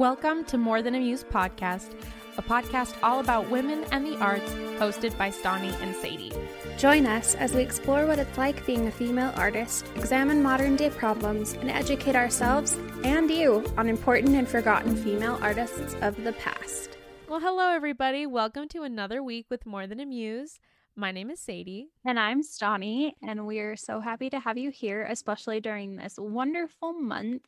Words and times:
Welcome 0.00 0.44
to 0.46 0.56
More 0.56 0.80
Than 0.80 0.94
a 0.94 0.98
Muse 0.98 1.24
podcast, 1.24 1.92
a 2.38 2.42
podcast 2.42 2.96
all 3.02 3.20
about 3.20 3.50
women 3.50 3.84
and 3.92 4.06
the 4.06 4.16
arts, 4.16 4.50
hosted 4.78 5.14
by 5.18 5.28
Stani 5.28 5.78
and 5.82 5.94
Sadie. 5.94 6.32
Join 6.78 7.04
us 7.04 7.34
as 7.34 7.52
we 7.52 7.60
explore 7.60 8.06
what 8.06 8.18
it's 8.18 8.38
like 8.38 8.64
being 8.64 8.86
a 8.86 8.90
female 8.90 9.30
artist, 9.36 9.84
examine 9.96 10.42
modern 10.42 10.74
day 10.74 10.88
problems, 10.88 11.52
and 11.52 11.70
educate 11.70 12.16
ourselves 12.16 12.78
and 13.04 13.30
you 13.30 13.62
on 13.76 13.90
important 13.90 14.34
and 14.36 14.48
forgotten 14.48 14.96
female 14.96 15.38
artists 15.42 15.94
of 16.00 16.24
the 16.24 16.32
past. 16.32 16.96
Well, 17.28 17.40
hello, 17.40 17.68
everybody. 17.68 18.24
Welcome 18.24 18.68
to 18.68 18.84
another 18.84 19.22
week 19.22 19.48
with 19.50 19.66
More 19.66 19.86
Than 19.86 20.00
a 20.00 20.06
Muse. 20.06 20.60
My 20.96 21.12
name 21.12 21.28
is 21.28 21.40
Sadie. 21.40 21.90
And 22.06 22.18
I'm 22.18 22.42
Stani, 22.42 23.12
and 23.22 23.46
we're 23.46 23.76
so 23.76 24.00
happy 24.00 24.30
to 24.30 24.40
have 24.40 24.56
you 24.56 24.70
here, 24.70 25.02
especially 25.02 25.60
during 25.60 25.96
this 25.96 26.14
wonderful 26.18 26.94
month 26.94 27.42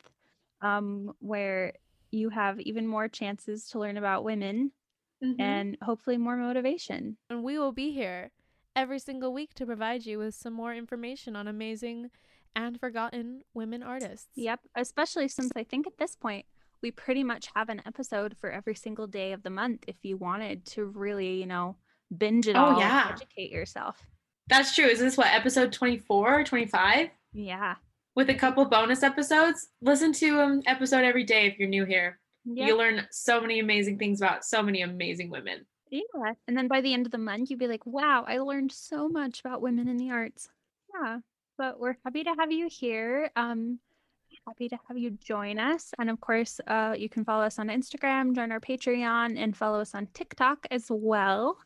um, 0.61 1.13
where 1.19 1.73
you 2.13 2.29
have 2.29 2.59
even 2.59 2.87
more 2.87 3.07
chances 3.07 3.67
to 3.69 3.79
learn 3.79 3.97
about 3.97 4.23
women 4.23 4.71
mm-hmm. 5.23 5.41
and 5.41 5.77
hopefully 5.81 6.17
more 6.17 6.37
motivation. 6.37 7.17
And 7.29 7.43
we 7.43 7.57
will 7.57 7.71
be 7.71 7.91
here 7.91 8.31
every 8.75 8.99
single 8.99 9.33
week 9.33 9.53
to 9.55 9.65
provide 9.65 10.05
you 10.05 10.19
with 10.19 10.35
some 10.35 10.53
more 10.53 10.73
information 10.73 11.35
on 11.35 11.47
amazing 11.47 12.11
and 12.55 12.79
forgotten 12.79 13.41
women 13.53 13.81
artists. 13.81 14.27
Yep, 14.35 14.59
especially 14.75 15.27
since 15.27 15.51
I 15.55 15.63
think 15.63 15.87
at 15.87 15.97
this 15.97 16.15
point 16.15 16.45
we 16.81 16.91
pretty 16.91 17.23
much 17.23 17.47
have 17.55 17.69
an 17.69 17.81
episode 17.85 18.35
for 18.39 18.51
every 18.51 18.75
single 18.75 19.07
day 19.07 19.31
of 19.31 19.41
the 19.41 19.49
month 19.49 19.85
if 19.87 19.95
you 20.03 20.17
wanted 20.17 20.65
to 20.67 20.85
really, 20.85 21.39
you 21.39 21.47
know, 21.47 21.77
binge 22.15 22.47
it 22.47 22.55
oh, 22.55 22.65
all 22.65 22.79
yeah. 22.79 23.09
educate 23.11 23.51
yourself. 23.51 24.05
That's 24.47 24.75
true. 24.75 24.85
Is 24.85 24.99
this 24.99 25.17
what 25.17 25.27
episode 25.27 25.71
24 25.71 26.39
or 26.39 26.43
25? 26.43 27.09
Yeah 27.33 27.75
with 28.15 28.29
a 28.29 28.35
couple 28.35 28.65
bonus 28.65 29.03
episodes. 29.03 29.67
Listen 29.81 30.13
to 30.13 30.39
an 30.39 30.51
um, 30.51 30.61
episode 30.65 31.03
every 31.03 31.23
day 31.23 31.47
if 31.47 31.57
you're 31.57 31.69
new 31.69 31.85
here. 31.85 32.19
You 32.45 32.77
learn 32.77 33.07
so 33.09 33.39
many 33.39 33.59
amazing 33.59 33.97
things 33.97 34.21
about 34.21 34.43
so 34.43 34.61
many 34.61 34.81
amazing 34.81 35.29
women. 35.29 35.65
Yeah. 35.89 36.33
And 36.47 36.57
then 36.57 36.67
by 36.67 36.81
the 36.81 36.93
end 36.93 37.05
of 37.05 37.11
the 37.11 37.17
month, 37.17 37.49
you'd 37.49 37.59
be 37.59 37.67
like, 37.67 37.85
wow, 37.85 38.25
I 38.27 38.39
learned 38.39 38.71
so 38.71 39.07
much 39.07 39.39
about 39.39 39.61
women 39.61 39.87
in 39.87 39.97
the 39.97 40.11
arts. 40.11 40.49
Yeah. 40.93 41.19
But 41.57 41.79
we're 41.79 41.95
happy 42.03 42.23
to 42.23 42.35
have 42.37 42.51
you 42.51 42.67
here. 42.69 43.31
Um, 43.35 43.79
happy 44.45 44.67
to 44.69 44.77
have 44.87 44.97
you 44.97 45.11
join 45.11 45.59
us. 45.59 45.93
And 45.99 46.09
of 46.09 46.19
course, 46.19 46.59
uh, 46.67 46.95
you 46.97 47.09
can 47.09 47.23
follow 47.23 47.43
us 47.43 47.59
on 47.59 47.67
Instagram, 47.67 48.35
join 48.35 48.51
our 48.51 48.59
Patreon, 48.59 49.37
and 49.37 49.55
follow 49.55 49.79
us 49.79 49.95
on 49.95 50.07
TikTok 50.13 50.67
as 50.71 50.87
well. 50.89 51.57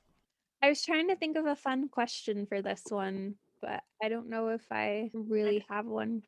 I 0.61 0.69
was 0.69 0.83
trying 0.83 1.07
to 1.09 1.15
think 1.15 1.37
of 1.37 1.45
a 1.45 1.55
fun 1.55 1.87
question 1.89 2.45
for 2.45 2.61
this 2.61 2.83
one, 2.89 3.35
but 3.61 3.81
I 4.03 4.09
don't 4.09 4.29
know 4.29 4.49
if 4.49 4.65
I 4.71 5.09
really 5.13 5.65
have 5.69 5.85
one 5.85 6.23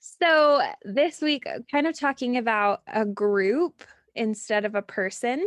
so, 0.00 0.62
this 0.84 1.20
week, 1.20 1.46
uh, 1.46 1.60
kind 1.70 1.86
of 1.86 1.98
talking 1.98 2.36
about 2.36 2.82
a 2.86 3.04
group 3.04 3.82
instead 4.14 4.64
of 4.64 4.74
a 4.74 4.82
person. 4.82 5.44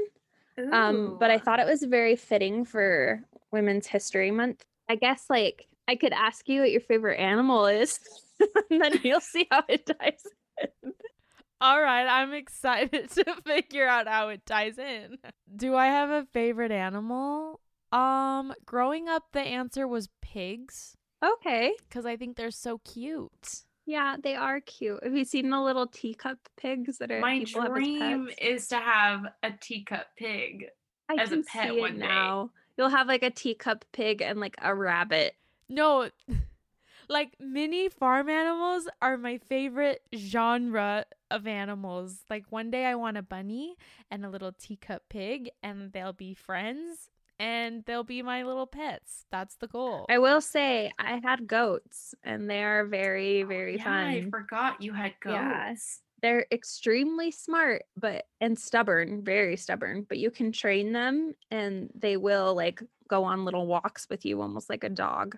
Um, 0.72 1.18
but 1.20 1.32
I 1.32 1.38
thought 1.38 1.60
it 1.60 1.66
was 1.66 1.84
very 1.84 2.16
fitting 2.16 2.66
for 2.66 3.24
Women's 3.52 3.88
History 3.88 4.32
Month. 4.32 4.64
I 4.90 4.96
guess, 4.96 5.26
like, 5.30 5.68
I 5.88 5.96
could 5.96 6.14
ask 6.14 6.48
you 6.48 6.62
what 6.62 6.72
your 6.72 6.82
favorite 6.82 7.20
animal 7.20 7.66
is, 7.66 8.00
and 8.70 8.82
then 8.82 9.00
you'll 9.04 9.22
see 9.22 9.48
how 9.50 9.64
it 9.68 9.86
ties 9.86 10.24
in. 10.62 10.94
All 11.62 11.82
right, 11.82 12.08
I'm 12.08 12.34
excited 12.34 13.10
to 13.16 13.36
figure 13.46 13.88
out 13.88 14.08
how 14.08 14.30
it 14.30 14.46
ties 14.46 14.78
in. 14.78 15.18
Do 15.56 15.76
I 15.76 15.88
have 15.88 16.10
a 16.10 16.28
favorite 16.34 16.72
animal? 16.72 17.62
Um, 17.92 18.54
growing 18.66 19.08
up, 19.08 19.26
the 19.32 19.42
answer 19.42 19.88
was 19.88 20.10
pigs. 20.22 20.96
Okay. 21.24 21.74
Because 21.88 22.06
I 22.06 22.18
think 22.18 22.36
they're 22.36 22.52
so 22.52 22.80
cute. 22.80 23.64
Yeah, 23.92 24.16
they 24.24 24.36
are 24.36 24.62
cute. 24.62 25.04
Have 25.04 25.18
you 25.18 25.26
seen 25.26 25.50
the 25.50 25.60
little 25.60 25.86
teacup 25.86 26.38
pigs 26.56 26.98
that 27.00 27.12
are 27.12 27.20
my 27.20 27.44
dream 27.44 28.30
is 28.42 28.70
to 28.70 28.78
have 28.78 29.26
a 29.44 29.52
teacup 29.52 30.08
pig 30.16 30.68
I 31.10 31.22
as 31.22 31.34
a 31.34 31.44
pet 31.44 31.76
one 31.76 32.00
now. 32.00 32.46
Day. 32.46 32.52
You'll 32.78 32.90
have 32.90 33.10
like 33.10 33.22
a 33.22 33.30
teacup 33.30 33.84
pig 33.92 34.22
and 34.22 34.40
like 34.40 34.56
a 34.62 34.74
rabbit. 34.74 35.36
No, 35.68 36.10
like 37.10 37.36
mini 37.38 37.90
farm 37.90 38.30
animals 38.30 38.88
are 39.02 39.18
my 39.18 39.40
favorite 39.50 40.04
genre 40.16 41.04
of 41.30 41.46
animals. 41.46 42.20
Like 42.30 42.46
one 42.50 42.72
day 42.72 42.86
I 42.86 42.96
want 42.96 43.18
a 43.18 43.22
bunny 43.22 43.76
and 44.10 44.26
a 44.26 44.30
little 44.30 44.54
teacup 44.54 45.04
pig, 45.10 45.50
and 45.62 45.92
they'll 45.92 46.14
be 46.14 46.34
friends 46.34 47.10
and 47.42 47.84
they'll 47.86 48.04
be 48.04 48.22
my 48.22 48.44
little 48.44 48.68
pets. 48.68 49.26
That's 49.32 49.56
the 49.56 49.68
goal. 49.68 50.06
I 50.10 50.20
will 50.20 50.42
say 50.42 50.92
I 51.00 51.20
had 51.24 51.48
goats 51.48 52.14
and 52.24 52.48
they 52.48 52.64
are 52.64 52.86
very, 52.86 53.42
oh, 53.42 53.48
very 53.48 53.74
oh, 53.74 53.78
yeah, 53.78 53.84
fun. 53.84 54.08
I 54.08 54.30
forgot 54.30 54.80
you 54.80 54.94
had 54.94 55.14
goats. 55.20 55.34
Yeah. 55.34 55.74
They're 56.22 56.46
extremely 56.52 57.32
smart, 57.32 57.86
but 57.98 58.26
and 58.42 58.60
stubborn, 58.60 59.24
very 59.24 59.58
stubborn, 59.58 60.06
but 60.08 60.20
you 60.20 60.30
can 60.30 60.52
train 60.52 60.92
them 60.92 61.34
and 61.50 61.90
they 61.96 62.16
will 62.16 62.54
like 62.54 62.84
go 63.08 63.24
on 63.24 63.44
little 63.44 63.66
walks 63.66 64.06
with 64.08 64.24
you 64.24 64.40
almost 64.40 64.70
like 64.70 64.84
a 64.84 64.90
dog. 64.90 65.36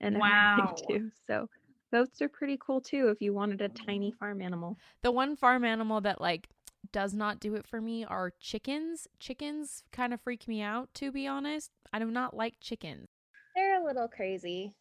And 0.00 0.18
wow. 0.20 0.76
too. 0.88 1.10
So 1.26 1.48
goats 1.92 2.22
are 2.22 2.28
pretty 2.28 2.56
cool 2.64 2.80
too 2.80 3.08
if 3.08 3.20
you 3.20 3.34
wanted 3.34 3.62
a 3.62 3.68
mm. 3.68 3.84
tiny 3.84 4.12
farm 4.12 4.40
animal. 4.40 4.78
The 5.02 5.10
one 5.10 5.34
farm 5.34 5.64
animal 5.64 6.00
that 6.02 6.20
like 6.20 6.48
does 6.90 7.14
not 7.14 7.40
do 7.40 7.54
it 7.54 7.66
for 7.66 7.80
me 7.80 8.04
are 8.04 8.32
chickens. 8.40 9.06
Chickens 9.18 9.84
kind 9.92 10.12
of 10.12 10.20
freak 10.20 10.48
me 10.48 10.60
out, 10.60 10.92
to 10.94 11.12
be 11.12 11.26
honest. 11.26 11.70
I 11.92 11.98
do 11.98 12.06
not 12.06 12.34
like 12.34 12.54
chickens. 12.60 13.06
They're 13.54 13.82
a 13.82 13.84
little 13.84 14.08
crazy. 14.08 14.74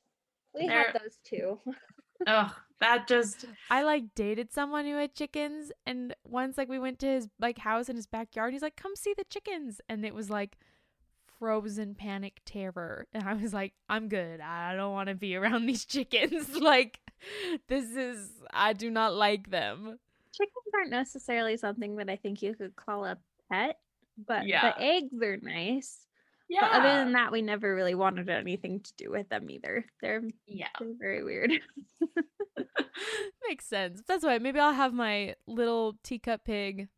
We 0.54 0.68
They're... 0.68 0.92
had 0.92 1.02
those 1.02 1.18
too. 1.24 1.60
oh, 2.28 2.56
that 2.80 3.08
just 3.08 3.46
I 3.70 3.84
like 3.84 4.16
dated 4.16 4.52
someone 4.52 4.86
who 4.86 4.96
had 4.96 5.14
chickens 5.14 5.72
and 5.86 6.16
once 6.26 6.58
like 6.58 6.70
we 6.70 6.80
went 6.80 7.00
to 7.00 7.08
his 7.08 7.30
like 7.40 7.60
house 7.60 7.90
in 7.90 7.96
his 7.96 8.08
backyard, 8.08 8.54
he's 8.54 8.62
like, 8.62 8.76
Come 8.76 8.96
see 8.96 9.14
the 9.16 9.26
chickens 9.26 9.82
and 9.88 10.06
it 10.06 10.16
was 10.16 10.30
like 10.30 10.58
frozen 11.40 11.96
panic 11.96 12.42
terror. 12.46 13.08
And 13.14 13.24
I 13.28 13.34
was 13.34 13.54
like, 13.54 13.74
I'm 13.90 14.10
good. 14.10 14.40
I 14.42 14.76
don't 14.76 14.94
want 14.94 15.10
to 15.10 15.16
be 15.16 15.36
around 15.36 15.66
these 15.66 15.86
chickens. 15.86 16.56
like 16.60 17.00
this 17.68 17.86
is 17.96 18.30
I 18.54 18.74
do 18.74 18.90
not 18.90 19.14
like 19.14 19.50
them 19.50 20.00
chickens 20.34 20.74
aren't 20.74 20.92
necessarily 20.92 21.58
something 21.58 21.96
that 21.98 22.10
I 22.10 22.16
think 22.16 22.42
you 22.42 22.56
could 22.56 22.76
call 22.76 23.06
a 23.06 23.18
pet, 23.52 23.78
but 24.28 24.48
yeah. 24.48 24.72
the 24.72 24.82
eggs 24.82 25.22
are 25.22 25.38
nice. 25.38 26.08
Yeah. 26.50 26.62
But 26.62 26.72
other 26.82 27.04
than 27.04 27.14
that, 27.14 27.32
we 27.32 27.42
never 27.42 27.74
really 27.74 27.96
wanted 27.96 28.30
anything 28.30 28.82
to 28.82 28.94
do 28.98 29.10
with 29.10 29.30
them 29.30 29.50
either. 29.50 29.86
They're 30.02 30.22
yeah, 30.48 30.68
they're 30.80 30.90
very 31.00 31.24
weird. 31.24 31.52
Makes 33.48 33.66
sense. 33.66 34.02
That's 34.06 34.26
why 34.26 34.38
maybe 34.38 34.60
I'll 34.60 34.74
have 34.74 34.94
my 34.94 35.36
little 35.48 35.96
teacup 36.04 36.44
pig, 36.44 36.90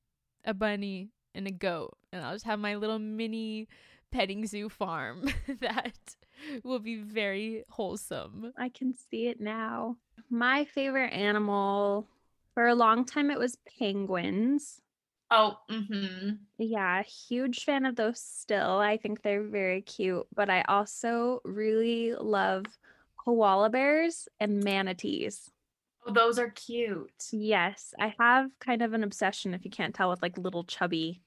a 0.44 0.53
bunny, 0.53 1.09
and 1.35 1.47
a 1.47 1.51
goat, 1.51 1.95
and 2.11 2.23
I'll 2.23 2.33
just 2.33 2.45
have 2.45 2.59
my 2.59 2.75
little 2.75 3.00
mini 3.00 3.67
petting 4.11 4.45
zoo 4.45 4.69
farm 4.69 5.27
that 5.59 6.15
will 6.63 6.79
be 6.79 6.97
very 6.97 7.63
wholesome. 7.69 8.53
I 8.57 8.69
can 8.69 8.94
see 8.94 9.27
it 9.27 9.39
now. 9.39 9.97
My 10.29 10.65
favorite 10.65 11.13
animal 11.13 12.07
for 12.53 12.68
a 12.68 12.75
long 12.75 13.06
time, 13.06 13.31
it 13.31 13.39
was 13.39 13.57
penguins. 13.80 14.81
Oh, 15.31 15.57
mm-hmm. 15.69 16.36
yeah, 16.60 17.01
huge 17.01 17.63
fan 17.63 17.86
of 17.86 17.95
those 17.95 18.19
still. 18.19 18.77
I 18.77 18.98
think 18.98 19.22
they're 19.22 19.42
very 19.44 19.81
cute, 19.81 20.27
but 20.36 20.50
I 20.50 20.63
also 20.68 21.42
really 21.44 22.13
love 22.13 22.66
koala 23.18 23.69
bears 23.72 24.27
and 24.39 24.63
manatees. 24.63 25.50
Oh, 26.06 26.13
those 26.13 26.38
are 26.38 26.50
cute. 26.50 27.10
Yes, 27.31 27.94
I 28.00 28.13
have 28.19 28.51
kind 28.60 28.83
of 28.83 28.94
an 28.94 29.04
obsession, 29.04 29.54
if 29.54 29.66
you 29.66 29.72
can't 29.72 29.95
tell, 29.95 30.10
with 30.12 30.22
like 30.22 30.38
little 30.38 30.66
chubby 30.66 31.22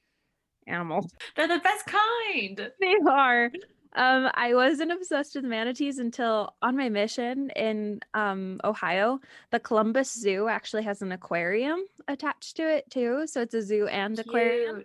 animals. 0.66 1.10
They're 1.34 1.48
the 1.48 1.58
best 1.58 1.86
kind. 1.86 2.70
They 2.80 2.94
are. 3.08 3.50
Um, 3.96 4.30
I 4.34 4.54
wasn't 4.54 4.92
obsessed 4.92 5.34
with 5.36 5.44
manatees 5.44 5.98
until 5.98 6.54
on 6.62 6.76
my 6.76 6.88
mission 6.90 7.50
in 7.56 8.00
um, 8.14 8.60
Ohio. 8.62 9.20
The 9.50 9.60
Columbus 9.60 10.12
Zoo 10.12 10.48
actually 10.48 10.82
has 10.84 11.02
an 11.02 11.12
aquarium 11.12 11.80
attached 12.06 12.56
to 12.58 12.62
it 12.76 12.90
too. 12.90 13.26
So 13.26 13.40
it's 13.42 13.54
a 13.54 13.62
zoo 13.62 13.86
and 13.88 14.16
Cute. 14.16 14.26
aquarium. 14.26 14.84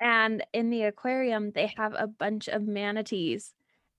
And 0.00 0.44
in 0.52 0.70
the 0.70 0.82
aquarium, 0.84 1.52
they 1.52 1.72
have 1.76 1.94
a 1.96 2.08
bunch 2.08 2.48
of 2.48 2.62
manatees. 2.66 3.54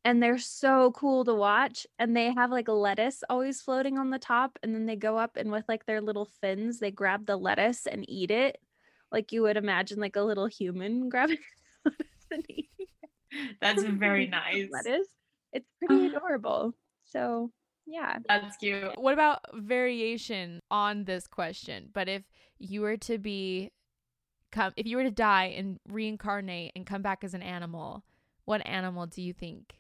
and 0.06 0.22
they're 0.22 0.38
so 0.38 0.92
cool 0.92 1.24
to 1.25 1.34
watch 1.34 1.88
and 2.00 2.16
they 2.16 2.34
have 2.34 2.51
like 2.51 2.68
lettuce 2.68 3.24
always 3.30 3.62
floating 3.62 3.98
on 3.98 4.10
the 4.10 4.19
top 4.19 4.60
and 4.63 4.75
then 4.75 4.86
they 4.86 4.95
go 4.98 5.18
up 5.18 5.38
and 5.38 5.51
with 5.51 5.66
like 5.69 5.86
their 5.86 6.01
little 6.01 6.25
fins 6.42 6.80
they 6.80 6.92
grab 6.92 7.25
the 7.25 7.38
lettuce 7.38 7.88
and 7.88 8.06
eat 8.10 8.31
it 8.31 8.60
like 9.12 9.31
you 9.31 9.42
would 9.44 9.57
imagine 9.57 10.00
like 10.00 10.16
a 10.18 10.22
little 10.22 10.48
human 10.48 11.10
grabbing 11.13 11.38
and 12.31 12.45
eating 12.50 12.69
that's 13.62 13.83
very 13.83 14.27
nice 14.27 14.68
lettuce 14.71 15.07
it's 15.51 15.68
pretty 15.80 16.06
ah. 16.13 16.18
adorable 16.18 16.74
so 17.06 17.51
yeah 17.85 18.18
that's 18.27 18.57
cute 18.57 18.97
what 19.00 19.13
about 19.13 19.39
variation 19.53 20.59
on 20.71 21.03
this 21.03 21.27
question 21.27 21.89
but 21.94 22.07
if 22.07 22.24
you 22.57 22.81
were 22.81 22.97
to 22.97 23.18
be 23.18 23.71
come 24.51 24.71
if 24.77 24.85
you 24.85 24.97
were 24.97 25.03
to 25.03 25.12
die 25.12 25.53
and 25.57 25.80
reincarnate 25.89 26.71
and 26.75 26.85
come 26.85 27.01
back 27.01 27.24
as 27.24 27.33
an 27.33 27.41
animal 27.41 28.03
what 28.45 28.65
animal 28.65 29.06
do 29.06 29.21
you 29.21 29.33
think 29.33 29.75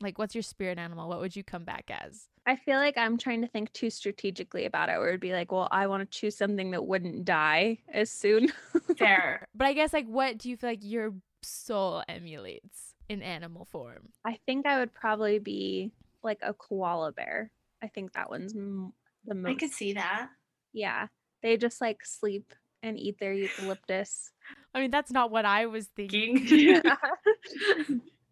like, 0.00 0.18
what's 0.18 0.34
your 0.34 0.42
spirit 0.42 0.78
animal? 0.78 1.08
What 1.08 1.20
would 1.20 1.34
you 1.34 1.42
come 1.42 1.64
back 1.64 1.90
as? 1.90 2.26
I 2.46 2.56
feel 2.56 2.76
like 2.76 2.96
I'm 2.96 3.18
trying 3.18 3.40
to 3.42 3.48
think 3.48 3.72
too 3.72 3.90
strategically 3.90 4.66
about 4.66 4.88
it, 4.88 4.98
where 4.98 5.08
it'd 5.08 5.20
be 5.20 5.32
like, 5.32 5.50
well, 5.50 5.68
I 5.70 5.86
want 5.86 6.08
to 6.08 6.18
choose 6.18 6.36
something 6.36 6.70
that 6.72 6.86
wouldn't 6.86 7.24
die 7.24 7.78
as 7.92 8.10
soon. 8.10 8.52
Fair. 8.98 9.46
But 9.54 9.66
I 9.66 9.72
guess, 9.72 9.92
like, 9.92 10.06
what 10.06 10.38
do 10.38 10.50
you 10.50 10.56
feel 10.56 10.70
like 10.70 10.80
your 10.82 11.14
soul 11.46 12.02
emulates 12.08 12.94
in 13.08 13.22
animal 13.22 13.64
form? 13.64 14.08
I 14.24 14.38
think 14.46 14.66
I 14.66 14.78
would 14.80 14.92
probably 14.92 15.38
be 15.38 15.92
like 16.22 16.38
a 16.42 16.52
koala 16.52 17.12
bear. 17.12 17.50
I 17.82 17.88
think 17.88 18.12
that 18.14 18.30
one's 18.30 18.54
m- 18.54 18.92
the 19.26 19.34
most. 19.34 19.50
I 19.50 19.54
could 19.54 19.70
see 19.70 19.92
that. 19.94 20.28
Yeah. 20.72 21.08
They 21.42 21.56
just 21.56 21.80
like 21.80 22.04
sleep 22.04 22.52
and 22.82 22.98
eat 22.98 23.18
their 23.18 23.32
eucalyptus. 23.32 24.32
I 24.74 24.80
mean, 24.80 24.90
that's 24.90 25.10
not 25.10 25.30
what 25.30 25.44
I 25.44 25.66
was 25.66 25.86
thinking. 25.96 26.46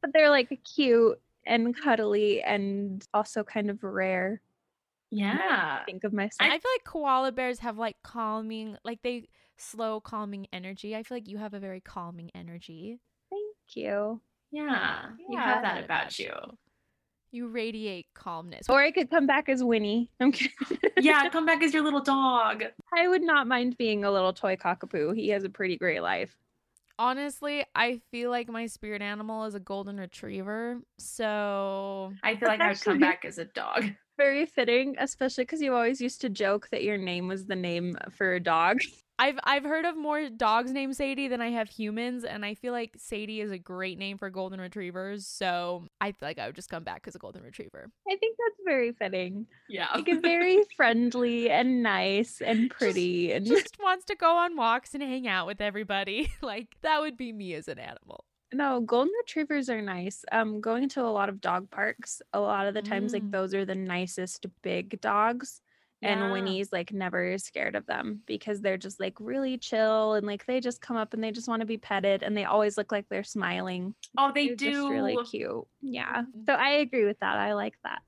but 0.01 0.13
they're 0.13 0.31
like 0.31 0.61
cute 0.75 1.21
and 1.47 1.77
cuddly 1.77 2.43
and 2.43 3.07
also 3.15 3.45
kind 3.45 3.71
of 3.71 3.83
rare. 3.83 4.41
Yeah. 5.15 5.79
I 5.81 5.85
think 5.87 6.05
of 6.05 6.13
myself. 6.13 6.41
I 6.41 6.59
feel 6.59 6.71
like 6.75 6.85
koala 6.85 7.33
bears 7.33 7.61
have 7.61 7.79
like 7.79 7.97
calming, 8.03 8.77
like 8.85 9.03
they 9.03 9.29
slow 9.57 10.01
calming 10.01 10.47
energy. 10.53 10.97
I 10.97 11.03
feel 11.03 11.17
like 11.17 11.29
you 11.29 11.39
have 11.39 11.55
a 11.55 11.61
very 11.61 11.81
calming 11.81 12.31
energy. 12.35 12.99
Thank 13.31 13.77
you. 13.77 14.21
Yeah, 14.51 14.65
yeah. 14.65 15.11
you 15.29 15.39
have 15.39 15.63
that 15.63 15.85
about 15.85 16.19
you. 16.19 16.33
You 17.31 17.49
radiate 17.49 18.07
calmness. 18.15 18.69
Or 18.69 18.81
I 18.81 18.93
could 18.93 19.11
come 19.11 19.27
back 19.27 19.49
as 19.49 19.63
Winnie. 19.63 20.11
I'm 20.21 20.31
kidding. 20.31 20.79
yeah, 21.01 21.29
come 21.33 21.47
back 21.47 21.63
as 21.63 21.75
your 21.75 21.83
little 21.83 22.03
dog. 22.03 22.63
I 22.97 23.09
would 23.09 23.23
not 23.23 23.49
mind 23.49 23.77
being 23.77 24.05
a 24.05 24.11
little 24.11 24.33
toy 24.33 24.55
cockapoo. 24.55 25.17
He 25.17 25.31
has 25.31 25.43
a 25.43 25.49
pretty 25.49 25.77
great 25.77 26.03
life. 26.03 26.37
Honestly, 26.97 27.65
I 27.75 28.01
feel 28.13 28.31
like 28.31 28.49
my 28.49 28.67
spirit 28.67 29.03
animal 29.03 29.47
is 29.47 29.57
a 29.57 29.61
golden 29.61 29.99
retriever. 29.99 30.81
So 30.99 32.13
I 32.23 32.37
feel 32.37 32.49
like 32.49 32.61
I 32.61 32.69
would 32.69 32.81
come 32.81 33.01
back 33.01 33.25
as 33.25 33.39
a 33.39 33.45
dog. 33.47 33.91
Very 34.17 34.47
fitting, 34.47 34.95
especially 34.99 35.45
because 35.45 35.61
you 35.61 35.75
always 35.75 36.01
used 36.01 36.21
to 36.21 36.29
joke 36.29 36.69
that 36.71 36.85
your 36.85 36.97
name 36.97 37.27
was 37.27 37.47
the 37.47 37.57
name 37.57 37.97
for 38.11 38.35
a 38.35 38.41
dog. 38.41 38.79
I've 39.19 39.39
I've 39.45 39.65
heard 39.65 39.85
of 39.85 39.97
more 39.97 40.29
dogs 40.29 40.73
named 40.73 40.97
Sadie 40.97 41.29
than 41.29 41.41
I 41.41 41.51
have 41.51 41.69
humans, 41.69 42.25
and 42.25 42.45
I 42.45 42.55
feel 42.55 42.73
like 42.73 42.97
Sadie 42.99 43.41
is 43.41 43.53
a 43.53 43.59
great 43.59 43.97
name 43.97 44.19
for 44.19 44.29
golden 44.29 44.61
retrievers. 44.61 45.27
So 45.27 45.87
I 46.01 46.11
feel 46.11 46.29
like 46.29 46.41
I 46.41 46.47
would 46.47 46.57
just 46.57 46.69
come 46.69 46.83
back 46.83 47.05
as 47.07 47.15
a 47.15 47.19
golden 47.19 47.43
retriever. 47.43 47.91
I 48.09 48.17
think 48.17 48.37
that's 48.37 48.61
very 48.65 48.93
fitting. 48.93 49.47
Yeah, 49.69 49.87
like 49.95 50.09
a 50.09 50.19
very 50.19 50.65
friendly 50.77 51.49
and 51.49 51.83
nice 51.83 52.41
and 52.41 52.71
pretty, 52.71 53.29
just, 53.29 53.37
and 53.37 53.47
just 53.47 53.77
wants 53.81 54.05
to 54.07 54.17
go 54.17 54.37
on 54.37 54.57
walks 54.57 54.95
and 54.95 55.03
hang 55.03 55.29
out 55.29 55.47
with 55.47 55.61
everybody. 55.61 56.33
like 56.43 56.77
that 56.83 57.01
would 57.01 57.17
be 57.17 57.33
me 57.33 57.55
as 57.55 57.69
an 57.69 57.79
animal. 57.79 58.25
No, 58.55 58.81
golden 58.81 59.13
retrievers 59.21 59.69
are 59.69 59.83
nice. 59.83 60.25
Um, 60.31 60.61
going 60.61 60.89
to 60.91 61.03
a 61.03 61.11
lot 61.11 61.29
of 61.29 61.41
dog 61.41 61.71
parks, 61.71 62.23
a 62.33 62.41
lot 62.41 62.67
of 62.67 62.75
the 62.75 62.83
times, 62.83 63.11
mm. 63.11 63.15
like 63.15 63.31
those 63.31 63.53
are 63.53 63.65
the 63.65 63.75
nicest 63.75 64.47
big 64.63 65.01
dogs 65.01 65.61
and 66.05 66.21
yeah. 66.21 66.33
Winnie's 66.33 66.71
like 66.71 66.93
never 66.93 67.39
scared 67.39 67.75
of 67.75 67.87
them 67.87 68.21
because 68.27 68.61
they're 68.61 68.77
just 68.77 69.01
like 69.01 69.15
really 69.19 69.57
chill 69.57 70.13
and 70.15 70.27
like 70.27 70.45
they 70.45 70.61
just 70.61 70.81
come 70.83 70.97
up 70.97 71.15
and 71.15 71.25
they 71.25 71.33
just 71.33 71.49
want 71.49 71.61
to 71.61 71.67
be 71.67 71.79
petted 71.79 72.23
and 72.23 72.37
they 72.37 72.45
always 72.45 72.77
look 72.77 72.93
like 72.93 73.07
they're 73.09 73.25
smiling. 73.25 73.95
Oh, 74.19 74.31
they 74.33 74.49
they're 74.49 74.57
do. 74.57 74.91
really 74.91 75.17
cute. 75.25 75.67
Yeah. 75.81 76.23
Mm-hmm. 76.23 76.41
So 76.47 76.53
I 76.53 76.71
agree 76.71 77.07
with 77.07 77.19
that. 77.21 77.37
I 77.37 77.55
like 77.55 77.75
that. 77.85 78.03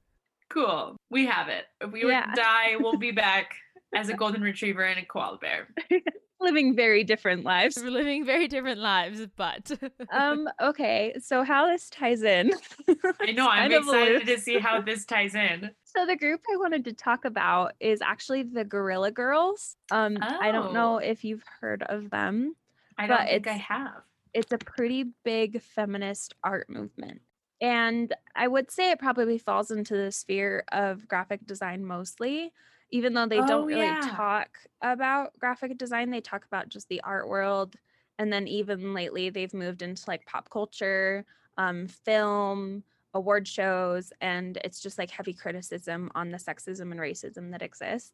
Cool. 0.50 0.96
We 1.10 1.26
have 1.26 1.48
it. 1.48 1.64
If 1.80 1.90
we 1.90 2.06
yeah. 2.06 2.34
die, 2.34 2.76
we'll 2.78 2.98
be 2.98 3.10
back 3.12 3.54
as 3.94 4.10
a 4.10 4.14
golden 4.14 4.42
retriever 4.42 4.82
and 4.82 4.98
a 4.98 5.04
koala 5.04 5.38
bear. 5.38 5.68
living 6.40 6.74
very 6.74 7.04
different 7.04 7.44
lives. 7.44 7.78
We're 7.80 7.90
living 7.90 8.24
very 8.24 8.48
different 8.48 8.80
lives, 8.80 9.26
but 9.36 9.70
um 10.10 10.48
okay, 10.60 11.14
so 11.20 11.42
how 11.42 11.66
this 11.66 11.88
ties 11.90 12.22
in. 12.22 12.52
I 13.20 13.32
know, 13.32 13.48
I'm 13.48 13.72
excited 13.72 14.26
to 14.26 14.38
see 14.38 14.58
how 14.58 14.80
this 14.80 15.04
ties 15.04 15.34
in. 15.34 15.70
So 15.96 16.04
the 16.04 16.14
group 16.14 16.42
I 16.52 16.56
wanted 16.58 16.84
to 16.84 16.92
talk 16.92 17.24
about 17.24 17.72
is 17.80 18.02
actually 18.02 18.42
the 18.42 18.64
Guerrilla 18.64 19.10
Girls. 19.10 19.76
Um 19.90 20.18
oh. 20.20 20.38
I 20.40 20.52
don't 20.52 20.74
know 20.74 20.96
oh. 20.96 20.98
if 20.98 21.24
you've 21.24 21.44
heard 21.60 21.82
of 21.84 22.10
them. 22.10 22.54
I 22.98 23.06
don't 23.06 23.26
think 23.26 23.46
I 23.46 23.52
have. 23.52 24.02
It's 24.34 24.52
a 24.52 24.58
pretty 24.58 25.06
big 25.24 25.62
feminist 25.62 26.34
art 26.44 26.68
movement. 26.68 27.22
And 27.62 28.14
I 28.34 28.46
would 28.46 28.70
say 28.70 28.90
it 28.90 28.98
probably 28.98 29.38
falls 29.38 29.70
into 29.70 29.96
the 29.96 30.12
sphere 30.12 30.64
of 30.70 31.08
graphic 31.08 31.46
design 31.46 31.86
mostly 31.86 32.52
even 32.90 33.14
though 33.14 33.26
they 33.26 33.40
oh, 33.40 33.46
don't 33.46 33.66
really 33.66 33.80
yeah. 33.80 34.08
talk 34.14 34.58
about 34.82 35.38
graphic 35.38 35.76
design 35.78 36.10
they 36.10 36.20
talk 36.20 36.44
about 36.46 36.68
just 36.68 36.88
the 36.88 37.00
art 37.02 37.28
world 37.28 37.74
and 38.18 38.32
then 38.32 38.46
even 38.46 38.94
lately 38.94 39.30
they've 39.30 39.54
moved 39.54 39.82
into 39.82 40.02
like 40.06 40.24
pop 40.26 40.48
culture 40.50 41.24
um, 41.58 41.86
film 41.86 42.82
award 43.14 43.48
shows 43.48 44.12
and 44.20 44.58
it's 44.62 44.80
just 44.80 44.98
like 44.98 45.10
heavy 45.10 45.32
criticism 45.32 46.10
on 46.14 46.30
the 46.30 46.38
sexism 46.38 46.90
and 46.92 47.00
racism 47.00 47.50
that 47.50 47.62
exists 47.62 48.12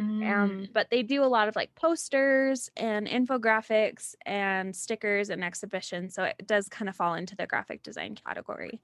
um, 0.00 0.20
mm. 0.20 0.32
um, 0.32 0.68
but 0.72 0.88
they 0.90 1.02
do 1.02 1.22
a 1.22 1.26
lot 1.26 1.48
of 1.48 1.56
like 1.56 1.74
posters 1.74 2.70
and 2.78 3.06
infographics 3.06 4.14
and 4.24 4.74
stickers 4.74 5.28
and 5.28 5.44
exhibitions 5.44 6.14
so 6.14 6.24
it 6.24 6.46
does 6.46 6.68
kind 6.68 6.88
of 6.88 6.96
fall 6.96 7.14
into 7.14 7.36
the 7.36 7.46
graphic 7.46 7.82
design 7.82 8.14
category 8.14 8.80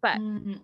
but 0.00 0.18
mm. 0.18 0.60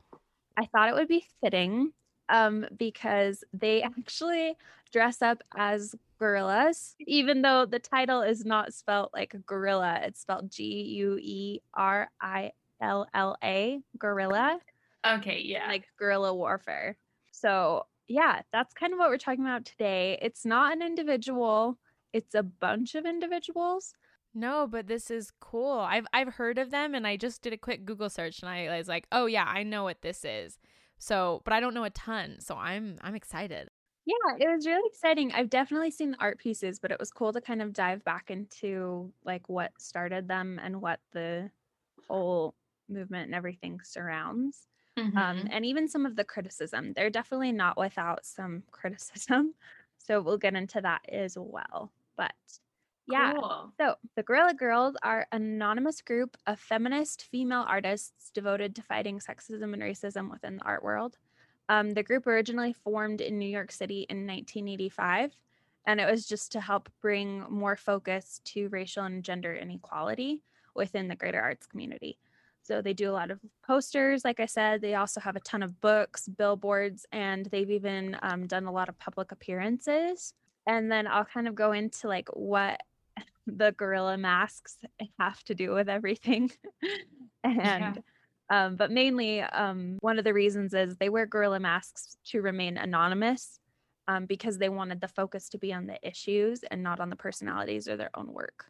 i 0.56 0.64
thought 0.66 0.88
it 0.88 0.94
would 0.94 1.08
be 1.08 1.26
fitting 1.40 1.92
um, 2.28 2.66
because 2.76 3.44
they 3.52 3.82
actually 3.98 4.56
dress 4.92 5.22
up 5.22 5.42
as 5.56 5.94
gorillas, 6.18 6.94
even 7.06 7.42
though 7.42 7.66
the 7.66 7.78
title 7.78 8.22
is 8.22 8.44
not 8.44 8.72
spelled 8.74 9.10
like 9.14 9.34
gorilla. 9.46 10.00
It's 10.04 10.20
spelled 10.20 10.50
G 10.50 10.64
U 10.64 11.18
E 11.20 11.60
R 11.74 12.10
I 12.20 12.52
L 12.80 13.06
L 13.14 13.36
A, 13.42 13.80
gorilla. 13.98 14.58
Okay, 15.06 15.40
yeah. 15.44 15.66
Like 15.68 15.84
guerrilla 15.98 16.34
warfare. 16.34 16.96
So, 17.30 17.86
yeah, 18.08 18.42
that's 18.52 18.74
kind 18.74 18.92
of 18.92 18.98
what 18.98 19.10
we're 19.10 19.18
talking 19.18 19.44
about 19.44 19.64
today. 19.64 20.18
It's 20.20 20.44
not 20.44 20.72
an 20.72 20.82
individual, 20.82 21.78
it's 22.12 22.34
a 22.34 22.42
bunch 22.42 22.94
of 22.94 23.06
individuals. 23.06 23.94
No, 24.34 24.66
but 24.66 24.86
this 24.86 25.10
is 25.10 25.32
cool. 25.40 25.80
I've 25.80 26.06
I've 26.12 26.34
heard 26.34 26.58
of 26.58 26.70
them 26.70 26.94
and 26.94 27.06
I 27.06 27.16
just 27.16 27.42
did 27.42 27.52
a 27.52 27.58
quick 27.58 27.84
Google 27.84 28.10
search 28.10 28.40
and 28.40 28.48
I 28.48 28.76
was 28.76 28.88
like, 28.88 29.06
"Oh 29.10 29.26
yeah, 29.26 29.44
I 29.46 29.62
know 29.62 29.84
what 29.84 30.02
this 30.02 30.24
is." 30.24 30.58
So, 30.98 31.42
but 31.44 31.52
I 31.52 31.60
don't 31.60 31.74
know 31.74 31.84
a 31.84 31.90
ton, 31.90 32.36
so 32.40 32.56
I'm 32.56 32.98
I'm 33.02 33.14
excited. 33.14 33.70
Yeah, 34.04 34.36
it 34.40 34.48
was 34.48 34.66
really 34.66 34.88
exciting. 34.88 35.32
I've 35.32 35.50
definitely 35.50 35.90
seen 35.90 36.12
the 36.12 36.18
art 36.18 36.38
pieces, 36.38 36.78
but 36.78 36.90
it 36.90 36.98
was 36.98 37.10
cool 37.10 37.32
to 37.34 37.42
kind 37.42 37.60
of 37.60 37.74
dive 37.74 38.02
back 38.04 38.30
into 38.30 39.12
like 39.24 39.48
what 39.50 39.70
started 39.78 40.26
them 40.26 40.58
and 40.62 40.80
what 40.80 41.00
the 41.12 41.50
whole 42.08 42.54
movement 42.88 43.26
and 43.26 43.34
everything 43.34 43.80
surrounds. 43.84 44.66
Um, 44.96 45.04
mm-hmm. 45.08 45.18
Um, 45.18 45.48
and 45.50 45.64
even 45.66 45.88
some 45.88 46.06
of 46.06 46.16
the 46.16 46.24
criticism. 46.24 46.92
They're 46.94 47.10
definitely 47.10 47.52
not 47.52 47.76
without 47.76 48.24
some 48.24 48.62
criticism. 48.70 49.54
So 50.00 50.22
we'll 50.22 50.38
get 50.38 50.54
into 50.54 50.80
that 50.80 51.02
as 51.12 51.36
well. 51.36 51.92
But 52.16 52.32
yeah. 53.08 53.32
Cool. 53.32 53.72
So 53.78 53.94
the 54.16 54.22
Guerrilla 54.22 54.54
Girls 54.54 54.94
are 55.02 55.26
an 55.32 55.42
anonymous 55.42 56.02
group 56.02 56.36
of 56.46 56.60
feminist 56.60 57.24
female 57.30 57.64
artists 57.66 58.30
devoted 58.34 58.76
to 58.76 58.82
fighting 58.82 59.18
sexism 59.18 59.72
and 59.72 59.82
racism 59.82 60.30
within 60.30 60.56
the 60.56 60.64
art 60.64 60.82
world. 60.82 61.16
Um, 61.68 61.90
the 61.90 62.02
group 62.02 62.26
originally 62.26 62.72
formed 62.72 63.20
in 63.20 63.38
New 63.38 63.48
York 63.48 63.72
City 63.72 64.06
in 64.08 64.26
1985, 64.26 65.32
and 65.86 66.00
it 66.00 66.10
was 66.10 66.26
just 66.26 66.52
to 66.52 66.60
help 66.60 66.88
bring 67.00 67.44
more 67.48 67.76
focus 67.76 68.40
to 68.44 68.68
racial 68.68 69.04
and 69.04 69.22
gender 69.22 69.54
inequality 69.54 70.42
within 70.74 71.08
the 71.08 71.16
greater 71.16 71.40
arts 71.40 71.66
community. 71.66 72.18
So 72.62 72.82
they 72.82 72.92
do 72.92 73.10
a 73.10 73.12
lot 73.12 73.30
of 73.30 73.40
posters, 73.66 74.24
like 74.24 74.40
I 74.40 74.46
said. 74.46 74.82
They 74.82 74.94
also 74.94 75.20
have 75.20 75.36
a 75.36 75.40
ton 75.40 75.62
of 75.62 75.80
books, 75.80 76.28
billboards, 76.28 77.06
and 77.12 77.46
they've 77.46 77.70
even 77.70 78.16
um, 78.20 78.46
done 78.46 78.66
a 78.66 78.72
lot 78.72 78.90
of 78.90 78.98
public 78.98 79.32
appearances. 79.32 80.34
And 80.66 80.92
then 80.92 81.06
I'll 81.06 81.24
kind 81.24 81.48
of 81.48 81.54
go 81.54 81.72
into 81.72 82.08
like 82.08 82.28
what 82.34 82.82
the 83.56 83.72
gorilla 83.76 84.16
masks 84.16 84.78
have 85.18 85.42
to 85.44 85.54
do 85.54 85.72
with 85.72 85.88
everything. 85.88 86.50
and 87.44 87.56
yeah. 87.60 87.94
um, 88.50 88.76
but 88.76 88.90
mainly 88.90 89.40
um, 89.40 89.98
one 90.00 90.18
of 90.18 90.24
the 90.24 90.34
reasons 90.34 90.74
is 90.74 90.96
they 90.96 91.08
wear 91.08 91.26
gorilla 91.26 91.60
masks 91.60 92.16
to 92.26 92.40
remain 92.40 92.76
anonymous 92.76 93.58
um, 94.06 94.26
because 94.26 94.58
they 94.58 94.68
wanted 94.68 95.00
the 95.00 95.08
focus 95.08 95.48
to 95.50 95.58
be 95.58 95.72
on 95.72 95.86
the 95.86 95.98
issues 96.06 96.62
and 96.70 96.82
not 96.82 97.00
on 97.00 97.10
the 97.10 97.16
personalities 97.16 97.88
or 97.88 97.96
their 97.96 98.10
own 98.14 98.32
work 98.32 98.66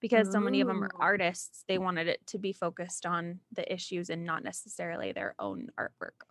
because 0.00 0.30
so 0.30 0.40
many 0.40 0.60
of 0.60 0.68
them 0.68 0.82
are 0.82 0.90
artists, 1.00 1.64
they 1.68 1.78
wanted 1.78 2.06
it 2.08 2.24
to 2.26 2.38
be 2.38 2.52
focused 2.52 3.06
on 3.06 3.40
the 3.52 3.72
issues 3.72 4.10
and 4.10 4.24
not 4.24 4.44
necessarily 4.44 5.12
their 5.12 5.34
own 5.38 5.68
artwork. 5.78 6.22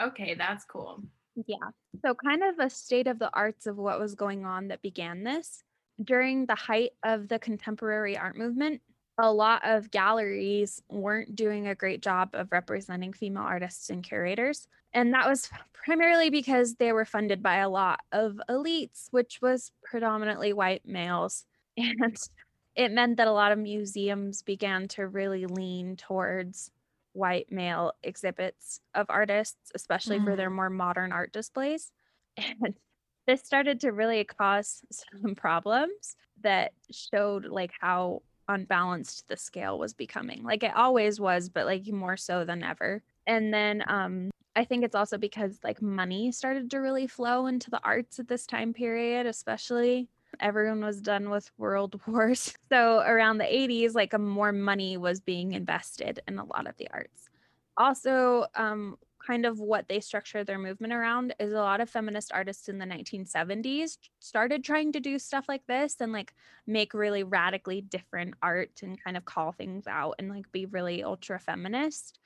Okay, 0.00 0.34
that's 0.34 0.64
cool. 0.64 1.02
Yeah. 1.46 1.56
So, 2.04 2.14
kind 2.14 2.42
of 2.42 2.58
a 2.58 2.70
state 2.70 3.06
of 3.06 3.18
the 3.18 3.30
arts 3.32 3.66
of 3.66 3.76
what 3.76 4.00
was 4.00 4.14
going 4.14 4.44
on 4.44 4.68
that 4.68 4.82
began 4.82 5.22
this. 5.22 5.62
During 6.02 6.46
the 6.46 6.54
height 6.54 6.92
of 7.02 7.28
the 7.28 7.38
contemporary 7.38 8.16
art 8.16 8.36
movement, 8.36 8.80
a 9.18 9.32
lot 9.32 9.62
of 9.64 9.90
galleries 9.90 10.82
weren't 10.88 11.36
doing 11.36 11.68
a 11.68 11.74
great 11.74 12.02
job 12.02 12.30
of 12.32 12.50
representing 12.50 13.12
female 13.12 13.42
artists 13.42 13.90
and 13.90 14.02
curators. 14.02 14.66
And 14.92 15.12
that 15.14 15.28
was 15.28 15.48
primarily 15.72 16.30
because 16.30 16.74
they 16.74 16.92
were 16.92 17.04
funded 17.04 17.42
by 17.42 17.56
a 17.56 17.68
lot 17.68 18.00
of 18.12 18.40
elites, 18.48 19.08
which 19.10 19.40
was 19.42 19.72
predominantly 19.82 20.52
white 20.52 20.82
males. 20.86 21.44
And 21.76 22.16
it 22.74 22.92
meant 22.92 23.18
that 23.18 23.28
a 23.28 23.32
lot 23.32 23.52
of 23.52 23.58
museums 23.58 24.42
began 24.42 24.88
to 24.88 25.06
really 25.06 25.46
lean 25.46 25.96
towards 25.96 26.70
white 27.12 27.50
male 27.50 27.92
exhibits 28.02 28.80
of 28.94 29.06
artists, 29.08 29.70
especially 29.74 30.18
for 30.18 30.36
their 30.36 30.50
mm. 30.50 30.54
more 30.54 30.70
modern 30.70 31.12
art 31.12 31.32
displays. 31.32 31.92
And 32.38 32.74
this 33.26 33.42
started 33.42 33.80
to 33.80 33.92
really 33.92 34.24
cause 34.24 34.82
some 34.90 35.34
problems 35.36 36.16
that 36.42 36.72
showed 36.90 37.46
like 37.46 37.72
how 37.80 38.22
unbalanced 38.48 39.28
the 39.28 39.36
scale 39.36 39.78
was 39.78 39.94
becoming. 39.94 40.42
Like 40.42 40.62
it 40.62 40.74
always 40.74 41.20
was, 41.20 41.48
but 41.48 41.66
like 41.66 41.86
more 41.86 42.16
so 42.16 42.44
than 42.44 42.62
ever. 42.62 43.02
And 43.26 43.52
then 43.52 43.84
um 43.86 44.30
I 44.54 44.64
think 44.64 44.84
it's 44.84 44.94
also 44.94 45.16
because 45.16 45.58
like 45.64 45.80
money 45.80 46.30
started 46.30 46.70
to 46.72 46.78
really 46.78 47.06
flow 47.06 47.46
into 47.46 47.70
the 47.70 47.80
arts 47.82 48.18
at 48.18 48.28
this 48.28 48.46
time 48.46 48.74
period, 48.74 49.26
especially 49.26 50.08
everyone 50.40 50.84
was 50.84 51.00
done 51.00 51.30
with 51.30 51.50
world 51.58 52.00
wars. 52.06 52.54
So 52.70 53.00
around 53.00 53.38
the 53.38 53.44
80s, 53.44 53.94
like 53.94 54.18
more 54.18 54.52
money 54.52 54.96
was 54.96 55.20
being 55.20 55.52
invested 55.52 56.20
in 56.28 56.38
a 56.38 56.44
lot 56.44 56.66
of 56.66 56.76
the 56.76 56.88
arts. 56.92 57.30
Also, 57.78 58.46
um, 58.54 58.98
kind 59.26 59.46
of 59.46 59.58
what 59.60 59.88
they 59.88 60.00
structure 60.00 60.44
their 60.44 60.58
movement 60.58 60.92
around 60.92 61.34
is 61.38 61.52
a 61.52 61.56
lot 61.56 61.80
of 61.80 61.88
feminist 61.90 62.32
artists 62.32 62.68
in 62.68 62.78
the 62.78 62.86
1970s 62.86 63.98
started 64.20 64.64
trying 64.64 64.92
to 64.92 65.00
do 65.00 65.18
stuff 65.18 65.46
like 65.48 65.66
this 65.66 66.00
and 66.00 66.12
like 66.12 66.34
make 66.66 66.94
really 66.94 67.22
radically 67.22 67.80
different 67.80 68.34
art 68.42 68.80
and 68.82 69.02
kind 69.02 69.16
of 69.16 69.24
call 69.24 69.52
things 69.52 69.86
out 69.86 70.16
and 70.18 70.28
like 70.28 70.50
be 70.52 70.66
really 70.66 71.02
ultra 71.04 71.38
feminist. 71.38 72.18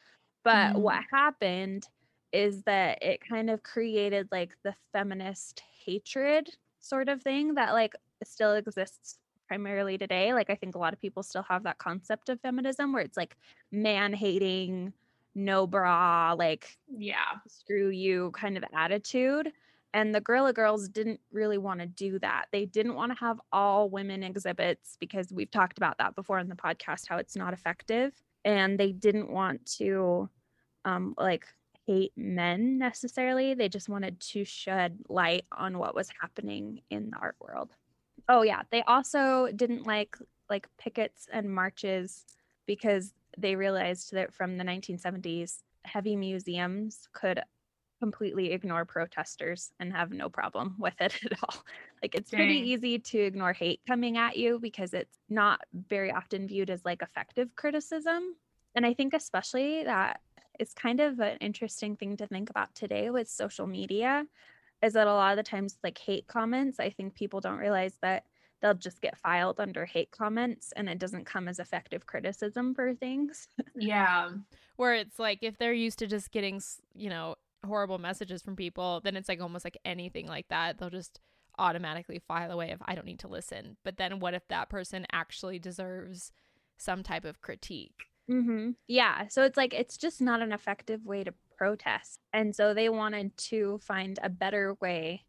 But 0.45 0.77
Mm. 0.77 0.81
what 0.81 1.03
happened 1.13 1.89
is 2.33 2.63
that 2.65 3.03
it 3.03 3.21
kind 3.27 3.51
of 3.51 3.63
created 3.63 4.29
like 4.31 4.57
the 4.63 4.75
feminist 4.93 5.61
hatred 5.85 6.51
sort 6.81 7.09
of 7.09 7.23
thing 7.23 7.55
that 7.55 7.73
like 7.73 7.95
still 8.25 8.55
exists 8.55 9.19
primarily 9.49 9.97
today. 9.99 10.33
Like 10.35 10.51
I 10.51 10.55
think 10.57 10.75
a 10.75 10.79
lot 10.79 10.93
of 10.93 11.01
people 11.01 11.23
still 11.23 11.43
have 11.45 11.63
that 11.65 11.79
concept 11.79 12.29
of 12.29 12.41
feminism 12.41 12.93
where 12.93 13.03
it's 13.03 13.17
like 13.17 13.37
man 13.71 14.13
hating, 14.13 14.93
no 15.37 15.67
bra, 15.67 16.35
like 16.37 16.77
Yeah. 16.89 17.37
screw 17.47 17.91
you 17.91 18.33
kind 18.33 18.57
of 18.57 18.65
attitude. 18.75 19.53
And 19.95 20.15
the 20.15 20.21
Guerrilla 20.21 20.53
Girls 20.53 20.89
didn't 20.89 21.21
really 21.31 21.59
want 21.59 21.81
to 21.81 21.87
do 21.87 22.19
that. 22.19 22.47
They 22.53 22.67
didn't 22.67 22.97
want 22.97 23.13
to 23.13 23.19
have 23.19 23.41
all 23.53 23.89
women 23.89 24.23
exhibits 24.23 24.97
because 25.01 25.33
we've 25.33 25.51
talked 25.51 25.79
about 25.79 25.99
that 25.99 26.15
before 26.15 26.39
in 26.39 26.49
the 26.49 26.57
podcast, 26.57 27.07
how 27.09 27.17
it's 27.19 27.37
not 27.37 27.53
effective. 27.55 28.13
And 28.45 28.79
they 28.79 28.93
didn't 28.93 29.31
want 29.31 29.65
to 29.79 30.29
um, 30.85 31.15
like 31.17 31.47
hate 31.87 32.13
men 32.17 32.79
necessarily. 32.79 33.55
They 33.55 33.69
just 33.69 33.89
wanted 33.89 34.21
to 34.21 34.45
shed 34.45 34.99
light 35.09 35.45
on 35.53 35.79
what 35.79 35.95
was 35.95 36.11
happening 36.21 36.83
in 36.91 37.11
the 37.11 37.17
art 37.17 37.37
world. 37.41 37.75
Oh 38.29 38.43
yeah, 38.43 38.63
they 38.71 38.83
also 38.83 39.49
didn't 39.55 39.87
like 39.87 40.17
like 40.51 40.69
pickets 40.79 41.27
and 41.33 41.53
marches 41.55 42.25
because 42.67 43.15
they 43.37 43.57
realized 43.57 44.13
that 44.13 44.33
from 44.33 44.57
the 44.57 44.65
1970s 44.65 45.63
heavy 45.85 46.17
museums 46.17 47.09
could 47.13 47.43
completely 48.01 48.53
ignore 48.53 48.85
protesters 48.85 49.73
and 49.81 49.93
have 49.93 50.11
no 50.11 50.29
problem 50.29 50.77
with 50.79 50.95
it 51.01 51.19
at 51.25 51.33
all. 51.43 51.65
Like 52.03 52.15
it's 52.15 52.31
pretty 52.31 52.59
easy 52.59 52.99
to 52.99 53.19
ignore 53.19 53.53
hate 53.53 53.81
coming 53.87 54.19
at 54.19 54.37
you 54.37 54.59
because 54.61 54.93
it's 54.93 55.19
not 55.29 55.61
very 55.73 56.11
often 56.11 56.47
viewed 56.47 56.71
as 56.71 56.85
like 56.85 57.03
effective 57.03 57.55
criticism. 57.57 58.35
And 58.75 58.85
I 58.85 58.93
think 58.93 59.15
especially 59.15 59.85
that 59.85 60.21
it's 60.59 60.75
kind 60.75 61.01
of 61.01 61.21
an 61.21 61.39
interesting 61.39 61.97
thing 61.97 62.17
to 62.19 62.27
think 62.27 62.51
about 62.51 62.75
today 62.75 63.11
with 63.11 63.29
social 63.29 63.67
media 63.67 64.27
is 64.83 64.93
that 64.93 65.07
a 65.07 65.13
lot 65.13 65.33
of 65.33 65.37
the 65.37 65.43
times 65.43 65.79
like 65.83 65.99
hate 65.99 66.27
comments, 66.27 66.79
I 66.79 66.91
think 66.91 67.15
people 67.15 67.41
don't 67.41 67.59
realize 67.59 67.95
that 68.03 68.25
they'll 68.61 68.75
just 68.75 69.01
get 69.01 69.19
filed 69.19 69.61
under 69.61 69.85
hate 69.85 70.11
comments 70.11 70.73
and 70.77 70.89
it 70.89 70.99
doesn't 70.99 71.27
come 71.27 71.49
as 71.49 71.59
effective 71.59 72.07
criticism 72.07 72.75
for 72.75 72.95
things. 72.95 73.49
Yeah. 73.79 74.31
Where 74.77 74.95
it's 74.95 75.19
like 75.19 75.41
if 75.43 75.59
they're 75.59 75.73
used 75.73 75.99
to 75.99 76.07
just 76.07 76.31
getting, 76.31 76.63
you 76.95 77.11
know, 77.11 77.37
horrible 77.65 77.99
messages 77.99 78.43
from 78.43 78.57
people, 78.57 79.01
then 79.05 79.17
it's 79.17 79.29
like 79.29 79.41
almost 79.41 79.65
like 79.65 79.79
anything 79.85 80.27
like 80.27 80.49
that. 80.49 80.79
They'll 80.79 80.91
just 80.91 81.21
automatically 81.59 82.21
file 82.27 82.51
away 82.51 82.71
if 82.71 82.79
I 82.85 82.95
don't 82.95 83.07
need 83.07 83.19
to 83.21 83.29
listen. 83.29 83.77
But 83.85 83.97
then 83.99 84.19
what 84.19 84.35
if 84.35 84.49
that 84.49 84.71
person 84.71 85.07
actually 85.13 85.59
deserves 85.59 86.33
some 86.79 87.03
type 87.03 87.25
of 87.25 87.43
critique? 87.43 88.05
Mm-hmm. 88.31 88.71
Yeah. 88.89 89.29
So 89.29 89.45
it's 89.45 89.57
like, 89.57 89.75
it's 89.75 89.97
just 89.97 90.21
not 90.21 90.43
an 90.43 90.53
effective 90.53 91.05
way 91.05 91.25
to 91.25 91.35
protest. 91.57 92.21
And 92.33 92.55
so 92.55 92.73
they 92.73 92.89
wanted 92.89 93.37
to 93.37 93.79
find 93.83 94.19
a 94.23 94.29
better 94.29 94.77
way 94.81 95.25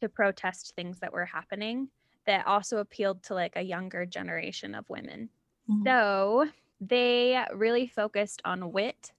to 0.00 0.08
protest 0.08 0.74
things 0.76 1.00
that 1.00 1.12
were 1.12 1.26
happening 1.26 1.88
that 2.28 2.46
also 2.46 2.78
appealed 2.78 3.22
to 3.24 3.34
like 3.34 3.54
a 3.56 3.62
younger 3.62 4.04
generation 4.06 4.74
of 4.74 4.88
women. 4.88 5.30
Mm-hmm. 5.68 5.84
So 5.86 6.46
they 6.80 7.42
really 7.54 7.86
focused 7.88 8.40
on 8.44 8.70
wit 8.70 9.12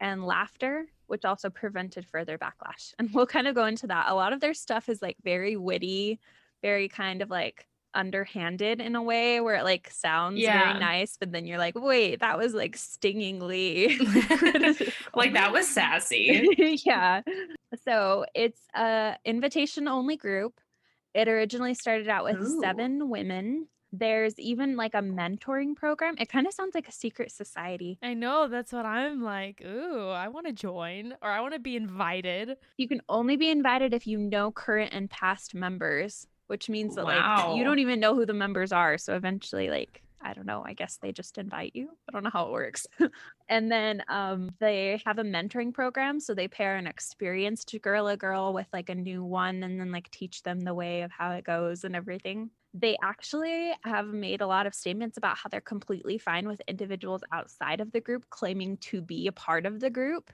and 0.00 0.24
laughter, 0.24 0.86
which 1.06 1.24
also 1.24 1.48
prevented 1.50 2.04
further 2.04 2.36
backlash. 2.36 2.94
And 2.98 3.10
we'll 3.14 3.26
kind 3.26 3.46
of 3.46 3.54
go 3.54 3.64
into 3.64 3.86
that. 3.86 4.06
A 4.08 4.14
lot 4.14 4.32
of 4.32 4.40
their 4.40 4.54
stuff 4.54 4.88
is 4.88 5.00
like 5.00 5.16
very 5.24 5.56
witty, 5.56 6.18
very 6.62 6.88
kind 6.88 7.22
of 7.22 7.30
like 7.30 7.66
underhanded 7.94 8.80
in 8.80 8.94
a 8.96 9.02
way 9.02 9.40
where 9.40 9.54
it 9.56 9.64
like 9.64 9.88
sounds 9.90 10.38
Yeah. 10.40 10.64
very 10.66 10.80
nice, 10.80 11.16
but 11.18 11.32
then 11.32 11.46
you're 11.46 11.58
like, 11.58 11.74
wait, 11.76 12.20
that 12.20 12.36
was 12.38 12.54
like 12.54 12.76
stingingly. 12.76 13.96
like 15.14 15.32
that 15.34 15.50
was 15.52 15.66
sassy. 15.68 16.48
yeah. 16.84 17.22
So 17.84 18.26
it's 18.34 18.60
a 18.74 19.16
invitation 19.24 19.86
only 19.88 20.16
group. 20.16 20.60
It 21.18 21.26
originally 21.26 21.74
started 21.74 22.06
out 22.06 22.22
with 22.22 22.36
Ooh. 22.36 22.60
seven 22.60 23.08
women. 23.10 23.66
There's 23.92 24.38
even 24.38 24.76
like 24.76 24.94
a 24.94 24.98
mentoring 24.98 25.74
program. 25.74 26.14
It 26.16 26.28
kind 26.28 26.46
of 26.46 26.52
sounds 26.52 26.76
like 26.76 26.86
a 26.86 26.92
secret 26.92 27.32
society. 27.32 27.98
I 28.04 28.14
know 28.14 28.46
that's 28.46 28.72
what 28.72 28.86
I'm 28.86 29.20
like. 29.20 29.60
Ooh, 29.66 30.10
I 30.10 30.28
want 30.28 30.46
to 30.46 30.52
join 30.52 31.14
or 31.20 31.28
I 31.28 31.40
want 31.40 31.54
to 31.54 31.58
be 31.58 31.74
invited. 31.74 32.56
You 32.76 32.86
can 32.86 33.00
only 33.08 33.34
be 33.34 33.50
invited 33.50 33.94
if 33.94 34.06
you 34.06 34.16
know 34.16 34.52
current 34.52 34.94
and 34.94 35.10
past 35.10 35.56
members, 35.56 36.28
which 36.46 36.68
means 36.68 36.94
that 36.94 37.04
like 37.04 37.56
you 37.56 37.64
don't 37.64 37.80
even 37.80 37.98
know 37.98 38.14
who 38.14 38.24
the 38.24 38.32
members 38.32 38.70
are. 38.70 38.96
So 38.96 39.16
eventually, 39.16 39.70
like, 39.70 40.04
I 40.20 40.34
don't 40.34 40.46
know, 40.46 40.62
I 40.64 40.72
guess 40.72 40.98
they 41.00 41.12
just 41.12 41.38
invite 41.38 41.72
you. 41.74 41.90
I 42.08 42.12
don't 42.12 42.24
know 42.24 42.30
how 42.32 42.46
it 42.46 42.52
works. 42.52 42.86
and 43.48 43.70
then 43.70 44.02
um, 44.08 44.50
they 44.58 45.00
have 45.06 45.18
a 45.18 45.24
mentoring 45.24 45.72
program. 45.72 46.20
So 46.20 46.34
they 46.34 46.48
pair 46.48 46.76
an 46.76 46.86
experienced 46.86 47.74
gorilla 47.82 48.16
girl 48.16 48.52
with 48.52 48.66
like 48.72 48.88
a 48.88 48.94
new 48.94 49.24
one 49.24 49.62
and 49.62 49.80
then 49.80 49.92
like 49.92 50.10
teach 50.10 50.42
them 50.42 50.60
the 50.60 50.74
way 50.74 51.02
of 51.02 51.10
how 51.10 51.30
it 51.32 51.44
goes 51.44 51.84
and 51.84 51.94
everything. 51.94 52.50
They 52.74 52.96
actually 53.02 53.72
have 53.84 54.06
made 54.06 54.40
a 54.40 54.46
lot 54.46 54.66
of 54.66 54.74
statements 54.74 55.16
about 55.16 55.38
how 55.38 55.48
they're 55.48 55.60
completely 55.60 56.18
fine 56.18 56.46
with 56.46 56.60
individuals 56.68 57.22
outside 57.32 57.80
of 57.80 57.92
the 57.92 58.00
group 58.00 58.26
claiming 58.30 58.76
to 58.78 59.00
be 59.00 59.26
a 59.26 59.32
part 59.32 59.66
of 59.66 59.80
the 59.80 59.90
group 59.90 60.30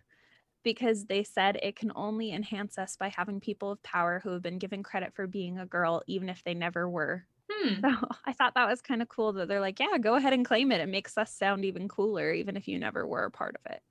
because 0.65 1.05
they 1.05 1.23
said 1.23 1.59
it 1.63 1.77
can 1.77 1.93
only 1.95 2.33
enhance 2.33 2.79
us 2.79 2.97
by 2.97 3.09
having 3.09 3.39
people 3.39 3.71
of 3.71 3.83
power 3.83 4.21
who 4.25 4.31
have 4.31 4.43
been 4.43 4.59
given 4.59 4.83
credit 4.83 5.13
for 5.15 5.27
being 5.27 5.59
a 5.59 5.67
girl, 5.67 6.03
even 6.07 6.29
if 6.29 6.43
they 6.43 6.55
never 6.55 6.89
were. 6.89 7.27
Hmm. 7.51 7.81
So 7.83 8.09
I 8.25 8.33
thought 8.33 8.55
that 8.55 8.69
was 8.69 8.81
kind 8.81 9.03
of 9.03 9.09
cool 9.09 9.33
that 9.35 9.49
they're 9.49 9.61
like, 9.61 9.81
yeah, 9.81 9.99
go 9.99 10.15
ahead 10.15 10.33
and 10.33 10.45
claim 10.45 10.73
it. 10.73 10.81
It 10.81 10.89
makes 10.89 11.17
us 11.19 11.33
sound 11.33 11.65
even 11.65 11.89
cooler, 11.89 12.33
even 12.33 12.57
if 12.57 12.69
you 12.69 12.79
never 12.79 13.07
were 13.07 13.25
a 13.25 13.31
part 13.31 13.57
of 13.65 13.73
it. 13.73 13.83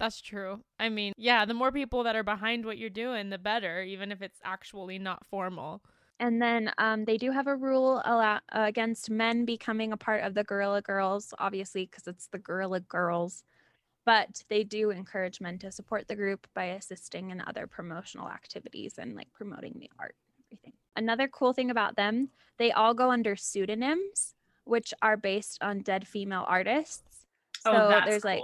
That's 0.00 0.20
true. 0.20 0.60
I 0.78 0.88
mean, 0.88 1.12
yeah, 1.16 1.44
the 1.44 1.54
more 1.54 1.70
people 1.70 2.02
that 2.04 2.16
are 2.16 2.24
behind 2.24 2.66
what 2.66 2.78
you're 2.78 2.90
doing, 2.90 3.30
the 3.30 3.38
better, 3.38 3.82
even 3.82 4.10
if 4.10 4.22
it's 4.22 4.40
actually 4.44 4.98
not 4.98 5.24
formal. 5.24 5.82
And 6.20 6.40
then 6.40 6.72
um, 6.78 7.04
they 7.04 7.16
do 7.16 7.30
have 7.30 7.46
a 7.46 7.56
rule 7.56 8.02
allow- 8.04 8.40
against 8.52 9.10
men 9.10 9.44
becoming 9.44 9.92
a 9.92 9.96
part 9.96 10.22
of 10.22 10.34
the 10.34 10.44
Guerrilla 10.44 10.82
Girls, 10.82 11.32
obviously, 11.38 11.86
because 11.86 12.06
it's 12.06 12.28
the 12.28 12.38
Guerrilla 12.38 12.80
Girls. 12.80 13.44
But 14.04 14.42
they 14.50 14.64
do 14.64 14.90
encourage 14.90 15.40
men 15.40 15.58
to 15.60 15.72
support 15.72 16.08
the 16.08 16.16
group 16.16 16.46
by 16.54 16.66
assisting 16.66 17.30
in 17.30 17.40
other 17.40 17.66
promotional 17.66 18.28
activities 18.28 18.98
and 18.98 19.14
like 19.14 19.32
promoting 19.32 19.76
the 19.78 19.90
art 19.98 20.16
everything. 20.54 20.72
Another 20.96 21.28
cool 21.28 21.52
thing 21.52 21.70
about 21.70 21.96
them, 21.96 22.30
they 22.58 22.72
all 22.72 22.94
go 22.94 23.10
under 23.10 23.36
pseudonyms, 23.36 24.34
which 24.64 24.94
are 25.02 25.16
based 25.16 25.62
on 25.62 25.80
dead 25.80 26.06
female 26.06 26.44
artists. 26.48 27.26
So 27.62 27.72
oh, 27.72 27.88
that's 27.88 28.08
there's 28.08 28.24
like. 28.24 28.42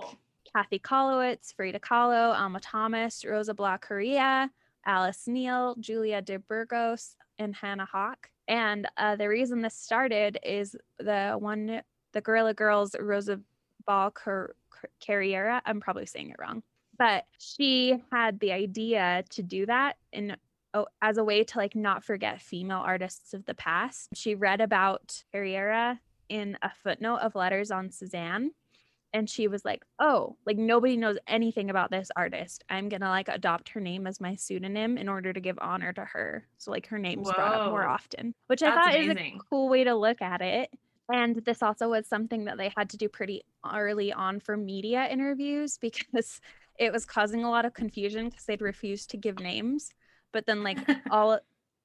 Kathy 0.53 0.81
Kollwitz, 0.81 1.55
Frida 1.55 1.79
Kahlo, 1.79 2.37
Alma 2.37 2.59
Thomas, 2.59 3.23
Rosalba 3.23 3.81
Carriera, 3.81 4.51
Alice 4.85 5.29
Neel, 5.29 5.77
Julia 5.79 6.21
de 6.23 6.41
Burgos, 6.41 7.15
and 7.39 7.55
Hannah 7.55 7.87
Höch. 7.95 8.17
And 8.49 8.89
uh, 8.97 9.15
the 9.15 9.29
reason 9.29 9.63
this 9.63 9.77
started 9.77 10.41
is 10.43 10.75
the 10.99 11.37
one, 11.39 11.83
the 12.13 12.21
Guerrilla 12.21 12.53
Girls 12.53 12.97
Rosa 12.99 13.41
Ball 13.87 14.11
Car- 14.11 14.57
Carriera. 14.99 15.63
I'm 15.65 15.81
probably 15.81 16.07
saying 16.07 16.31
it 16.31 16.37
wrong, 16.41 16.65
but 16.99 17.27
she 17.39 18.03
had 18.11 18.41
the 18.41 18.51
idea 18.51 19.23
to 19.31 19.45
do 19.45 19.67
that 19.67 19.99
in 20.13 20.37
oh, 20.75 20.87
as 21.03 21.19
a 21.19 21.25
way 21.25 21.45
to 21.45 21.59
like 21.59 21.75
not 21.75 22.05
forget 22.05 22.41
female 22.41 22.83
artists 22.85 23.35
of 23.35 23.45
the 23.47 23.55
past. 23.55 24.09
She 24.15 24.35
read 24.35 24.61
about 24.61 25.25
Carriera 25.33 26.01
in 26.29 26.57
a 26.63 26.71
footnote 26.83 27.19
of 27.19 27.35
letters 27.35 27.71
on 27.71 27.89
Cézanne 27.89 28.51
and 29.13 29.29
she 29.29 29.49
was 29.49 29.65
like, 29.65 29.85
"Oh, 29.99 30.37
like 30.47 30.57
nobody 30.57 30.97
knows 30.97 31.19
anything 31.27 31.71
about 31.71 31.91
this 31.91 32.11
artist. 32.17 32.65
I'm 32.69 32.89
going 32.89 33.01
to 33.01 33.09
like 33.09 33.29
adopt 33.29 33.71
her 33.71 33.81
name 33.81 34.07
as 34.07 34.21
my 34.21 34.35
pseudonym 34.35 34.99
in 34.99 35.09
order 35.09 35.33
to 35.33 35.41
give 35.41 35.59
honor 35.61 35.93
to 35.93 36.05
her." 36.05 36.47
So 36.59 36.71
like 36.71 36.87
her 36.89 36.99
name's 36.99 37.27
Whoa. 37.29 37.35
brought 37.35 37.55
up 37.55 37.71
more 37.71 37.87
often, 37.87 38.35
which 38.47 38.61
That's 38.61 38.77
I 38.77 38.81
thought 38.81 38.95
amazing. 38.95 39.35
is 39.35 39.41
a 39.41 39.45
cool 39.51 39.69
way 39.69 39.85
to 39.85 39.95
look 39.95 40.23
at 40.23 40.41
it. 40.41 40.71
And 41.13 41.37
this 41.45 41.63
also 41.63 41.89
was 41.89 42.07
something 42.07 42.45
that 42.45 42.57
they 42.57 42.73
had 42.77 42.91
to 42.91 42.97
do 42.97 43.09
pretty 43.09 43.43
early 43.69 44.13
on 44.13 44.39
for 44.39 44.57
media 44.57 45.09
interviews 45.09 45.77
because 45.81 46.41
it 46.79 46.93
was 46.93 47.05
causing 47.05 47.45
a 47.45 47.51
lot 47.51 47.65
of 47.65 47.75
confusion 47.75 48.29
because 48.29 48.45
they'd 48.45 48.63
refused 48.63 49.11
to 49.11 49.17
give 49.17 49.41
names. 49.41 49.93
But 50.33 50.47
then 50.47 50.63
like 50.63 50.79
all 51.11 51.39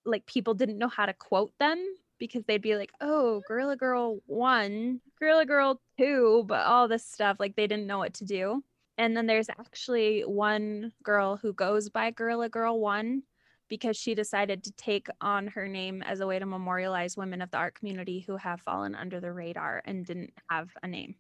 like 0.05 0.25
people 0.25 0.53
didn't 0.53 0.77
know 0.77 0.87
how 0.87 1.05
to 1.05 1.13
quote 1.13 1.51
them 1.59 1.83
because 2.17 2.43
they'd 2.45 2.61
be 2.61 2.75
like, 2.75 2.91
oh, 3.01 3.41
Guerrilla 3.47 3.75
Girl 3.75 4.19
1, 4.27 5.01
Guerrilla 5.19 5.45
Girl 5.45 5.81
2, 5.97 6.45
but 6.47 6.65
all 6.65 6.87
this 6.87 7.05
stuff, 7.05 7.37
like 7.39 7.55
they 7.55 7.67
didn't 7.67 7.87
know 7.87 7.97
what 7.97 8.13
to 8.15 8.25
do. 8.25 8.63
And 8.97 9.15
then 9.15 9.25
there's 9.25 9.49
actually 9.49 10.21
one 10.21 10.93
girl 11.03 11.37
who 11.37 11.53
goes 11.53 11.89
by 11.89 12.11
Guerrilla 12.11 12.47
Girl 12.47 12.79
1 12.79 13.23
because 13.67 13.97
she 13.97 14.15
decided 14.15 14.63
to 14.63 14.71
take 14.73 15.07
on 15.19 15.47
her 15.47 15.67
name 15.67 16.01
as 16.03 16.19
a 16.19 16.27
way 16.27 16.39
to 16.39 16.45
memorialize 16.45 17.17
women 17.17 17.41
of 17.41 17.51
the 17.51 17.57
art 17.57 17.75
community 17.75 18.23
who 18.25 18.37
have 18.37 18.61
fallen 18.61 18.95
under 18.95 19.19
the 19.19 19.33
radar 19.33 19.81
and 19.85 20.05
didn't 20.05 20.33
have 20.49 20.69
a 20.83 20.87
name. 20.87 21.15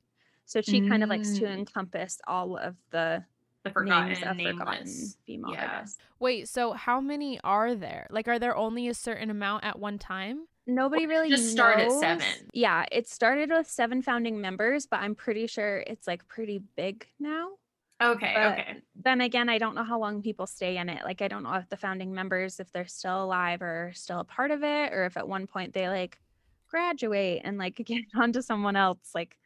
So 0.45 0.61
she 0.61 0.81
mm. 0.81 0.89
kind 0.89 1.03
of 1.03 1.09
likes 1.09 1.33
to 1.39 1.45
mm. 1.45 1.53
encompass 1.53 2.19
all 2.27 2.55
of 2.55 2.75
the 2.91 3.23
forgotten 3.71 4.13
names 4.13 4.23
of 4.23 4.37
forgotten 4.37 4.87
female 5.25 5.51
yeah. 5.51 5.75
artists. 5.77 5.97
Wait, 6.19 6.47
so 6.47 6.73
how 6.73 6.99
many 6.99 7.39
are 7.43 7.75
there? 7.75 8.07
Like, 8.09 8.27
are 8.27 8.39
there 8.39 8.55
only 8.55 8.87
a 8.87 8.93
certain 8.93 9.29
amount 9.29 9.63
at 9.63 9.79
one 9.79 9.97
time? 9.97 10.47
nobody 10.67 11.05
really 11.05 11.29
just 11.29 11.51
started 11.51 11.91
seven. 11.91 12.25
Yeah, 12.53 12.85
it 12.91 13.07
started 13.07 13.49
with 13.49 13.69
seven 13.69 14.01
founding 14.01 14.41
members, 14.41 14.85
but 14.85 14.99
I'm 15.01 15.15
pretty 15.15 15.47
sure 15.47 15.83
it's 15.87 16.07
like 16.07 16.27
pretty 16.27 16.61
big 16.75 17.07
now. 17.19 17.49
Okay, 18.01 18.33
but 18.35 18.51
okay. 18.51 18.77
Then 18.95 19.21
again, 19.21 19.47
I 19.47 19.57
don't 19.57 19.75
know 19.75 19.83
how 19.83 19.99
long 19.99 20.21
people 20.21 20.47
stay 20.47 20.77
in 20.77 20.89
it. 20.89 21.03
Like 21.03 21.21
I 21.21 21.27
don't 21.27 21.43
know 21.43 21.53
if 21.53 21.69
the 21.69 21.77
founding 21.77 22.13
members 22.13 22.59
if 22.59 22.71
they're 22.71 22.87
still 22.87 23.23
alive 23.23 23.61
or 23.61 23.91
still 23.93 24.19
a 24.19 24.25
part 24.25 24.51
of 24.51 24.63
it 24.63 24.93
or 24.93 25.05
if 25.05 25.17
at 25.17 25.27
one 25.27 25.47
point 25.47 25.73
they 25.73 25.87
like 25.87 26.19
graduate 26.67 27.41
and 27.43 27.57
like 27.57 27.75
get 27.85 28.03
on 28.15 28.33
to 28.33 28.41
someone 28.41 28.75
else. 28.75 29.11
Like 29.13 29.37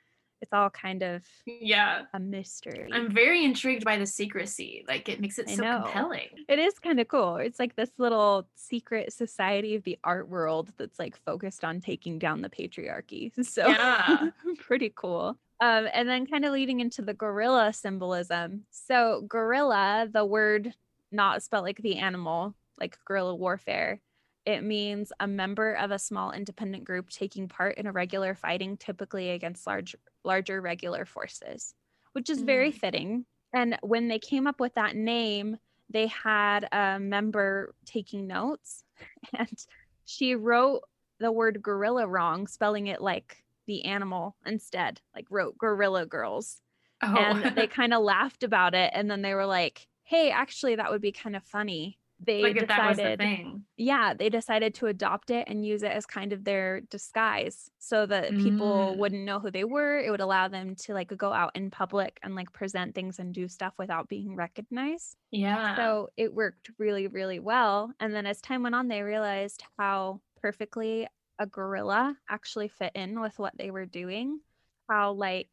it's 0.41 0.53
all 0.53 0.69
kind 0.69 1.03
of 1.03 1.24
yeah 1.46 2.03
a 2.13 2.19
mystery. 2.19 2.89
I'm 2.91 3.12
very 3.12 3.43
intrigued 3.43 3.84
by 3.84 3.98
the 3.98 4.05
secrecy. 4.05 4.86
Like 4.88 5.10
it 5.10 5.19
makes 5.19 5.39
it 5.39 5.50
so 5.50 5.81
compelling. 5.84 6.27
It 6.48 6.60
is 6.60 6.79
kind 6.79 7.00
of 7.00 7.08
cool. 7.08 7.38
It's 7.38 7.60
like 7.60 7.75
this 7.75 7.91
little 7.98 8.48
secret 8.55 9.12
society 9.13 9.75
of 9.75 9.84
the 9.84 9.98
art 10.03 10.29
world 10.29 10.72
that's 10.77 11.00
like 11.00 11.17
focused 11.25 11.63
on 11.63 11.81
taking 11.81 12.19
down 12.19 12.41
the 12.41 12.50
patriarchy. 12.50 13.31
So 13.50 13.67
yeah. 13.67 14.29
pretty 14.60 14.93
cool. 14.96 15.38
Um, 15.60 15.88
and 15.93 16.08
then 16.08 16.27
kind 16.27 16.46
of 16.46 16.53
leading 16.53 16.81
into 16.81 17.01
the 17.01 17.13
gorilla 17.13 17.74
symbolism. 17.74 18.65
So 18.69 19.25
gorilla, 19.27 20.08
the 20.12 20.24
word 20.24 20.74
not 21.12 21.41
spelled 21.41 21.63
like 21.63 21.81
the 21.81 21.98
animal, 21.98 22.53
like 22.79 22.98
guerrilla 23.05 23.34
warfare, 23.34 24.01
it 24.46 24.63
means 24.63 25.12
a 25.19 25.27
member 25.27 25.74
of 25.74 25.91
a 25.91 26.00
small 26.00 26.31
independent 26.31 26.84
group 26.84 27.10
taking 27.10 27.48
part 27.48 27.77
in 27.77 27.86
a 27.86 27.91
regular 27.91 28.34
fighting, 28.34 28.77
typically 28.77 29.29
against 29.29 29.67
large, 29.67 29.96
larger 30.23 30.61
regular 30.61 31.05
forces, 31.05 31.73
which 32.13 32.29
is 32.29 32.41
very 32.41 32.71
mm. 32.71 32.75
fitting. 32.75 33.25
And 33.53 33.77
when 33.81 34.07
they 34.07 34.19
came 34.19 34.47
up 34.47 34.59
with 34.59 34.75
that 34.75 34.95
name, 34.95 35.57
they 35.89 36.07
had 36.07 36.67
a 36.71 36.99
member 36.99 37.73
taking 37.85 38.27
notes, 38.27 38.83
and 39.38 39.65
she 40.05 40.35
wrote 40.35 40.81
the 41.19 41.31
word 41.31 41.61
gorilla 41.61 42.07
wrong, 42.07 42.47
spelling 42.47 42.88
it 42.88 43.01
like 43.01 43.43
the 43.67 43.85
animal 43.85 44.35
instead, 44.45 45.01
like 45.15 45.25
wrote 45.29 45.57
gorilla 45.57 46.05
girls. 46.05 46.61
Oh. 47.01 47.15
And 47.15 47.55
they 47.55 47.67
kind 47.81 47.94
of 47.94 48.03
laughed 48.03 48.44
about 48.44 48.74
it. 48.74 48.91
And 48.94 49.09
then 49.09 49.22
they 49.22 49.33
were 49.33 49.46
like, 49.46 49.87
hey, 50.03 50.31
actually, 50.31 50.75
that 50.75 50.91
would 50.91 51.01
be 51.01 51.11
kind 51.11 51.35
of 51.35 51.44
funny 51.44 51.99
they 52.25 52.42
like 52.42 52.60
decided 52.60 53.20
the 53.20 53.62
yeah 53.77 54.14
they 54.14 54.29
decided 54.29 54.74
to 54.74 54.88
adopt 54.88 55.29
it 55.29 55.46
and 55.48 55.66
use 55.66 55.84
it 55.84 55.92
as 55.92 56.05
kind 56.05 56.34
of 56.34 56.44
their 56.44 56.82
disguise 56.82 57.70
so 57.79 58.05
that 58.05 58.32
mm. 58.32 58.44
people 58.44 58.96
wouldn't 58.98 59.24
know 59.24 59.40
who 59.40 59.50
they 59.51 59.64
were. 59.64 60.00
It 60.00 60.12
would 60.12 60.20
allow 60.20 60.48
them 60.48 60.75
to 60.75 60.94
like 60.94 61.16
go 61.16 61.32
out 61.32 61.55
in 61.55 61.72
public 61.72 62.20
and 62.22 62.36
like 62.36 62.51
present 62.51 62.94
things 62.94 63.20
and 63.20 63.34
do 63.34 63.48
stuff 63.48 63.74
without 63.77 64.10
being 64.10 64.36
recognized. 64.36 65.16
Yeah. 65.32 65.75
So 65.75 66.10
it 66.18 66.34
worked 66.34 66.70
really 66.77 67.08
really 67.08 67.40
well. 67.40 67.92
And 68.00 68.14
then 68.14 68.25
as 68.25 68.42
time 68.42 68.64
went 68.64 68.75
on 68.75 68.88
they 68.88 69.01
realized 69.01 69.64
how 69.77 70.22
perfectly 70.42 71.08
a 71.40 71.46
gorilla 71.46 72.18
actually 72.29 72.68
fit 72.68 72.92
in 72.96 73.22
with 73.22 73.40
what 73.40 73.58
they 73.58 73.72
were 73.72 73.86
doing 73.86 74.42
how 74.90 75.12
like 75.12 75.48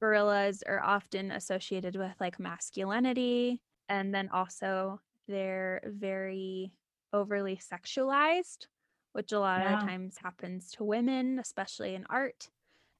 gorillas 0.00 0.62
are 0.66 0.82
often 0.82 1.30
associated 1.30 1.96
with 1.96 2.12
like 2.20 2.38
masculinity 2.38 3.60
and 3.88 4.14
then 4.14 4.28
also 4.30 5.00
they're 5.28 5.80
very 5.84 6.72
overly 7.12 7.58
sexualized, 7.58 8.66
which 9.12 9.32
a 9.32 9.38
lot 9.38 9.60
yeah. 9.60 9.76
of 9.76 9.82
times 9.82 10.16
happens 10.22 10.70
to 10.72 10.84
women, 10.84 11.38
especially 11.38 11.94
in 11.94 12.06
art. 12.10 12.48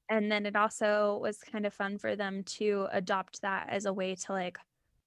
And 0.09 0.31
then 0.31 0.47
it 0.47 0.57
also 0.57 1.19
was 1.21 1.39
kind 1.39 1.67
of 1.67 1.75
fun 1.75 1.99
for 1.99 2.15
them 2.15 2.45
to 2.45 2.87
adopt 2.93 3.43
that 3.43 3.69
as 3.71 3.87
a 3.87 3.93
way 3.93 4.15
to 4.15 4.33
like 4.33 4.59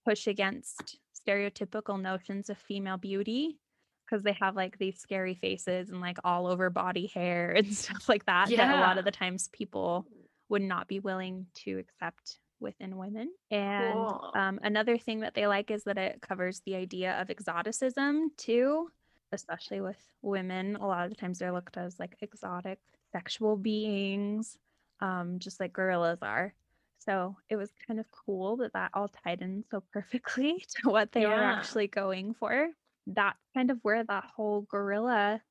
push 0.05 0.27
against 0.27 0.99
stereotypical 1.27 2.01
notions 2.01 2.49
of 2.49 2.58
female 2.58 2.97
beauty 2.97 3.58
because 4.05 4.23
they 4.23 4.34
have 4.34 4.55
like 4.55 4.77
these 4.77 4.99
scary 4.99 5.36
faces 5.36 5.89
and 5.89 6.01
like 6.01 6.17
all 6.23 6.47
over 6.47 6.69
body 6.69 7.08
hair 7.08 7.51
and 7.58 7.73
stuff 7.73 8.10
like 8.10 8.25
that 8.25 8.49
yeah. 8.49 8.58
that 8.58 8.77
a 8.77 8.82
lot 8.82 8.97
of 8.97 9.05
the 9.05 9.12
times 9.12 9.49
people 9.49 10.05
would 10.49 10.62
not 10.62 10.88
be 10.88 10.99
willing 10.99 11.45
to 11.53 11.77
accept 11.77 12.39
within 12.59 12.97
women. 12.97 13.31
And 13.51 13.93
cool. 13.93 14.31
um, 14.35 14.59
another 14.63 14.97
thing 14.97 15.21
that 15.21 15.33
they 15.33 15.47
like 15.47 15.71
is 15.71 15.83
that 15.83 15.97
it 15.97 16.21
covers 16.21 16.61
the 16.65 16.75
idea 16.75 17.19
of 17.19 17.29
exoticism 17.29 18.31
too, 18.37 18.89
especially 19.31 19.81
with 19.81 19.97
women. 20.21 20.75
A 20.75 20.85
lot 20.85 21.05
of 21.05 21.09
the 21.09 21.15
times 21.15 21.39
they're 21.39 21.51
looked 21.51 21.77
as 21.77 21.99
like 21.99 22.17
exotic 22.21 22.79
sexual 23.11 23.55
beings, 23.55 24.57
um, 24.99 25.39
just 25.39 25.59
like 25.59 25.73
gorillas 25.73 26.19
are. 26.21 26.53
So 26.99 27.37
it 27.49 27.55
was 27.55 27.69
kind 27.87 27.99
of 27.99 28.05
cool 28.11 28.57
that 28.57 28.73
that 28.73 28.91
all 28.93 29.09
tied 29.23 29.41
in 29.41 29.63
so 29.71 29.81
perfectly 29.91 30.63
to 30.83 30.89
what 30.89 31.11
they 31.11 31.21
yeah. 31.21 31.29
were 31.29 31.43
actually 31.43 31.87
going 31.87 32.33
for. 32.33 32.69
That's 33.07 33.39
kind 33.55 33.71
of 33.71 33.79
where 33.81 34.03
that 34.03 34.25
whole 34.35 34.61
gorilla 34.69 35.41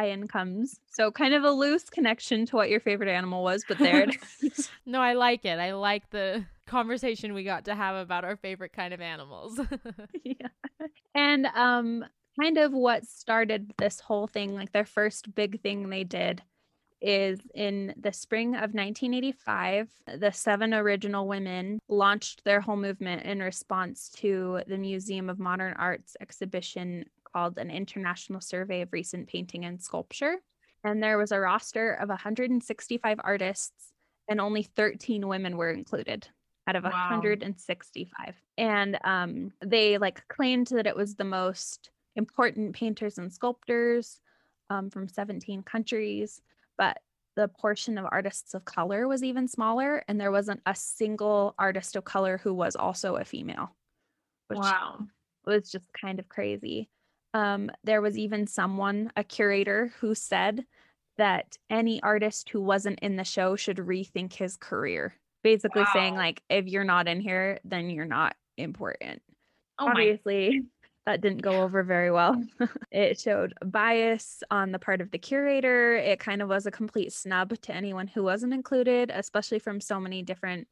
Ian 0.00 0.28
comes. 0.28 0.78
So 0.90 1.10
kind 1.10 1.34
of 1.34 1.44
a 1.44 1.50
loose 1.50 1.84
connection 1.90 2.46
to 2.46 2.56
what 2.56 2.70
your 2.70 2.80
favorite 2.80 3.08
animal 3.08 3.42
was, 3.42 3.64
but 3.66 3.78
there 3.78 4.02
it 4.02 4.16
is. 4.42 4.70
no, 4.86 5.00
I 5.00 5.14
like 5.14 5.44
it. 5.44 5.58
I 5.58 5.72
like 5.72 6.08
the 6.10 6.44
conversation 6.66 7.34
we 7.34 7.44
got 7.44 7.64
to 7.66 7.74
have 7.74 7.96
about 7.96 8.24
our 8.24 8.36
favorite 8.36 8.72
kind 8.72 8.94
of 8.94 9.00
animals. 9.00 9.60
yeah. 10.24 10.48
And 11.14 11.46
um 11.54 12.04
kind 12.40 12.56
of 12.56 12.72
what 12.72 13.06
started 13.06 13.74
this 13.78 14.00
whole 14.00 14.26
thing, 14.26 14.54
like 14.54 14.72
their 14.72 14.86
first 14.86 15.34
big 15.34 15.60
thing 15.60 15.90
they 15.90 16.04
did 16.04 16.42
is 17.02 17.40
in 17.54 17.92
the 18.00 18.12
spring 18.12 18.54
of 18.54 18.74
1985, 18.74 19.90
the 20.18 20.30
seven 20.30 20.72
original 20.72 21.26
women 21.26 21.80
launched 21.88 22.44
their 22.44 22.60
whole 22.60 22.76
movement 22.76 23.24
in 23.24 23.40
response 23.40 24.08
to 24.08 24.60
the 24.68 24.78
Museum 24.78 25.28
of 25.28 25.40
Modern 25.40 25.74
Art's 25.74 26.16
exhibition 26.20 27.04
called 27.32 27.58
an 27.58 27.70
International 27.70 28.40
Survey 28.40 28.82
of 28.82 28.92
Recent 28.92 29.28
Painting 29.28 29.64
and 29.64 29.82
Sculpture. 29.82 30.36
And 30.84 31.02
there 31.02 31.18
was 31.18 31.32
a 31.32 31.40
roster 31.40 31.92
of 31.94 32.08
165 32.08 33.20
artists, 33.22 33.92
and 34.28 34.40
only 34.40 34.62
13 34.62 35.26
women 35.28 35.56
were 35.56 35.70
included 35.70 36.28
out 36.66 36.76
of 36.76 36.84
wow. 36.84 36.90
165. 36.90 38.34
And 38.58 38.98
um, 39.04 39.52
they 39.64 39.98
like 39.98 40.26
claimed 40.28 40.68
that 40.68 40.86
it 40.86 40.96
was 40.96 41.14
the 41.14 41.24
most 41.24 41.90
important 42.16 42.74
painters 42.74 43.18
and 43.18 43.32
sculptors 43.32 44.20
um, 44.70 44.90
from 44.90 45.08
17 45.08 45.62
countries, 45.62 46.40
but 46.76 46.98
the 47.34 47.48
portion 47.48 47.96
of 47.96 48.06
artists 48.10 48.54
of 48.54 48.64
color 48.64 49.08
was 49.08 49.24
even 49.24 49.48
smaller, 49.48 50.04
and 50.06 50.20
there 50.20 50.30
wasn't 50.30 50.60
a 50.66 50.74
single 50.74 51.54
artist 51.58 51.96
of 51.96 52.04
color 52.04 52.38
who 52.38 52.52
was 52.52 52.76
also 52.76 53.16
a 53.16 53.24
female. 53.24 53.74
Which 54.48 54.58
wow. 54.58 55.06
was 55.46 55.70
just 55.70 55.86
kind 55.98 56.18
of 56.18 56.28
crazy. 56.28 56.90
Um, 57.34 57.70
there 57.84 58.02
was 58.02 58.18
even 58.18 58.46
someone, 58.46 59.10
a 59.16 59.24
curator, 59.24 59.92
who 60.00 60.14
said 60.14 60.64
that 61.18 61.56
any 61.70 62.02
artist 62.02 62.50
who 62.50 62.60
wasn't 62.60 62.98
in 63.00 63.16
the 63.16 63.24
show 63.24 63.56
should 63.56 63.76
rethink 63.78 64.32
his 64.34 64.56
career. 64.56 65.14
Basically 65.42 65.82
wow. 65.82 65.90
saying 65.92 66.14
like 66.14 66.42
if 66.48 66.66
you're 66.66 66.84
not 66.84 67.08
in 67.08 67.20
here, 67.20 67.58
then 67.64 67.90
you're 67.90 68.04
not 68.04 68.34
important. 68.56 69.22
Oh 69.78 69.88
Obviously, 69.88 70.62
that 71.06 71.20
didn't 71.20 71.42
go 71.42 71.62
over 71.62 71.82
very 71.82 72.10
well. 72.10 72.42
it 72.90 73.18
showed 73.18 73.54
bias 73.64 74.42
on 74.50 74.72
the 74.72 74.78
part 74.78 75.00
of 75.00 75.10
the 75.10 75.18
curator. 75.18 75.96
It 75.96 76.20
kind 76.20 76.42
of 76.42 76.48
was 76.48 76.66
a 76.66 76.70
complete 76.70 77.12
snub 77.12 77.60
to 77.62 77.74
anyone 77.74 78.06
who 78.06 78.22
wasn't 78.22 78.54
included, 78.54 79.10
especially 79.12 79.58
from 79.58 79.80
so 79.80 79.98
many 79.98 80.22
different 80.22 80.68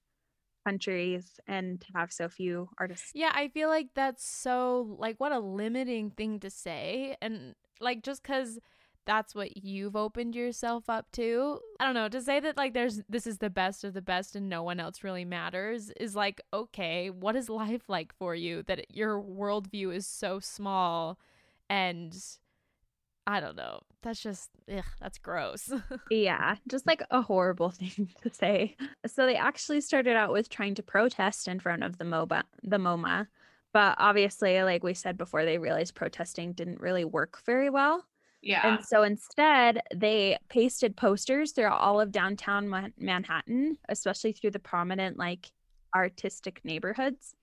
countries 0.67 1.41
and 1.47 1.81
to 1.81 1.87
have 1.95 2.13
so 2.13 2.29
few 2.29 2.69
artists. 2.79 3.13
Yeah, 3.15 3.33
I 3.35 3.49
feel 3.49 3.69
like 3.69 3.89
that's 3.95 4.25
so 4.25 4.97
like 4.99 5.17
what 5.19 5.33
a 5.33 5.39
limiting 5.39 6.11
thing 6.11 6.41
to 6.41 6.51
say 6.51 7.17
and 7.23 7.55
like 7.81 8.03
just 8.03 8.23
cuz 8.23 8.59
that's 9.07 9.35
what 9.35 9.57
you've 9.57 9.97
opened 9.97 10.37
yourself 10.37 10.89
up 10.89 11.11
to. 11.13 11.59
I 11.81 11.87
don't 11.87 11.95
know, 11.95 12.09
to 12.09 12.21
say 12.21 12.39
that 12.41 12.57
like 12.57 12.75
there's 12.75 13.03
this 13.09 13.27
is 13.27 13.39
the 13.39 13.51
best 13.51 13.83
of 13.83 13.95
the 13.95 14.03
best 14.03 14.37
and 14.37 14.49
no 14.49 14.63
one 14.63 14.79
else 14.79 15.03
really 15.03 15.25
matters 15.25 15.91
is 15.99 16.15
like, 16.15 16.41
okay, 16.53 17.11
what 17.11 17.35
is 17.35 17.49
life 17.49 17.89
like 17.89 18.15
for 18.15 18.35
you 18.35 18.63
that 18.65 18.95
your 18.95 19.21
worldview 19.21 19.95
is 19.95 20.07
so 20.07 20.39
small 20.39 21.19
and 21.69 22.17
I 23.31 23.39
don't 23.39 23.57
know. 23.57 23.83
That's 24.03 24.21
just 24.21 24.51
ugh, 24.69 24.85
that's 25.01 25.19
gross. 25.19 25.71
yeah, 26.11 26.57
just 26.67 26.85
like 26.85 27.01
a 27.13 27.23
horrible 27.23 27.71
thing 27.71 28.09
to 28.23 28.35
say. 28.35 28.77
So 29.07 29.25
they 29.25 29.37
actually 29.37 29.83
started 29.83 30.17
out 30.17 30.33
with 30.33 30.49
trying 30.49 30.75
to 30.75 30.83
protest 30.83 31.47
in 31.47 31.61
front 31.61 31.85
of 31.85 31.99
the 31.99 32.05
MOBA, 32.05 32.43
the 32.65 32.79
MoMA, 32.79 33.29
but 33.73 33.95
obviously, 33.99 34.61
like 34.65 34.83
we 34.83 34.95
said 34.95 35.17
before, 35.17 35.45
they 35.45 35.59
realized 35.59 35.95
protesting 35.95 36.55
didn't 36.55 36.81
really 36.81 37.05
work 37.05 37.41
very 37.47 37.71
well. 37.71 38.05
Yeah. 38.43 38.67
And 38.67 38.85
so 38.85 39.05
instead, 39.05 39.81
they 39.95 40.39
pasted 40.49 40.97
posters 40.97 41.53
throughout 41.53 41.81
all 41.81 42.01
of 42.01 42.11
downtown 42.11 42.69
Man- 42.69 42.95
Manhattan, 42.99 43.79
especially 43.89 44.33
through 44.33 44.51
the 44.53 44.59
prominent, 44.59 45.19
like, 45.19 45.53
artistic 45.95 46.61
neighborhoods. 46.65 47.37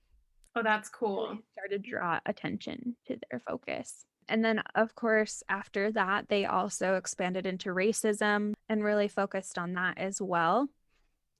Oh, 0.54 0.62
that's 0.62 0.90
cool. 0.90 1.28
So 1.30 1.38
started 1.52 1.84
to 1.84 1.90
draw 1.90 2.20
attention 2.26 2.96
to 3.06 3.16
their 3.30 3.40
focus. 3.40 4.04
And 4.28 4.44
then, 4.44 4.62
of 4.74 4.94
course, 4.94 5.42
after 5.48 5.90
that, 5.92 6.28
they 6.28 6.44
also 6.44 6.94
expanded 6.94 7.46
into 7.46 7.70
racism 7.70 8.54
and 8.68 8.84
really 8.84 9.08
focused 9.08 9.58
on 9.58 9.74
that 9.74 9.98
as 9.98 10.20
well. 10.20 10.68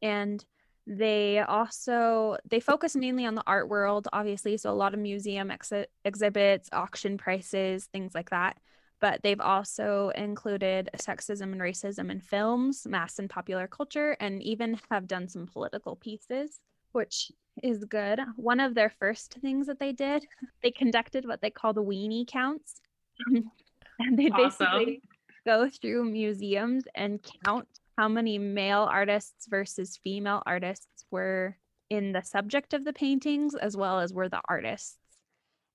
And 0.03 0.45
they 0.87 1.41
also 1.41 2.39
they 2.49 2.61
focus 2.61 2.97
mainly 2.97 3.27
on 3.27 3.35
the 3.35 3.43
art 3.47 3.69
world 3.69 4.09
obviously 4.11 4.57
so 4.57 4.71
a 4.71 4.73
lot 4.73 4.95
of 4.95 5.01
museum 5.01 5.51
ex- 5.51 5.71
exhibits 6.03 6.71
auction 6.73 7.19
prices 7.19 7.85
things 7.93 8.15
like 8.15 8.31
that 8.31 8.57
but 9.01 9.23
they've 9.23 9.41
also 9.41 10.11
included 10.15 10.91
sexism 10.97 11.53
and 11.53 11.61
racism 11.61 12.11
in 12.11 12.21
films, 12.21 12.87
mass 12.87 13.19
and 13.19 13.31
popular 13.31 13.67
culture, 13.67 14.17
and 14.21 14.43
even 14.43 14.81
have 14.91 15.07
done 15.07 15.29
some 15.29 15.47
political 15.47 15.97
pieces, 15.97 16.61
which 16.93 17.31
is 17.63 17.85
good. 17.85 18.21
One 18.37 18.61
of 18.61 18.75
their 18.75 18.91
first 18.91 19.39
things 19.41 19.67
that 19.67 19.79
they 19.79 19.93
did, 19.93 20.27
they 20.63 20.71
conducted 20.71 21.27
what 21.27 21.41
they 21.41 21.51
call 21.51 21.73
the 21.73 21.83
weenie 21.83 22.27
counts. 22.27 22.81
and 23.27 24.19
they 24.19 24.31
awesome. 24.31 24.67
basically 24.67 25.03
go 25.47 25.69
through 25.69 26.05
museums 26.05 26.85
and 26.95 27.21
count 27.45 27.67
how 27.97 28.09
many 28.09 28.39
male 28.39 28.87
artists 28.91 29.47
versus 29.49 29.99
female 30.05 30.43
artists 30.47 31.05
were 31.11 31.57
in 31.91 32.13
the 32.13 32.23
subject 32.23 32.75
of 32.75 32.85
the 32.85 32.93
paintings 32.93 33.55
as 33.55 33.77
well 33.77 33.99
as 33.99 34.13
were 34.13 34.29
the 34.29 34.41
artists 34.49 34.99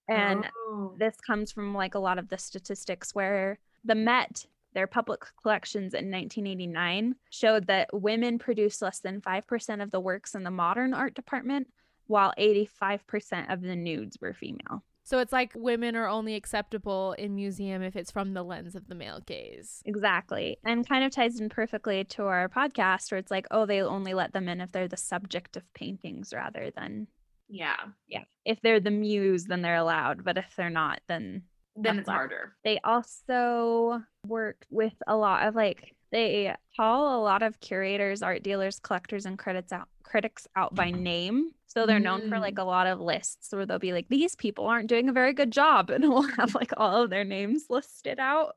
and 0.09 0.45
oh. 0.67 0.95
this 0.97 1.15
comes 1.25 1.51
from 1.51 1.73
like 1.73 1.95
a 1.95 1.99
lot 1.99 2.19
of 2.19 2.29
the 2.29 2.37
statistics 2.37 3.15
where 3.15 3.59
the 3.85 3.95
Met, 3.95 4.45
their 4.73 4.87
public 4.87 5.21
collections 5.41 5.93
in 5.93 6.11
1989, 6.11 7.15
showed 7.29 7.67
that 7.67 7.89
women 7.93 8.39
produced 8.39 8.81
less 8.81 8.99
than 8.99 9.21
5% 9.21 9.83
of 9.83 9.91
the 9.91 9.99
works 9.99 10.35
in 10.35 10.43
the 10.43 10.51
modern 10.51 10.93
art 10.93 11.13
department, 11.13 11.67
while 12.07 12.33
85% 12.37 13.51
of 13.51 13.61
the 13.61 13.75
nudes 13.75 14.17
were 14.21 14.33
female. 14.33 14.83
So 15.05 15.19
it's 15.19 15.33
like 15.33 15.51
women 15.53 15.97
are 15.97 16.07
only 16.07 16.35
acceptable 16.35 17.13
in 17.13 17.35
museum 17.35 17.81
if 17.81 17.95
it's 17.95 18.11
from 18.11 18.33
the 18.33 18.43
lens 18.43 18.73
of 18.73 18.87
the 18.87 18.95
male 18.95 19.19
gaze. 19.25 19.81
Exactly. 19.85 20.57
And 20.63 20.87
kind 20.87 21.03
of 21.03 21.11
ties 21.11 21.41
in 21.41 21.49
perfectly 21.49 22.05
to 22.05 22.23
our 22.23 22.47
podcast 22.47 23.11
where 23.11 23.19
it's 23.19 23.31
like, 23.31 23.45
oh, 23.51 23.65
they 23.65 23.81
only 23.81 24.13
let 24.13 24.31
them 24.31 24.47
in 24.47 24.61
if 24.61 24.71
they're 24.71 24.87
the 24.87 24.95
subject 24.95 25.57
of 25.57 25.73
paintings 25.73 26.33
rather 26.33 26.71
than 26.75 27.07
yeah. 27.49 27.75
Yeah. 28.07 28.23
If 28.45 28.61
they're 28.61 28.79
the 28.79 28.91
muse, 28.91 29.45
then 29.45 29.61
they're 29.61 29.75
allowed. 29.75 30.23
But 30.23 30.37
if 30.37 30.55
they're 30.55 30.69
not, 30.69 31.01
then 31.07 31.43
then 31.75 31.99
it's 31.99 32.09
harder. 32.09 32.55
They 32.63 32.79
also 32.83 34.01
work 34.27 34.65
with 34.69 34.93
a 35.07 35.15
lot 35.15 35.47
of 35.47 35.55
like 35.55 35.95
they 36.11 36.53
call 36.75 37.19
a 37.19 37.23
lot 37.23 37.41
of 37.41 37.59
curators, 37.59 38.21
art 38.21 38.43
dealers, 38.43 38.79
collectors, 38.79 39.25
and 39.25 39.37
critics 39.37 39.71
out 39.71 39.87
critics 40.03 40.47
out 40.55 40.75
by 40.75 40.91
name. 40.91 41.51
So 41.65 41.87
they're 41.87 41.99
known 41.99 42.29
for 42.29 42.37
like 42.37 42.55
mm. 42.55 42.61
a 42.61 42.65
lot 42.65 42.85
of 42.85 42.99
lists 42.99 43.51
where 43.51 43.65
they'll 43.65 43.79
be 43.79 43.93
like, 43.93 44.07
these 44.09 44.35
people 44.35 44.67
aren't 44.67 44.89
doing 44.89 45.09
a 45.09 45.13
very 45.13 45.33
good 45.33 45.51
job, 45.51 45.89
and 45.89 46.07
we'll 46.07 46.21
have 46.37 46.53
like 46.53 46.71
all 46.77 47.03
of 47.03 47.09
their 47.09 47.23
names 47.23 47.65
listed 47.69 48.19
out, 48.19 48.55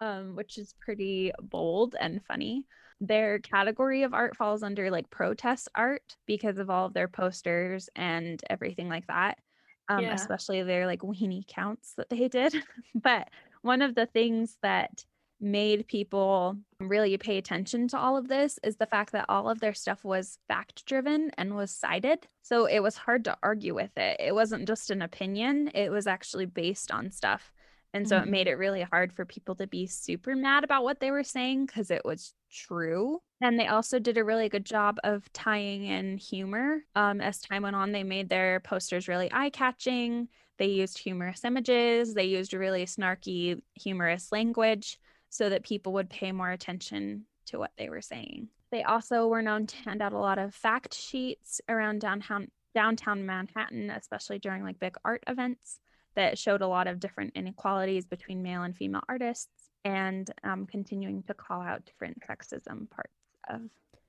um, 0.00 0.36
which 0.36 0.58
is 0.58 0.74
pretty 0.80 1.32
bold 1.40 1.96
and 1.98 2.24
funny 2.24 2.64
their 3.00 3.38
category 3.40 4.02
of 4.02 4.14
art 4.14 4.36
falls 4.36 4.62
under 4.62 4.90
like 4.90 5.10
protest 5.10 5.68
art 5.74 6.16
because 6.26 6.58
of 6.58 6.70
all 6.70 6.86
of 6.86 6.94
their 6.94 7.08
posters 7.08 7.88
and 7.94 8.40
everything 8.48 8.88
like 8.88 9.06
that. 9.06 9.38
Um, 9.88 10.00
yeah. 10.00 10.14
especially 10.14 10.62
their 10.62 10.86
like 10.86 11.00
weenie 11.00 11.46
counts 11.46 11.94
that 11.96 12.08
they 12.08 12.28
did. 12.28 12.54
but 12.94 13.28
one 13.62 13.82
of 13.82 13.94
the 13.94 14.06
things 14.06 14.56
that 14.62 15.04
made 15.40 15.86
people 15.86 16.56
really 16.80 17.16
pay 17.18 17.36
attention 17.36 17.88
to 17.88 17.98
all 17.98 18.16
of 18.16 18.26
this 18.26 18.58
is 18.64 18.76
the 18.76 18.86
fact 18.86 19.12
that 19.12 19.26
all 19.28 19.50
of 19.50 19.60
their 19.60 19.74
stuff 19.74 20.02
was 20.02 20.38
fact 20.48 20.86
driven 20.86 21.30
and 21.36 21.54
was 21.54 21.70
cited. 21.70 22.26
So 22.42 22.66
it 22.66 22.80
was 22.80 22.96
hard 22.96 23.24
to 23.24 23.36
argue 23.42 23.74
with 23.74 23.96
it. 23.96 24.16
It 24.18 24.34
wasn't 24.34 24.66
just 24.66 24.90
an 24.90 25.02
opinion, 25.02 25.70
it 25.74 25.90
was 25.90 26.06
actually 26.06 26.46
based 26.46 26.90
on 26.90 27.10
stuff 27.10 27.52
and 27.96 28.06
so 28.06 28.16
mm-hmm. 28.16 28.28
it 28.28 28.30
made 28.30 28.46
it 28.46 28.58
really 28.58 28.82
hard 28.82 29.10
for 29.12 29.24
people 29.24 29.54
to 29.54 29.66
be 29.66 29.86
super 29.86 30.36
mad 30.36 30.64
about 30.64 30.84
what 30.84 31.00
they 31.00 31.10
were 31.10 31.24
saying 31.24 31.64
because 31.64 31.90
it 31.90 32.04
was 32.04 32.34
true. 32.56 33.20
And 33.40 33.58
they 33.58 33.66
also 33.66 33.98
did 33.98 34.16
a 34.16 34.24
really 34.24 34.48
good 34.48 34.64
job 34.64 34.98
of 35.04 35.30
tying 35.32 35.84
in 35.84 36.16
humor. 36.16 36.78
Um, 36.94 37.20
as 37.20 37.40
time 37.40 37.62
went 37.62 37.76
on, 37.76 37.92
they 37.92 38.02
made 38.02 38.28
their 38.28 38.60
posters 38.60 39.08
really 39.08 39.28
eye 39.32 39.50
catching. 39.50 40.28
They 40.58 40.66
used 40.66 40.98
humorous 40.98 41.44
images, 41.44 42.14
they 42.14 42.24
used 42.24 42.54
really 42.54 42.86
snarky, 42.86 43.60
humorous 43.74 44.32
language 44.32 44.98
so 45.28 45.50
that 45.50 45.64
people 45.64 45.92
would 45.92 46.08
pay 46.08 46.32
more 46.32 46.50
attention 46.50 47.26
to 47.46 47.58
what 47.58 47.72
they 47.76 47.90
were 47.90 48.00
saying. 48.00 48.48
They 48.70 48.82
also 48.82 49.28
were 49.28 49.42
known 49.42 49.66
to 49.66 49.76
hand 49.76 50.00
out 50.00 50.14
a 50.14 50.18
lot 50.18 50.38
of 50.38 50.54
fact 50.54 50.94
sheets 50.94 51.60
around 51.68 52.00
downtown 52.00 52.48
downtown 52.74 53.24
Manhattan, 53.24 53.90
especially 53.90 54.38
during 54.38 54.62
like 54.62 54.78
big 54.78 54.96
art 55.04 55.22
events 55.26 55.80
that 56.14 56.38
showed 56.38 56.62
a 56.62 56.68
lot 56.68 56.86
of 56.86 57.00
different 57.00 57.32
inequalities 57.34 58.06
between 58.06 58.42
male 58.42 58.62
and 58.62 58.76
female 58.76 59.02
artists 59.08 59.65
and 59.84 60.30
um, 60.44 60.66
continuing 60.66 61.22
to 61.24 61.34
call 61.34 61.60
out 61.60 61.84
different 61.84 62.20
sexism 62.28 62.90
parts 62.90 63.12
of 63.48 63.62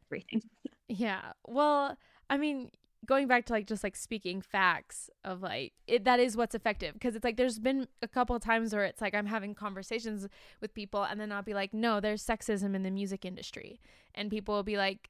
everything. 0.07 0.41
Yeah. 0.89 1.33
Well, 1.45 1.97
I 2.29 2.37
mean, 2.37 2.71
going 3.05 3.27
back 3.27 3.45
to 3.45 3.53
like 3.53 3.67
just 3.67 3.83
like 3.83 3.95
speaking 3.95 4.41
facts 4.41 5.09
of 5.23 5.41
like 5.41 5.73
it, 5.87 6.05
that 6.05 6.19
is 6.19 6.35
what's 6.35 6.55
effective 6.55 6.93
because 6.93 7.15
it's 7.15 7.23
like 7.23 7.37
there's 7.37 7.59
been 7.59 7.87
a 8.01 8.07
couple 8.07 8.35
of 8.35 8.41
times 8.41 8.73
where 8.73 8.85
it's 8.85 9.01
like 9.01 9.13
I'm 9.13 9.25
having 9.25 9.53
conversations 9.53 10.27
with 10.61 10.73
people 10.73 11.03
and 11.03 11.19
then 11.19 11.31
I'll 11.31 11.43
be 11.43 11.53
like 11.53 11.73
no 11.73 11.99
there's 11.99 12.25
sexism 12.25 12.75
in 12.75 12.83
the 12.83 12.91
music 12.91 13.25
industry 13.25 13.79
and 14.15 14.29
people 14.29 14.55
will 14.55 14.63
be 14.63 14.77
like 14.77 15.09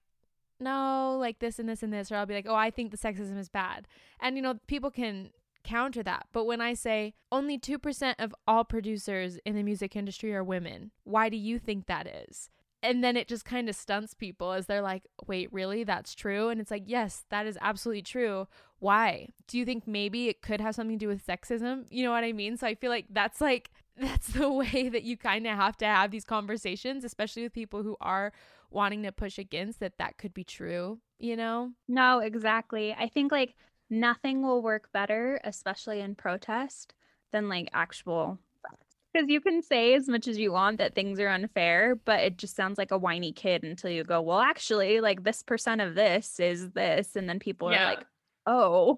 no 0.60 1.17
like 1.20 1.39
this 1.39 1.60
and 1.60 1.70
this 1.70 1.84
and 1.84 1.93
this 1.93 2.12
or 2.12 2.15
I'll 2.15 2.26
be 2.26 2.34
like 2.34 2.48
oh 2.48 2.56
I 2.56 2.72
think 2.72 2.91
the 2.91 2.98
sexism 2.98 3.38
is 3.38 3.50
bad 3.50 3.88
and 4.20 4.36
you 4.36 4.41
know 4.41 4.56
people 4.67 4.91
can 4.91 5.30
counter 5.67 6.01
that. 6.03 6.27
But 6.32 6.45
when 6.45 6.62
I 6.62 6.73
say 6.73 7.13
only 7.32 7.60
2% 7.60 8.15
of 8.19 8.34
all 8.47 8.63
producers 8.63 9.38
in 9.45 9.56
the 9.56 9.63
music 9.63 9.95
industry 9.95 10.34
are 10.34 10.43
women, 10.43 10.91
why 11.03 11.30
do 11.30 11.38
you 11.38 11.60
think 11.60 11.86
that 11.86 12.08
is? 12.08 12.49
And 12.82 13.03
then 13.03 13.17
it 13.17 13.27
just 13.27 13.43
kind 13.43 13.67
of 13.67 13.75
stunts 13.75 14.13
people 14.13 14.53
as 14.53 14.67
they're 14.67 14.82
like, 14.82 15.03
wait, 15.25 15.51
really? 15.51 15.84
That's 15.84 16.15
true? 16.15 16.49
And 16.49 16.62
it's 16.62 16.71
like, 16.71 16.84
yes, 16.86 17.25
that 17.30 17.45
is 17.45 17.58
absolutely 17.60 18.03
true. 18.03 18.47
Why? 18.80 19.30
Do 19.47 19.58
you 19.58 19.65
think 19.65 19.88
maybe 19.88 20.30
it 20.30 20.41
could 20.41 20.62
have 20.62 20.75
something 20.75 20.97
to 20.97 21.06
do 21.06 21.10
with 21.10 21.25
sexism? 21.25 21.86
You 21.89 22.03
know 22.03 22.12
what 22.12 22.23
I 22.23 22.32
mean? 22.32 22.56
So 22.56 22.67
I 22.67 22.75
feel 22.75 22.91
like 22.91 23.08
that's 23.10 23.41
like, 23.41 23.71
that's 23.99 24.27
the 24.27 24.49
way 24.49 24.89
that 24.89 25.03
you 25.03 25.17
kind 25.17 25.47
of 25.47 25.56
have 25.56 25.75
to 25.77 25.86
have 25.86 26.12
these 26.12 26.23
conversations, 26.23 27.03
especially 27.03 27.43
with 27.43 27.53
people 27.53 27.84
who 27.84 27.97
are 27.99 28.32
wanting 28.69 29.03
to 29.03 29.12
push 29.12 29.38
against 29.38 29.80
that 29.80 29.97
that 29.97 30.17
could 30.17 30.34
be 30.34 30.43
true, 30.43 30.99
you 31.19 31.36
know? 31.36 31.71
No, 31.88 32.19
exactly. 32.19 32.93
I 32.93 33.08
think 33.08 33.32
like 33.32 33.56
nothing 33.89 34.41
will 34.41 34.62
work 34.62 34.91
better, 34.91 35.39
especially 35.43 36.02
in 36.02 36.15
protest, 36.15 36.93
than 37.32 37.50
like 37.50 37.69
actual 37.73 38.39
because 39.13 39.30
you 39.30 39.41
can 39.41 39.62
say 39.62 39.93
as 39.93 40.08
much 40.08 40.28
as 40.28 40.38
you 40.38 40.52
want 40.52 40.78
that 40.78 40.93
things 40.93 41.19
are 41.19 41.30
unfair, 41.30 41.95
but 41.95 42.19
it 42.19 42.38
just 42.38 42.56
sounds 42.56 42.78
like 42.78 42.91
a 42.91 42.97
whiny 42.97 43.32
kid 43.32 43.63
until 43.63 43.89
you 43.89 44.04
go, 44.04 44.21
well, 44.21 44.39
actually, 44.39 45.00
like 45.00 45.23
this 45.23 45.43
percent 45.43 45.82
of 45.82 45.95
this 45.95 46.39
is 46.39 46.71
this. 46.71 47.15
And 47.15 47.28
then 47.28 47.39
people 47.39 47.71
yeah. 47.71 47.84
are 47.84 47.95
like, 47.95 48.06
oh. 48.45 48.97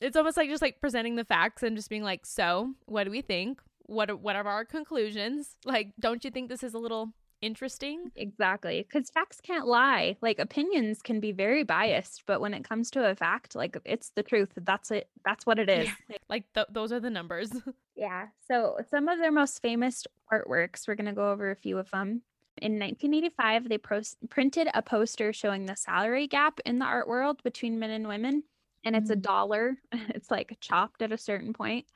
It's 0.00 0.16
almost 0.16 0.36
like 0.36 0.48
just 0.48 0.62
like 0.62 0.80
presenting 0.80 1.16
the 1.16 1.24
facts 1.24 1.62
and 1.62 1.76
just 1.76 1.90
being 1.90 2.02
like, 2.02 2.24
so 2.24 2.72
what 2.86 3.04
do 3.04 3.10
we 3.10 3.20
think? 3.20 3.60
What 3.82 4.20
what 4.20 4.34
are 4.34 4.46
our 4.46 4.64
conclusions? 4.64 5.56
Like, 5.64 5.92
don't 6.00 6.24
you 6.24 6.30
think 6.30 6.48
this 6.48 6.62
is 6.62 6.74
a 6.74 6.78
little 6.78 7.12
interesting. 7.42 8.10
Exactly. 8.16 8.82
Because 8.82 9.10
facts 9.10 9.40
can't 9.42 9.66
lie. 9.66 10.16
Like 10.20 10.38
opinions 10.38 11.02
can 11.02 11.20
be 11.20 11.32
very 11.32 11.62
biased, 11.62 12.24
but 12.26 12.40
when 12.40 12.54
it 12.54 12.68
comes 12.68 12.90
to 12.92 13.08
a 13.08 13.14
fact, 13.14 13.54
like 13.54 13.76
it's 13.84 14.10
the 14.10 14.22
truth. 14.22 14.50
That's 14.56 14.90
it. 14.90 15.08
That's 15.24 15.46
what 15.46 15.58
it 15.58 15.68
is. 15.68 15.88
Yeah. 16.08 16.16
Like 16.28 16.44
th- 16.54 16.68
those 16.70 16.92
are 16.92 17.00
the 17.00 17.10
numbers. 17.10 17.50
yeah. 17.96 18.26
So 18.46 18.78
some 18.90 19.08
of 19.08 19.18
their 19.18 19.32
most 19.32 19.60
famous 19.62 20.04
artworks, 20.32 20.86
we're 20.86 20.94
going 20.94 21.06
to 21.06 21.12
go 21.12 21.30
over 21.30 21.50
a 21.50 21.56
few 21.56 21.78
of 21.78 21.90
them. 21.90 22.22
In 22.60 22.78
1985, 22.78 23.68
they 23.68 23.78
pro- 23.78 24.00
printed 24.28 24.68
a 24.74 24.82
poster 24.82 25.32
showing 25.32 25.66
the 25.66 25.76
salary 25.76 26.26
gap 26.26 26.60
in 26.66 26.78
the 26.78 26.84
art 26.84 27.08
world 27.08 27.42
between 27.42 27.78
men 27.78 27.90
and 27.90 28.06
women. 28.06 28.42
And 28.84 28.96
it's 28.96 29.10
a 29.10 29.16
mm. 29.16 29.22
dollar. 29.22 29.76
It's 30.10 30.30
like 30.30 30.58
chopped 30.60 31.02
at 31.02 31.12
a 31.12 31.18
certain 31.18 31.52
point. 31.52 31.86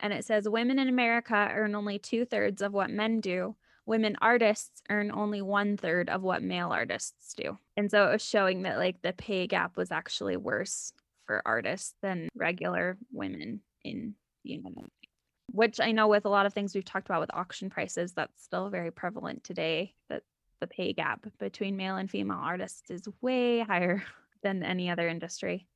And 0.00 0.12
it 0.12 0.24
says 0.24 0.48
women 0.48 0.78
in 0.78 0.88
America 0.88 1.50
earn 1.52 1.74
only 1.74 1.98
two 1.98 2.24
thirds 2.24 2.62
of 2.62 2.72
what 2.72 2.90
men 2.90 3.20
do 3.20 3.56
women 3.86 4.16
artists 4.20 4.82
earn 4.90 5.10
only 5.12 5.40
one 5.40 5.76
third 5.76 6.10
of 6.10 6.22
what 6.22 6.42
male 6.42 6.70
artists 6.70 7.34
do. 7.34 7.56
And 7.76 7.90
so 7.90 8.08
it 8.08 8.12
was 8.12 8.24
showing 8.24 8.62
that 8.62 8.78
like 8.78 9.00
the 9.00 9.12
pay 9.12 9.46
gap 9.46 9.76
was 9.76 9.92
actually 9.92 10.36
worse 10.36 10.92
for 11.26 11.42
artists 11.46 11.94
than 12.02 12.28
regular 12.34 12.98
women 13.12 13.60
in 13.84 14.14
the 14.44 14.50
United 14.50 14.74
States. 14.74 15.12
Which 15.52 15.80
I 15.80 15.92
know 15.92 16.08
with 16.08 16.24
a 16.24 16.28
lot 16.28 16.46
of 16.46 16.52
things 16.52 16.74
we've 16.74 16.84
talked 16.84 17.06
about 17.06 17.20
with 17.20 17.30
auction 17.32 17.70
prices, 17.70 18.12
that's 18.12 18.42
still 18.42 18.68
very 18.68 18.90
prevalent 18.90 19.44
today. 19.44 19.94
That 20.10 20.22
the 20.60 20.66
pay 20.66 20.92
gap 20.92 21.24
between 21.38 21.76
male 21.76 21.96
and 21.96 22.10
female 22.10 22.40
artists 22.40 22.90
is 22.90 23.08
way 23.20 23.60
higher 23.60 24.02
than 24.42 24.62
any 24.62 24.90
other 24.90 25.08
industry. 25.08 25.68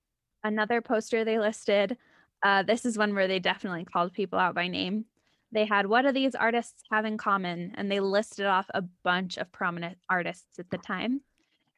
Another 0.43 0.81
poster 0.81 1.25
they 1.25 1.39
listed, 1.39 1.97
uh, 2.43 2.63
this 2.63 2.85
is 2.85 2.99
one 2.99 3.15
where 3.15 3.29
they 3.29 3.39
definitely 3.39 3.85
called 3.85 4.13
people 4.13 4.39
out 4.39 4.55
by 4.55 4.69
name 4.69 5.05
they 5.53 5.65
had 5.65 5.87
what 5.87 6.03
do 6.03 6.13
these 6.13 6.35
artists 6.35 6.83
have 6.91 7.05
in 7.05 7.19
common 7.19 7.73
and 7.77 7.91
they 7.91 8.01
listed 8.01 8.47
off 8.47 8.67
a 8.75 8.83
bunch 9.03 9.37
of 9.37 9.51
prominent 9.53 9.99
artists 10.09 10.59
at 10.59 10.71
the 10.71 10.79
time 10.79 11.21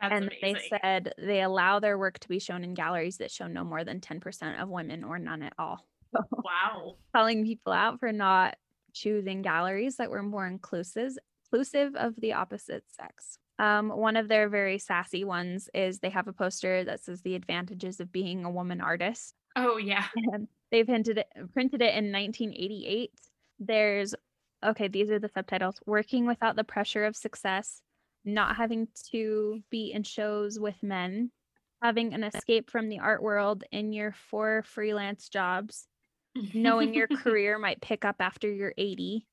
That's 0.01 0.15
and 0.15 0.25
amazing. 0.25 0.71
they 0.71 0.79
said 0.79 1.15
they 1.19 1.43
allow 1.43 1.81
their 1.81 1.99
work 1.99 2.19
to 2.21 2.29
be 2.29 2.39
shown 2.39 2.65
in 2.65 2.75
galleries 2.75 3.19
that 3.19 3.31
show 3.31 3.47
no 3.47 3.65
more 3.65 3.85
than 3.85 4.01
10% 4.01 4.61
of 4.61 4.69
women 4.69 5.05
or 5.05 5.19
none 5.19 5.43
at 5.43 5.55
all 5.59 5.87
wow 6.31 6.97
calling 7.15 7.45
people 7.45 7.73
out 7.73 7.99
for 8.01 8.13
not 8.13 8.57
choosing 8.93 9.43
galleries 9.43 9.97
that 9.97 10.11
were 10.11 10.23
more 10.23 10.47
inclusive 10.47 11.13
inclusive 11.51 11.95
of 11.97 12.15
the 12.19 12.33
opposite 12.33 12.85
sex 12.89 13.39
um, 13.59 13.91
one 13.91 14.17
of 14.17 14.29
their 14.29 14.49
very 14.49 14.79
sassy 14.79 15.23
ones 15.25 15.69
is 15.73 15.99
they 15.99 16.11
have 16.11 16.27
a 16.27 16.33
poster 16.33 16.85
that 16.85 17.05
says 17.05 17.21
the 17.23 17.37
advantages 17.37 18.01
of 18.01 18.11
being 18.11 18.45
a 18.45 18.51
woman 18.51 18.81
artist. 18.81 19.35
Oh 19.55 19.77
yeah. 19.77 20.07
And 20.33 20.49
they've 20.73 20.87
hinted 20.87 21.19
it, 21.19 21.29
printed 21.53 21.83
it 21.83 21.95
in 21.95 22.11
1988 22.11 23.13
there's 23.67 24.15
okay, 24.65 24.89
these 24.89 25.11
are 25.11 25.19
the 25.19 25.29
subtitles 25.29 25.81
working 25.87 26.27
without 26.27 26.57
the 26.57 26.65
pressure 26.65 27.05
of 27.05 27.17
success, 27.17 27.83
not 28.25 28.57
having 28.57 28.89
to 29.11 29.61
be 29.71 29.93
in 29.93 30.05
shows 30.05 30.59
with 30.59 30.81
men, 30.83 31.31
having 31.83 32.15
an 32.15 32.23
escape 32.23 32.71
from 32.71 32.89
the 32.89 33.01
art 33.01 33.23
world 33.23 33.65
in 33.73 33.93
your 33.93 34.13
four 34.31 34.63
freelance 34.63 35.29
jobs, 35.29 35.89
knowing 36.55 36.95
your 36.95 37.09
career 37.23 37.59
might 37.59 37.81
pick 37.81 38.05
up 38.05 38.17
after 38.21 38.51
you're 38.51 38.75
80, 38.79 39.27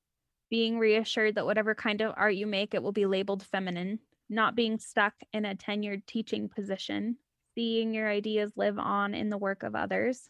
being 0.50 0.78
reassured 0.78 1.36
that 1.36 1.46
whatever 1.46 1.74
kind 1.74 2.00
of 2.00 2.14
art 2.16 2.34
you 2.34 2.46
make, 2.46 2.74
it 2.74 2.82
will 2.82 2.92
be 2.92 3.06
labeled 3.06 3.44
feminine, 3.44 4.00
not 4.28 4.56
being 4.56 4.78
stuck 4.78 5.14
in 5.32 5.44
a 5.44 5.54
tenured 5.54 6.04
teaching 6.06 6.48
position, 6.48 7.16
seeing 7.54 7.94
your 7.94 8.08
ideas 8.08 8.50
live 8.56 8.80
on 8.80 9.14
in 9.14 9.30
the 9.30 9.38
work 9.38 9.62
of 9.62 9.76
others, 9.76 10.28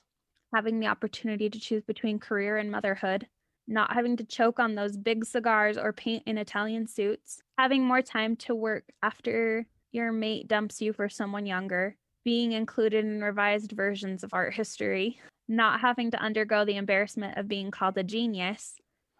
having 0.54 0.78
the 0.78 0.88
opportunity 0.88 1.48
to 1.48 1.58
choose 1.58 1.84
between 1.84 2.18
career 2.18 2.58
and 2.58 2.70
motherhood 2.70 3.26
not 3.66 3.92
having 3.92 4.16
to 4.16 4.24
choke 4.24 4.58
on 4.58 4.74
those 4.74 4.96
big 4.96 5.24
cigars 5.24 5.78
or 5.78 5.92
paint 5.92 6.22
in 6.26 6.38
Italian 6.38 6.86
suits, 6.86 7.40
having 7.58 7.84
more 7.84 8.02
time 8.02 8.36
to 8.36 8.54
work 8.54 8.84
after 9.02 9.66
your 9.92 10.12
mate 10.12 10.48
dumps 10.48 10.80
you 10.80 10.92
for 10.92 11.08
someone 11.08 11.46
younger, 11.46 11.96
being 12.24 12.52
included 12.52 13.04
in 13.04 13.22
revised 13.22 13.72
versions 13.72 14.22
of 14.22 14.32
art 14.32 14.54
history, 14.54 15.18
not 15.48 15.80
having 15.80 16.10
to 16.10 16.22
undergo 16.22 16.64
the 16.64 16.76
embarrassment 16.76 17.36
of 17.36 17.48
being 17.48 17.70
called 17.70 17.96
a 17.98 18.02
genius, 18.02 18.74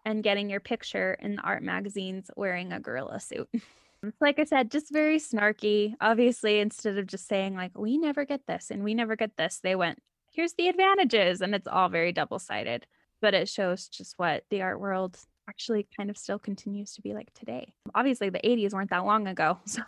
and 0.05 0.23
getting 0.23 0.49
your 0.49 0.59
picture 0.59 1.17
in 1.21 1.35
the 1.35 1.41
art 1.41 1.63
magazines 1.63 2.31
wearing 2.35 2.73
a 2.73 2.79
gorilla 2.79 3.19
suit. 3.19 3.47
like 4.21 4.39
I 4.39 4.45
said, 4.45 4.71
just 4.71 4.91
very 4.91 5.19
snarky. 5.19 5.93
Obviously, 6.01 6.59
instead 6.59 6.97
of 6.97 7.07
just 7.07 7.27
saying, 7.27 7.55
like, 7.55 7.77
we 7.77 7.97
never 7.97 8.25
get 8.25 8.47
this 8.47 8.71
and 8.71 8.83
we 8.83 8.93
never 8.93 9.15
get 9.15 9.37
this, 9.37 9.59
they 9.61 9.75
went, 9.75 9.99
here's 10.31 10.53
the 10.53 10.69
advantages. 10.69 11.41
And 11.41 11.53
it's 11.53 11.67
all 11.67 11.89
very 11.89 12.11
double 12.11 12.39
sided 12.39 12.85
but 13.21 13.33
it 13.33 13.47
shows 13.47 13.87
just 13.87 14.17
what 14.17 14.43
the 14.49 14.61
art 14.61 14.79
world 14.79 15.17
actually 15.47 15.87
kind 15.97 16.09
of 16.09 16.17
still 16.17 16.39
continues 16.39 16.93
to 16.93 17.01
be 17.01 17.13
like 17.13 17.33
today. 17.33 17.73
Obviously, 17.93 18.29
the 18.29 18.39
80s 18.39 18.73
weren't 18.73 18.89
that 18.89 19.05
long 19.05 19.27
ago. 19.27 19.59
So 19.67 19.81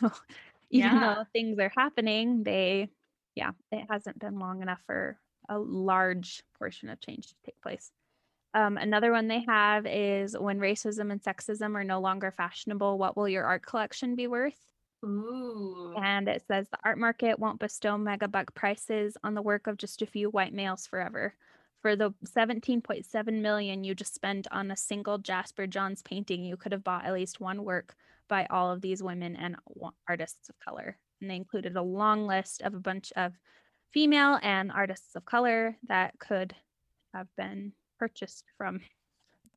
even 0.72 0.92
yeah. 0.92 1.16
though 1.16 1.24
things 1.34 1.60
are 1.60 1.72
happening, 1.76 2.44
they, 2.44 2.90
yeah, 3.36 3.52
it 3.72 3.86
hasn't 3.92 4.18
been 4.18 4.40
long 4.40 4.64
enough 4.64 4.82
for 4.88 5.20
a 5.48 5.60
large 5.60 6.42
portion 6.58 6.90
of 6.90 7.00
change 7.00 7.28
to 7.28 7.36
take 7.46 7.62
place. 7.62 7.92
Um, 8.56 8.78
another 8.78 9.12
one 9.12 9.28
they 9.28 9.44
have 9.48 9.86
is 9.86 10.36
when 10.38 10.60
racism 10.60 11.12
and 11.12 11.22
sexism 11.22 11.76
are 11.76 11.84
no 11.84 12.00
longer 12.00 12.32
fashionable, 12.32 12.98
what 12.98 13.16
will 13.16 13.30
your 13.30 13.46
art 13.46 13.64
collection 13.64 14.16
be 14.16 14.26
worth? 14.26 14.58
Ooh. 15.06 15.94
And 16.02 16.28
it 16.28 16.44
says 16.48 16.68
the 16.70 16.78
art 16.84 16.98
market 16.98 17.38
won't 17.38 17.60
bestow 17.60 17.98
mega 17.98 18.28
buck 18.28 18.54
prices 18.56 19.16
on 19.24 19.36
the 19.36 19.42
work 19.42 19.68
of 19.68 19.78
just 19.78 20.02
a 20.02 20.08
few 20.08 20.30
white 20.30 20.54
males 20.54 20.88
forever 20.88 21.36
for 21.84 21.98
the 21.98 22.12
17.7 22.26 23.42
million 23.42 23.84
you 23.84 23.94
just 23.94 24.16
spent 24.16 24.48
on 24.52 24.72
a 24.72 24.78
single 24.78 25.18
Jasper 25.18 25.68
Johns 25.68 26.02
painting, 26.02 26.46
you 26.46 26.56
could 26.56 26.72
have 26.72 26.84
bought 26.84 27.06
at 27.06 27.14
least 27.14 27.42
one 27.42 27.66
work 27.66 27.94
by 28.30 28.48
all 28.50 28.72
of 28.72 28.80
these 28.82 29.04
women 29.04 29.36
and 29.36 29.58
artists 30.08 30.48
of 30.48 30.58
color. 30.60 30.98
And 31.20 31.30
they 31.30 31.36
included 31.36 31.76
a 31.76 31.82
long 31.82 32.26
list 32.26 32.62
of 32.62 32.74
a 32.74 32.80
bunch 32.80 33.12
of 33.18 33.34
female 33.92 34.40
and 34.42 34.72
artists 34.72 35.16
of 35.16 35.26
color 35.26 35.76
that 35.90 36.18
could 36.20 36.56
have 37.14 37.28
been 37.36 37.74
purchased 38.00 38.46
from. 38.58 38.80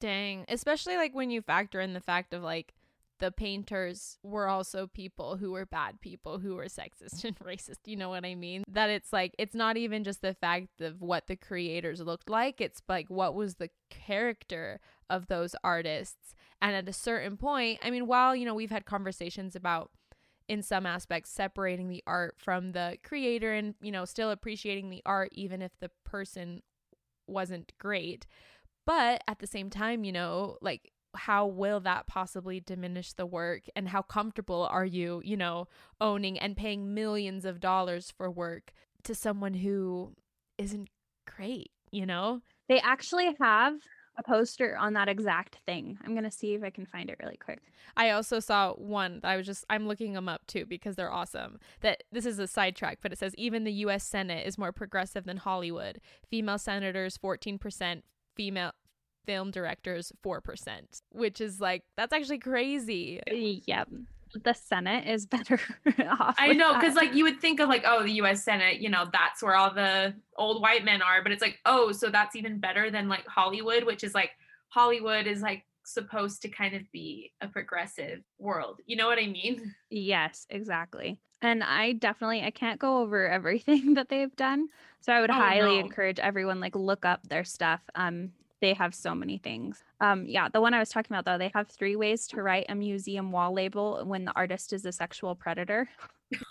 Dang, 0.00 0.44
especially 0.48 0.96
like 0.96 1.14
when 1.14 1.30
you 1.30 1.42
factor 1.42 1.80
in 1.80 1.94
the 1.94 2.00
fact 2.00 2.34
of 2.34 2.42
like 2.42 2.74
the 3.18 3.30
painters 3.30 4.18
were 4.22 4.48
also 4.48 4.86
people 4.86 5.36
who 5.36 5.52
were 5.52 5.66
bad 5.66 6.00
people 6.00 6.38
who 6.38 6.54
were 6.54 6.64
sexist 6.66 7.24
and 7.24 7.38
racist. 7.38 7.78
You 7.86 7.96
know 7.96 8.08
what 8.08 8.24
I 8.24 8.34
mean? 8.34 8.64
That 8.68 8.90
it's 8.90 9.12
like, 9.12 9.34
it's 9.38 9.54
not 9.54 9.76
even 9.76 10.04
just 10.04 10.22
the 10.22 10.34
fact 10.34 10.80
of 10.80 11.00
what 11.00 11.26
the 11.26 11.36
creators 11.36 12.00
looked 12.00 12.28
like, 12.28 12.60
it's 12.60 12.82
like 12.88 13.08
what 13.08 13.34
was 13.34 13.56
the 13.56 13.70
character 13.90 14.80
of 15.08 15.28
those 15.28 15.54
artists. 15.62 16.34
And 16.60 16.74
at 16.74 16.88
a 16.88 16.92
certain 16.92 17.36
point, 17.36 17.80
I 17.82 17.90
mean, 17.90 18.06
while, 18.06 18.34
you 18.34 18.44
know, 18.44 18.54
we've 18.54 18.70
had 18.70 18.86
conversations 18.86 19.54
about 19.54 19.90
in 20.48 20.62
some 20.62 20.86
aspects 20.86 21.30
separating 21.30 21.88
the 21.88 22.02
art 22.06 22.36
from 22.38 22.72
the 22.72 22.96
creator 23.02 23.52
and, 23.52 23.74
you 23.80 23.90
know, 23.90 24.04
still 24.04 24.30
appreciating 24.30 24.90
the 24.90 25.02
art 25.04 25.30
even 25.32 25.60
if 25.60 25.72
the 25.80 25.90
person 26.04 26.62
wasn't 27.26 27.72
great. 27.78 28.26
But 28.86 29.22
at 29.26 29.40
the 29.40 29.46
same 29.48 29.68
time, 29.68 30.04
you 30.04 30.12
know, 30.12 30.56
like 30.60 30.92
how 31.16 31.46
will 31.46 31.80
that 31.80 32.06
possibly 32.06 32.60
diminish 32.60 33.12
the 33.12 33.26
work 33.26 33.62
and 33.74 33.88
how 33.88 34.02
comfortable 34.02 34.66
are 34.70 34.84
you 34.84 35.20
you 35.24 35.36
know 35.36 35.66
owning 36.00 36.38
and 36.38 36.56
paying 36.56 36.94
millions 36.94 37.44
of 37.44 37.60
dollars 37.60 38.12
for 38.16 38.30
work 38.30 38.72
to 39.02 39.14
someone 39.14 39.54
who 39.54 40.12
isn't 40.58 40.88
great 41.26 41.70
you 41.90 42.06
know 42.06 42.40
they 42.68 42.80
actually 42.80 43.34
have 43.40 43.74
a 44.18 44.22
poster 44.22 44.76
on 44.76 44.94
that 44.94 45.08
exact 45.08 45.58
thing. 45.66 45.98
I'm 46.04 46.12
going 46.12 46.24
to 46.24 46.30
see 46.30 46.54
if 46.54 46.62
I 46.62 46.70
can 46.70 46.86
find 46.86 47.10
it 47.10 47.18
really 47.22 47.36
quick. 47.36 47.60
I 47.96 48.10
also 48.10 48.40
saw 48.40 48.72
one 48.74 49.20
that 49.20 49.28
I 49.28 49.36
was 49.36 49.46
just 49.46 49.64
I'm 49.68 49.86
looking 49.86 50.14
them 50.14 50.28
up 50.28 50.46
too 50.46 50.64
because 50.66 50.96
they're 50.96 51.12
awesome. 51.12 51.58
That 51.80 52.04
this 52.12 52.26
is 52.26 52.38
a 52.38 52.46
sidetrack, 52.46 52.98
but 53.02 53.12
it 53.12 53.18
says 53.18 53.34
even 53.36 53.64
the 53.64 53.72
US 53.72 54.04
Senate 54.04 54.46
is 54.46 54.58
more 54.58 54.72
progressive 54.72 55.24
than 55.24 55.38
Hollywood. 55.38 56.00
Female 56.28 56.58
senators 56.58 57.18
14%, 57.18 58.02
female 58.34 58.72
film 59.26 59.50
directors 59.50 60.12
4%, 60.24 60.40
which 61.12 61.40
is 61.40 61.60
like, 61.60 61.82
that's 61.96 62.12
actually 62.12 62.38
crazy. 62.38 63.20
Yep. 63.26 63.88
The 64.42 64.54
Senate 64.54 65.06
is 65.06 65.26
better 65.26 65.60
off. 66.08 66.36
I 66.38 66.52
know, 66.52 66.74
because 66.74 66.94
like 66.94 67.14
you 67.14 67.24
would 67.24 67.40
think 67.40 67.60
of 67.60 67.68
like, 67.68 67.82
oh, 67.84 68.02
the 68.02 68.12
US 68.22 68.44
Senate, 68.44 68.80
you 68.80 68.88
know, 68.88 69.06
that's 69.12 69.42
where 69.42 69.54
all 69.54 69.72
the 69.72 70.14
old 70.36 70.62
white 70.62 70.84
men 70.84 71.02
are. 71.02 71.22
But 71.22 71.32
it's 71.32 71.42
like, 71.42 71.58
oh, 71.66 71.92
so 71.92 72.08
that's 72.10 72.36
even 72.36 72.58
better 72.58 72.90
than 72.90 73.08
like 73.08 73.26
Hollywood, 73.26 73.84
which 73.84 74.04
is 74.04 74.14
like, 74.14 74.30
Hollywood 74.68 75.26
is 75.26 75.42
like 75.42 75.64
supposed 75.84 76.42
to 76.42 76.48
kind 76.48 76.74
of 76.74 76.82
be 76.92 77.32
a 77.40 77.48
progressive 77.48 78.22
world. 78.38 78.80
You 78.86 78.96
know 78.96 79.06
what 79.06 79.18
I 79.18 79.26
mean? 79.26 79.74
Yes, 79.90 80.46
exactly. 80.50 81.18
And 81.42 81.62
I 81.62 81.92
definitely 81.92 82.42
I 82.42 82.50
can't 82.50 82.80
go 82.80 83.02
over 83.02 83.26
everything 83.28 83.94
that 83.94 84.08
they've 84.08 84.34
done. 84.36 84.68
So 85.00 85.12
I 85.12 85.20
would 85.20 85.30
oh, 85.30 85.34
highly 85.34 85.78
no. 85.78 85.84
encourage 85.84 86.18
everyone 86.18 86.60
like 86.60 86.74
look 86.74 87.04
up 87.04 87.26
their 87.28 87.44
stuff. 87.44 87.80
Um 87.94 88.30
they 88.60 88.74
have 88.74 88.94
so 88.94 89.14
many 89.14 89.38
things. 89.38 89.82
Um, 90.00 90.24
yeah, 90.26 90.48
the 90.48 90.60
one 90.60 90.74
I 90.74 90.78
was 90.78 90.88
talking 90.88 91.14
about 91.14 91.24
though, 91.24 91.38
they 91.38 91.50
have 91.54 91.68
three 91.68 91.96
ways 91.96 92.26
to 92.28 92.42
write 92.42 92.66
a 92.68 92.74
museum 92.74 93.32
wall 93.32 93.52
label 93.52 94.02
when 94.04 94.24
the 94.24 94.32
artist 94.34 94.72
is 94.72 94.84
a 94.84 94.92
sexual 94.92 95.34
predator. 95.34 95.88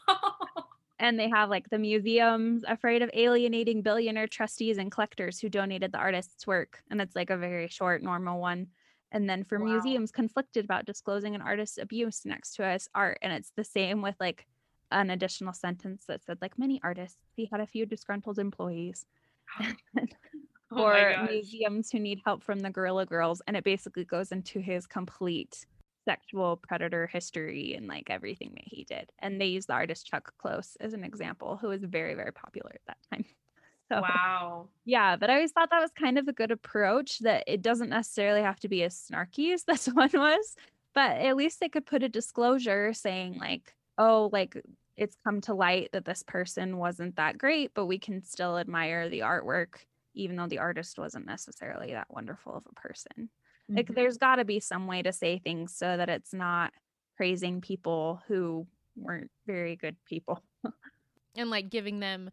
and 1.00 1.20
they 1.20 1.30
have 1.30 1.50
like 1.50 1.70
the 1.70 1.80
museums 1.80 2.64
afraid 2.68 3.02
of 3.02 3.10
alienating 3.14 3.82
billionaire 3.82 4.28
trustees 4.28 4.78
and 4.78 4.92
collectors 4.92 5.40
who 5.40 5.50
donated 5.50 5.92
the 5.92 5.98
artist's 5.98 6.46
work. 6.46 6.80
And 6.90 7.02
it's 7.02 7.16
like 7.16 7.30
a 7.30 7.38
very 7.38 7.68
short, 7.68 8.04
normal 8.04 8.40
one. 8.40 8.68
And 9.12 9.30
then 9.30 9.44
for 9.44 9.60
Wow. 9.60 9.66
museums 9.66 10.12
conflicted 10.12 10.66
about 10.66 10.86
disclosing 10.86 11.36
an 11.36 11.42
artist's 11.42 11.78
abuse 11.78 12.26
next 12.26 12.56
to 12.56 12.66
his 12.66 12.90
art. 12.94 13.18
And 13.22 13.34
it's 13.34 13.52
the 13.56 13.64
same 13.64 14.02
with 14.02 14.16
like 14.20 14.46
an 14.92 15.10
additional 15.10 15.54
sentence 15.54 16.06
that 16.08 16.24
said, 16.24 16.38
like 16.42 16.60
many 16.60 16.80
artists, 16.84 17.18
he 17.36 17.50
had 17.52 17.62
a 17.62 17.68
few 17.68 17.86
disgruntled 17.86 18.40
employees. 18.40 19.06
Oh 20.72 20.82
or 20.82 21.28
museums 21.30 21.92
who 21.92 22.00
need 22.00 22.22
help 22.26 22.44
from 22.44 22.60
the 22.60 22.70
Guerrilla 22.70 23.06
Girls. 23.06 23.42
And 23.48 23.56
it 23.56 23.64
basically 23.64 24.06
goes 24.06 24.32
into 24.32 24.60
his 24.60 24.88
complete 24.88 25.66
sexual 26.08 26.58
predator 26.58 27.08
history 27.08 27.74
and 27.76 27.88
like 27.88 28.10
everything 28.10 28.52
that 28.56 28.64
he 28.66 28.84
did. 28.84 29.12
And 29.20 29.40
they 29.40 29.48
use 29.48 29.66
the 29.66 29.74
artist 29.74 30.08
Chuck 30.08 30.34
Close 30.38 30.76
as 30.80 30.94
an 30.94 31.04
example, 31.04 31.58
who 31.58 31.68
was 31.70 31.84
very, 31.84 32.14
very 32.16 32.32
popular 32.34 32.72
at 32.74 32.82
that 32.88 32.98
time. 33.12 33.26
So 33.92 34.02
Wow. 34.02 34.70
yeah, 34.86 35.16
but 35.16 35.30
I 35.30 35.36
always 35.36 35.52
thought 35.52 35.70
that 35.72 35.80
was 35.82 35.92
kind 35.92 36.18
of 36.18 36.28
a 36.28 36.34
good 36.34 36.52
approach 36.52 37.20
that 37.20 37.44
it 37.48 37.62
doesn't 37.62 37.90
necessarily 37.90 38.42
have 38.42 38.60
to 38.62 38.68
be 38.70 38.84
as 38.84 38.96
snarky 38.96 39.54
as 39.54 39.64
this 39.68 39.88
one 39.88 40.10
was, 40.14 40.56
but 40.94 41.12
at 41.18 41.36
least 41.36 41.60
they 41.60 41.70
could 41.70 41.86
put 41.86 42.04
a 42.04 42.10
disclosure 42.10 42.94
saying, 42.94 43.38
like, 43.40 43.76
oh, 43.98 44.30
like 44.32 44.62
it's 44.98 45.18
come 45.24 45.42
to 45.42 45.54
light 45.54 45.90
that 45.94 46.06
this 46.06 46.24
person 46.24 46.78
wasn't 46.78 47.16
that 47.18 47.38
great, 47.38 47.74
but 47.74 47.86
we 47.86 48.00
can 48.00 48.22
still 48.24 48.58
admire 48.58 49.10
the 49.10 49.20
artwork, 49.20 49.86
even 50.16 50.36
though 50.36 50.48
the 50.48 50.58
artist 50.60 50.98
wasn't 50.98 51.26
necessarily 51.26 51.92
that 51.92 52.08
wonderful 52.10 52.56
of 52.56 52.64
a 52.70 52.74
person. 52.80 53.30
Like, 53.70 53.88
Mhm. 53.88 53.96
there's 53.96 54.18
got 54.18 54.36
to 54.38 54.46
be 54.46 54.60
some 54.60 54.88
way 54.88 55.02
to 55.02 55.12
say 55.12 55.40
things 55.40 55.76
so 55.76 55.98
that 55.98 56.10
it's 56.10 56.34
not 56.34 56.74
praising 57.18 57.62
people 57.62 58.22
who 58.28 58.68
weren't 58.96 59.32
very 59.46 59.76
good 59.76 59.96
people. 60.06 60.44
and 61.36 61.50
like 61.50 61.70
giving 61.70 62.00
them 62.00 62.30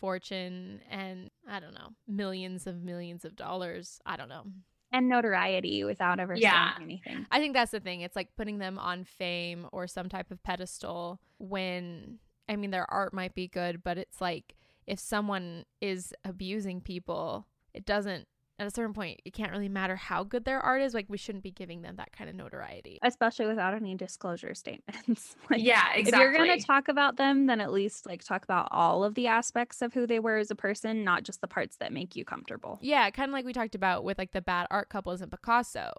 fortune 0.00 0.80
and 0.90 1.30
I 1.48 1.60
don't 1.60 1.74
know, 1.74 1.94
millions 2.06 2.66
of 2.66 2.82
millions 2.82 3.24
of 3.24 3.34
dollars. 3.36 4.00
I 4.04 4.16
don't 4.16 4.28
know. 4.28 4.44
And 4.92 5.08
notoriety 5.08 5.82
without 5.84 6.20
ever 6.20 6.36
Yeah. 6.36 6.74
saying 6.74 6.82
anything. 6.82 7.26
I 7.30 7.38
think 7.40 7.54
that's 7.54 7.72
the 7.72 7.80
thing. 7.80 8.02
It's 8.02 8.16
like 8.16 8.34
putting 8.36 8.58
them 8.58 8.78
on 8.78 9.04
fame 9.04 9.66
or 9.72 9.86
some 9.86 10.08
type 10.08 10.30
of 10.30 10.42
pedestal 10.42 11.20
when 11.38 12.18
I 12.48 12.56
mean 12.56 12.70
their 12.70 12.88
art 12.90 13.12
might 13.12 13.34
be 13.34 13.48
good, 13.48 13.82
but 13.82 13.98
it's 13.98 14.20
like 14.20 14.54
if 14.86 14.98
someone 14.98 15.64
is 15.80 16.12
abusing 16.24 16.80
people, 16.80 17.46
it 17.74 17.84
doesn't 17.84 18.26
at 18.58 18.66
a 18.66 18.70
certain 18.70 18.94
point 18.94 19.20
it 19.26 19.34
can't 19.34 19.52
really 19.52 19.68
matter 19.68 19.96
how 19.96 20.24
good 20.24 20.44
their 20.46 20.60
art 20.60 20.80
is. 20.80 20.94
Like 20.94 21.06
we 21.08 21.18
shouldn't 21.18 21.44
be 21.44 21.50
giving 21.50 21.82
them 21.82 21.96
that 21.96 22.12
kind 22.12 22.30
of 22.30 22.36
notoriety. 22.36 22.98
especially 23.02 23.46
without 23.46 23.74
any 23.74 23.94
disclosure 23.94 24.54
statements. 24.54 25.36
Like, 25.50 25.62
yeah, 25.62 25.94
If 25.94 26.08
you're 26.08 26.32
going 26.32 26.58
to 26.58 26.64
talk 26.64 26.88
about 26.88 27.16
them, 27.16 27.46
then 27.46 27.60
at 27.60 27.70
least 27.70 28.06
like 28.06 28.24
talk 28.24 28.42
about 28.44 28.68
all 28.70 29.04
of 29.04 29.14
the 29.14 29.26
aspects 29.26 29.82
of 29.82 29.92
who 29.92 30.06
they 30.06 30.18
were 30.18 30.38
as 30.38 30.50
a 30.50 30.54
person, 30.56 31.04
not 31.04 31.22
just 31.22 31.40
the 31.40 31.46
parts 31.48 31.76
that 31.76 31.92
make 31.92 32.16
you 32.16 32.24
comfortable. 32.24 32.78
Yeah, 32.80 33.10
kind 33.10 33.28
of 33.28 33.32
like 33.34 33.44
we 33.44 33.52
talked 33.52 33.74
about 33.74 34.02
with 34.04 34.16
like 34.18 34.32
the 34.32 34.40
bad 34.42 34.66
art 34.70 34.88
couples 34.88 35.20
in 35.20 35.28
Picasso 35.28 35.92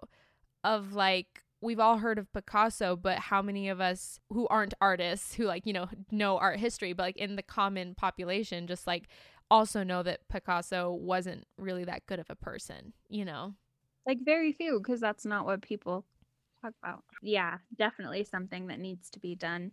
of 0.64 0.92
like 0.94 1.44
we've 1.60 1.80
all 1.80 1.98
heard 1.98 2.18
of 2.18 2.32
Picasso, 2.32 2.96
but 2.96 3.18
how 3.18 3.42
many 3.42 3.68
of 3.68 3.80
us 3.80 4.20
who 4.30 4.46
aren't 4.48 4.74
artists 4.80 5.34
who 5.34 5.44
like, 5.44 5.66
you 5.66 5.72
know, 5.72 5.88
know 6.10 6.38
art 6.38 6.58
history, 6.58 6.92
but 6.92 7.02
like 7.02 7.16
in 7.16 7.36
the 7.36 7.42
common 7.42 7.94
population 7.94 8.66
just 8.66 8.86
like 8.86 9.08
also 9.50 9.82
know 9.82 10.02
that 10.02 10.28
Picasso 10.28 10.92
wasn't 10.92 11.46
really 11.56 11.84
that 11.84 12.06
good 12.06 12.20
of 12.20 12.30
a 12.30 12.36
person, 12.36 12.92
you 13.08 13.24
know? 13.24 13.54
Like 14.06 14.18
very 14.24 14.52
few, 14.52 14.78
because 14.78 15.00
that's 15.00 15.24
not 15.24 15.46
what 15.46 15.62
people 15.62 16.04
talk 16.62 16.74
about. 16.82 17.02
Yeah, 17.22 17.58
definitely 17.76 18.24
something 18.24 18.66
that 18.68 18.78
needs 18.78 19.10
to 19.10 19.20
be 19.20 19.34
done. 19.34 19.72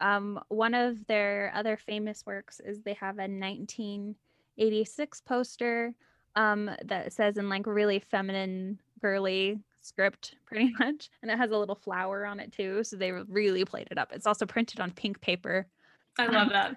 Um, 0.00 0.40
one 0.48 0.74
of 0.74 1.06
their 1.06 1.52
other 1.54 1.76
famous 1.76 2.24
works 2.24 2.60
is 2.64 2.80
they 2.80 2.94
have 2.94 3.16
a 3.16 3.28
1986 3.28 5.20
poster 5.22 5.94
um, 6.36 6.70
that 6.84 7.12
says 7.12 7.36
in 7.36 7.48
like 7.48 7.66
really 7.66 7.98
feminine, 7.98 8.80
girly 9.00 9.58
script, 9.82 10.36
pretty 10.46 10.72
much, 10.78 11.10
and 11.22 11.30
it 11.30 11.38
has 11.38 11.50
a 11.50 11.58
little 11.58 11.74
flower 11.74 12.26
on 12.26 12.40
it 12.40 12.52
too. 12.52 12.84
So 12.84 12.96
they 12.96 13.12
really 13.12 13.64
played 13.64 13.88
it 13.90 13.98
up. 13.98 14.12
It's 14.12 14.26
also 14.26 14.46
printed 14.46 14.80
on 14.80 14.90
pink 14.92 15.20
paper. 15.20 15.66
I 16.18 16.26
love 16.26 16.48
that. 16.52 16.76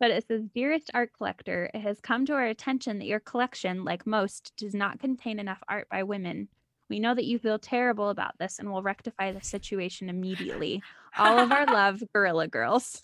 But 0.00 0.10
it 0.10 0.26
says, 0.26 0.42
Dearest 0.54 0.90
art 0.92 1.12
collector, 1.16 1.70
it 1.72 1.80
has 1.80 2.00
come 2.00 2.26
to 2.26 2.32
our 2.34 2.46
attention 2.46 2.98
that 2.98 3.06
your 3.06 3.20
collection, 3.20 3.84
like 3.84 4.06
most, 4.06 4.52
does 4.56 4.74
not 4.74 4.98
contain 4.98 5.38
enough 5.38 5.62
art 5.68 5.88
by 5.88 6.02
women. 6.02 6.48
We 6.90 6.98
know 6.98 7.14
that 7.14 7.24
you 7.24 7.38
feel 7.38 7.58
terrible 7.58 8.10
about 8.10 8.36
this 8.38 8.58
and 8.58 8.70
will 8.70 8.82
rectify 8.82 9.32
the 9.32 9.40
situation 9.40 10.08
immediately. 10.10 10.82
All 11.16 11.38
of 11.38 11.52
our 11.52 11.64
love, 11.64 12.02
Guerrilla 12.12 12.48
Girls. 12.48 13.02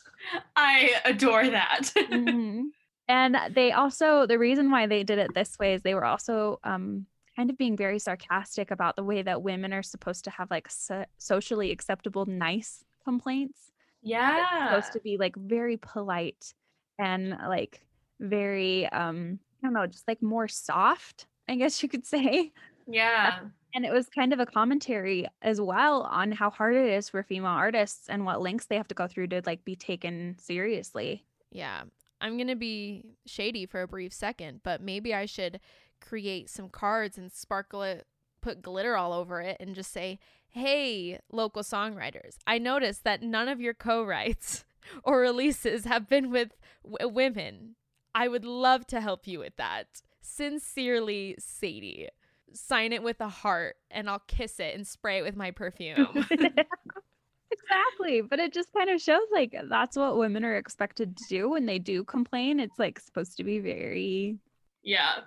I 0.57 0.91
adore 1.05 1.49
that. 1.49 1.93
Mhm. 1.95 2.65
And 3.09 3.37
they 3.53 3.73
also, 3.73 4.27
the 4.27 4.39
reason 4.39 4.71
why 4.71 4.87
they 4.87 5.03
did 5.03 5.19
it 5.19 5.35
this 5.35 5.59
way 5.59 5.75
is 5.75 5.83
they 5.83 5.95
were 5.95 6.05
also 6.05 6.61
um, 6.63 7.07
kind 7.37 7.51
of 7.51 7.57
being 7.59 7.77
very 7.77 7.99
sarcastic 7.99 8.71
about 8.71 8.97
the 8.97 9.05
way 9.05 9.23
that 9.23 9.43
women 9.43 9.73
are 9.73 9.83
supposed 9.83 10.25
to 10.25 10.31
have 10.31 10.51
like 10.51 10.69
so- 10.71 11.05
socially 11.19 11.71
acceptable, 11.71 12.27
nice 12.27 12.85
complaints. 13.05 13.73
yeah. 14.03 14.69
supposed 14.69 14.93
to 14.93 15.01
be 15.01 15.17
like 15.17 15.37
very 15.37 15.77
polite 15.77 16.55
and 16.99 17.37
like 17.49 17.81
very 18.19 18.87
um 18.89 19.39
I 19.63 19.67
don't 19.67 19.75
know, 19.75 19.87
just 19.87 20.09
like 20.09 20.23
more 20.23 20.49
soft, 20.49 21.27
I 21.49 21.55
guess 21.57 21.83
you 21.83 21.89
could 21.89 22.07
say. 22.07 22.53
Yeah. 22.87 23.41
And 23.73 23.87
it 23.87 23.93
was 23.93 24.09
kind 24.09 24.33
of 24.33 24.41
a 24.41 24.47
commentary 24.47 25.29
as 25.43 25.61
well 25.61 26.03
on 26.03 26.33
how 26.33 26.51
hard 26.51 26.75
it 26.75 26.87
is 26.87 27.09
for 27.09 27.23
female 27.23 27.53
artists 27.53 28.09
and 28.09 28.25
what 28.25 28.41
lengths 28.43 28.67
they 28.67 28.75
have 28.75 28.89
to 28.89 28.97
go 28.97 29.07
through 29.07 29.29
to 29.29 29.43
like 29.47 29.65
be 29.65 29.77
taken 29.77 30.35
seriously. 30.41 31.25
Yeah. 31.53 31.85
I'm 32.21 32.37
going 32.37 32.49
to 32.49 32.57
be 32.57 33.05
shady 33.27 33.67
for 33.67 33.83
a 33.83 33.87
brief 33.87 34.13
second, 34.13 34.63
but 34.65 34.83
maybe 34.83 35.15
I 35.15 35.27
should 35.27 35.61
create 36.01 36.49
some 36.51 36.69
cards 36.69 37.19
and 37.19 37.31
sparkle 37.31 37.83
it, 37.83 38.07
put 38.41 38.63
glitter 38.63 38.97
all 38.97 39.13
over 39.13 39.41
it, 39.41 39.57
and 39.61 39.75
just 39.75 39.93
say, 39.93 40.19
hey, 40.49 41.19
local 41.31 41.63
songwriters, 41.63 42.37
I 42.47 42.59
noticed 42.59 43.05
that 43.05 43.23
none 43.23 43.49
of 43.49 43.61
your 43.61 43.75
co 43.75 44.03
writes 44.03 44.65
or 45.05 45.21
releases 45.21 45.85
have 45.85 46.09
been 46.09 46.31
with 46.31 46.51
w- 46.85 47.09
women. 47.13 47.77
I 48.15 48.27
would 48.29 48.45
love 48.45 48.87
to 48.89 49.01
help 49.01 49.27
you 49.27 49.39
with 49.39 49.57
that. 49.57 49.87
Sincerely, 50.21 51.37
Sadie. 51.39 52.09
Sign 52.53 52.93
it 52.93 53.03
with 53.05 53.21
a 53.21 53.29
heart, 53.29 53.77
and 53.93 54.11
I'll 54.11 54.23
kiss 54.27 54.59
it 54.59 54.75
and 54.75 54.85
spray 54.85 55.19
it 55.19 55.23
with 55.23 55.37
my 55.37 55.53
perfume. 55.53 56.09
exactly. 57.51 58.23
But 58.23 58.41
it 58.41 58.53
just 58.53 58.73
kind 58.73 58.91
of 58.91 59.01
shows 59.01 59.23
like 59.33 59.55
that's 59.69 59.97
what 59.97 60.19
women 60.19 60.45
are 60.45 60.57
expected 60.57 61.17
to 61.17 61.25
do 61.29 61.49
when 61.49 61.67
they 61.67 61.79
do 61.79 62.03
complain. 62.03 62.59
It's 62.59 62.79
like 62.79 62.99
supposed 62.99 63.37
to 63.37 63.45
be 63.45 63.61
very 63.61 64.39
Yeah. 64.83 65.21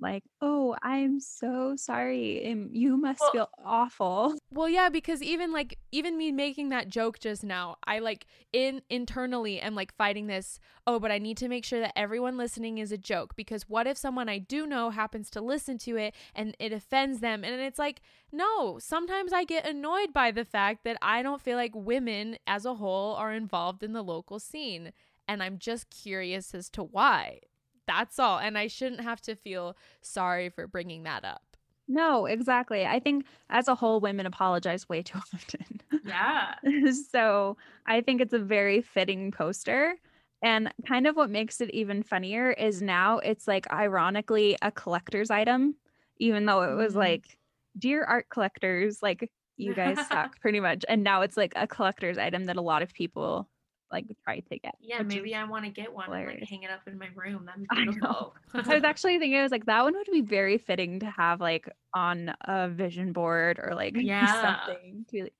Like, 0.00 0.22
oh, 0.40 0.76
I'm 0.82 1.18
so 1.20 1.74
sorry. 1.76 2.44
And 2.44 2.76
you 2.76 2.96
must 2.96 3.20
Well- 3.20 3.32
feel 3.32 3.50
awful. 3.64 4.34
Well, 4.50 4.68
yeah, 4.68 4.88
because 4.88 5.22
even 5.22 5.52
like 5.52 5.78
even 5.92 6.16
me 6.16 6.32
making 6.32 6.70
that 6.70 6.88
joke 6.88 7.18
just 7.18 7.44
now, 7.44 7.76
I 7.86 7.98
like 7.98 8.26
in 8.52 8.80
internally 8.88 9.60
am 9.60 9.74
like 9.74 9.94
fighting 9.94 10.26
this. 10.26 10.58
Oh, 10.86 10.98
but 10.98 11.10
I 11.12 11.18
need 11.18 11.36
to 11.38 11.48
make 11.48 11.64
sure 11.66 11.80
that 11.80 11.92
everyone 11.96 12.38
listening 12.38 12.78
is 12.78 12.90
a 12.90 12.96
joke 12.98 13.36
because 13.36 13.68
what 13.68 13.86
if 13.86 13.98
someone 13.98 14.28
I 14.28 14.38
do 14.38 14.66
know 14.66 14.88
happens 14.90 15.28
to 15.30 15.42
listen 15.42 15.76
to 15.78 15.96
it 15.96 16.14
and 16.34 16.56
it 16.58 16.72
offends 16.72 17.20
them? 17.20 17.44
And 17.44 17.60
it's 17.60 17.78
like, 17.78 18.00
no, 18.32 18.78
sometimes 18.78 19.32
I 19.34 19.44
get 19.44 19.68
annoyed 19.68 20.12
by 20.14 20.30
the 20.30 20.46
fact 20.46 20.82
that 20.84 20.96
I 21.02 21.22
don't 21.22 21.42
feel 21.42 21.56
like 21.58 21.74
women 21.74 22.38
as 22.46 22.64
a 22.64 22.74
whole 22.76 23.14
are 23.16 23.32
involved 23.32 23.82
in 23.82 23.92
the 23.92 24.02
local 24.02 24.38
scene, 24.40 24.92
and 25.28 25.42
I'm 25.42 25.58
just 25.58 25.90
curious 25.90 26.54
as 26.54 26.70
to 26.70 26.82
why. 26.82 27.40
That's 27.88 28.20
all, 28.20 28.38
and 28.38 28.56
I 28.58 28.68
shouldn't 28.68 29.00
have 29.00 29.20
to 29.22 29.34
feel 29.34 29.76
sorry 30.02 30.48
for 30.50 30.68
bringing 30.68 31.02
that 31.04 31.24
up. 31.24 31.56
No, 31.88 32.26
exactly. 32.26 32.84
I 32.86 33.00
think 33.00 33.26
as 33.48 33.66
a 33.68 33.74
whole, 33.74 34.00
women 34.00 34.26
apologize 34.26 34.88
way 34.88 35.02
too 35.02 35.18
often. 35.34 35.80
Yeah. 36.02 36.54
so 37.10 37.56
I 37.86 38.00
think 38.02 38.20
it's 38.20 38.34
a 38.34 38.38
very 38.38 38.82
fitting 38.82 39.30
poster. 39.32 39.96
And 40.42 40.72
kind 40.86 41.06
of 41.06 41.16
what 41.16 41.30
makes 41.30 41.60
it 41.60 41.70
even 41.70 42.02
funnier 42.02 42.52
is 42.52 42.82
now 42.82 43.18
it's 43.18 43.48
like 43.48 43.70
ironically 43.72 44.56
a 44.62 44.70
collector's 44.70 45.30
item, 45.30 45.76
even 46.18 46.46
though 46.46 46.62
it 46.62 46.76
was 46.76 46.94
Mhm. 46.94 46.96
like, 46.96 47.38
Dear 47.78 48.02
art 48.04 48.28
collectors, 48.28 49.02
like 49.02 49.30
you 49.56 49.72
guys 49.74 50.04
suck 50.04 50.40
pretty 50.40 50.58
much. 50.60 50.84
And 50.88 51.04
now 51.04 51.22
it's 51.22 51.36
like 51.36 51.52
a 51.56 51.66
collector's 51.68 52.18
item 52.18 52.44
that 52.46 52.56
a 52.56 52.60
lot 52.62 52.82
of 52.82 52.92
people 52.92 53.48
like 53.90 54.06
try 54.24 54.40
to 54.40 54.58
get. 54.58 54.74
Yeah, 54.80 55.02
maybe 55.02 55.34
I 55.34 55.44
want 55.44 55.64
to 55.64 55.70
get 55.70 55.92
one 55.92 56.12
and 56.12 56.26
like 56.26 56.48
hang 56.48 56.62
it 56.62 56.70
up 56.70 56.80
in 56.86 56.98
my 56.98 57.08
room. 57.14 57.46
That'd 57.46 57.62
be 57.62 57.68
I 57.70 57.84
know. 57.84 57.92
beautiful. 57.92 58.34
I 58.54 58.74
was 58.74 58.84
actually 58.84 59.18
thinking, 59.18 59.38
I 59.38 59.42
was 59.42 59.52
like, 59.52 59.66
that 59.66 59.82
one 59.82 59.94
would 59.94 60.08
be 60.10 60.20
very 60.20 60.58
fitting 60.58 61.00
to 61.00 61.06
have 61.10 61.40
like 61.40 61.68
on 61.94 62.34
a 62.42 62.68
vision 62.68 63.12
board 63.12 63.58
or 63.62 63.74
like 63.74 63.94
Yeah. 64.00 64.42
something. 64.42 65.04
To 65.08 65.12
be 65.12 65.22
like, 65.24 65.34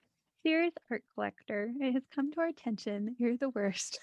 Dearest 0.45 0.79
art 0.91 1.03
collector, 1.13 1.71
it 1.81 1.93
has 1.93 2.05
come 2.15 2.31
to 2.33 2.41
our 2.41 2.47
attention. 2.47 3.17
You're 3.19 3.37
the 3.37 3.51
worst. 3.51 3.99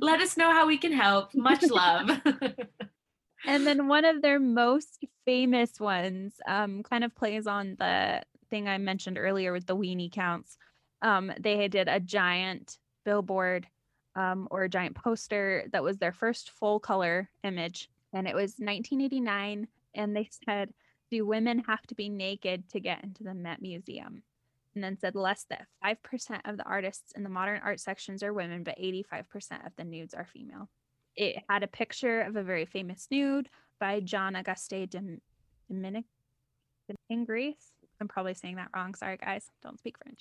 Let 0.00 0.20
us 0.20 0.36
know 0.36 0.52
how 0.52 0.66
we 0.66 0.78
can 0.78 0.92
help. 0.92 1.34
Much 1.34 1.64
love. 1.68 2.08
And 3.46 3.66
then 3.66 3.88
one 3.88 4.04
of 4.04 4.22
their 4.22 4.38
most 4.38 5.04
famous 5.24 5.78
ones 5.78 6.34
um, 6.48 6.82
kind 6.82 7.04
of 7.04 7.14
plays 7.14 7.46
on 7.46 7.76
the 7.78 8.22
thing 8.50 8.68
I 8.68 8.78
mentioned 8.78 9.18
earlier 9.18 9.52
with 9.52 9.66
the 9.66 9.76
weenie 9.76 10.10
counts. 10.10 10.56
Um, 11.02 11.32
they 11.38 11.68
did 11.68 11.88
a 11.88 12.00
giant 12.00 12.78
billboard 13.06 13.66
um, 14.16 14.48
or 14.50 14.64
a 14.64 14.68
giant 14.68 14.96
poster 14.96 15.64
that 15.72 15.82
was 15.82 15.96
their 15.96 16.12
first 16.12 16.50
full 16.50 16.80
color 16.80 17.30
image. 17.44 17.88
And 18.12 18.26
it 18.26 18.34
was 18.34 18.56
1989. 18.58 19.68
And 19.94 20.14
they 20.16 20.28
said, 20.44 20.74
Do 21.10 21.24
women 21.24 21.60
have 21.60 21.86
to 21.86 21.94
be 21.94 22.10
naked 22.10 22.68
to 22.70 22.80
get 22.80 23.02
into 23.02 23.22
the 23.22 23.32
Met 23.32 23.62
Museum? 23.62 24.22
And 24.74 24.84
then 24.84 24.98
said 24.98 25.14
less 25.14 25.46
than 25.48 25.64
5% 25.82 26.40
of 26.44 26.58
the 26.58 26.64
artists 26.64 27.12
in 27.12 27.22
the 27.22 27.30
modern 27.30 27.62
art 27.64 27.80
sections 27.80 28.22
are 28.22 28.34
women, 28.34 28.62
but 28.62 28.78
85% 28.78 29.64
of 29.64 29.72
the 29.76 29.84
nudes 29.84 30.12
are 30.12 30.26
female. 30.26 30.68
It 31.14 31.42
had 31.48 31.62
a 31.62 31.68
picture 31.68 32.20
of 32.20 32.36
a 32.36 32.42
very 32.42 32.66
famous 32.66 33.06
nude 33.10 33.48
by 33.80 34.00
John 34.00 34.36
Auguste 34.36 34.90
Dim- 34.90 35.22
Dominic 35.70 36.04
Ingres. 37.10 37.54
I'm 38.00 38.08
probably 38.08 38.34
saying 38.34 38.56
that 38.56 38.68
wrong. 38.74 38.94
Sorry, 38.94 39.16
guys. 39.16 39.50
Don't 39.62 39.78
speak 39.78 39.96
French. 39.98 40.20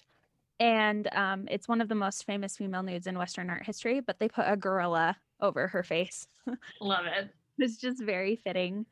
And 0.60 1.08
um, 1.14 1.48
it's 1.50 1.68
one 1.68 1.82
of 1.82 1.90
the 1.90 1.96
most 1.96 2.26
famous 2.26 2.58
female 2.58 2.84
nudes 2.84 3.08
in 3.08 3.18
Western 3.18 3.50
art 3.50 3.66
history, 3.66 4.00
but 4.00 4.20
they 4.20 4.30
put 4.30 4.46
a 4.48 4.56
gorilla 4.56 5.18
over 5.42 5.68
her 5.68 5.84
face. 5.84 6.28
Love 6.82 7.06
it. 7.06 7.30
it's 7.60 7.78
just 7.78 8.02
very 8.02 8.36
fitting. 8.36 8.86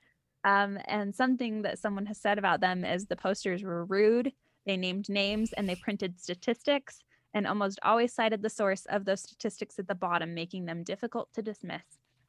Um, 0.44 0.78
and 0.86 1.16
something 1.16 1.62
that 1.62 1.80
someone 1.80 2.06
has 2.08 2.20
said 2.20 2.38
about 2.38 2.60
them 2.60 2.84
is 2.84 3.06
the 3.06 3.16
posters 3.16 3.64
were 3.64 3.86
rude. 3.86 4.34
They 4.66 4.78
named 4.78 5.08
names 5.10 5.54
and 5.54 5.68
they 5.68 5.76
printed 5.76 6.20
statistics 6.20 7.00
and 7.34 7.48
almost 7.48 7.80
always 7.84 8.14
cited 8.14 8.42
the 8.42 8.50
source 8.50 8.86
of 8.90 9.06
those 9.06 9.22
statistics 9.22 9.80
at 9.80 9.88
the 9.88 9.96
bottom, 9.96 10.34
making 10.34 10.66
them 10.66 10.84
difficult 10.84 11.30
to 11.34 11.42
dismiss. 11.42 11.82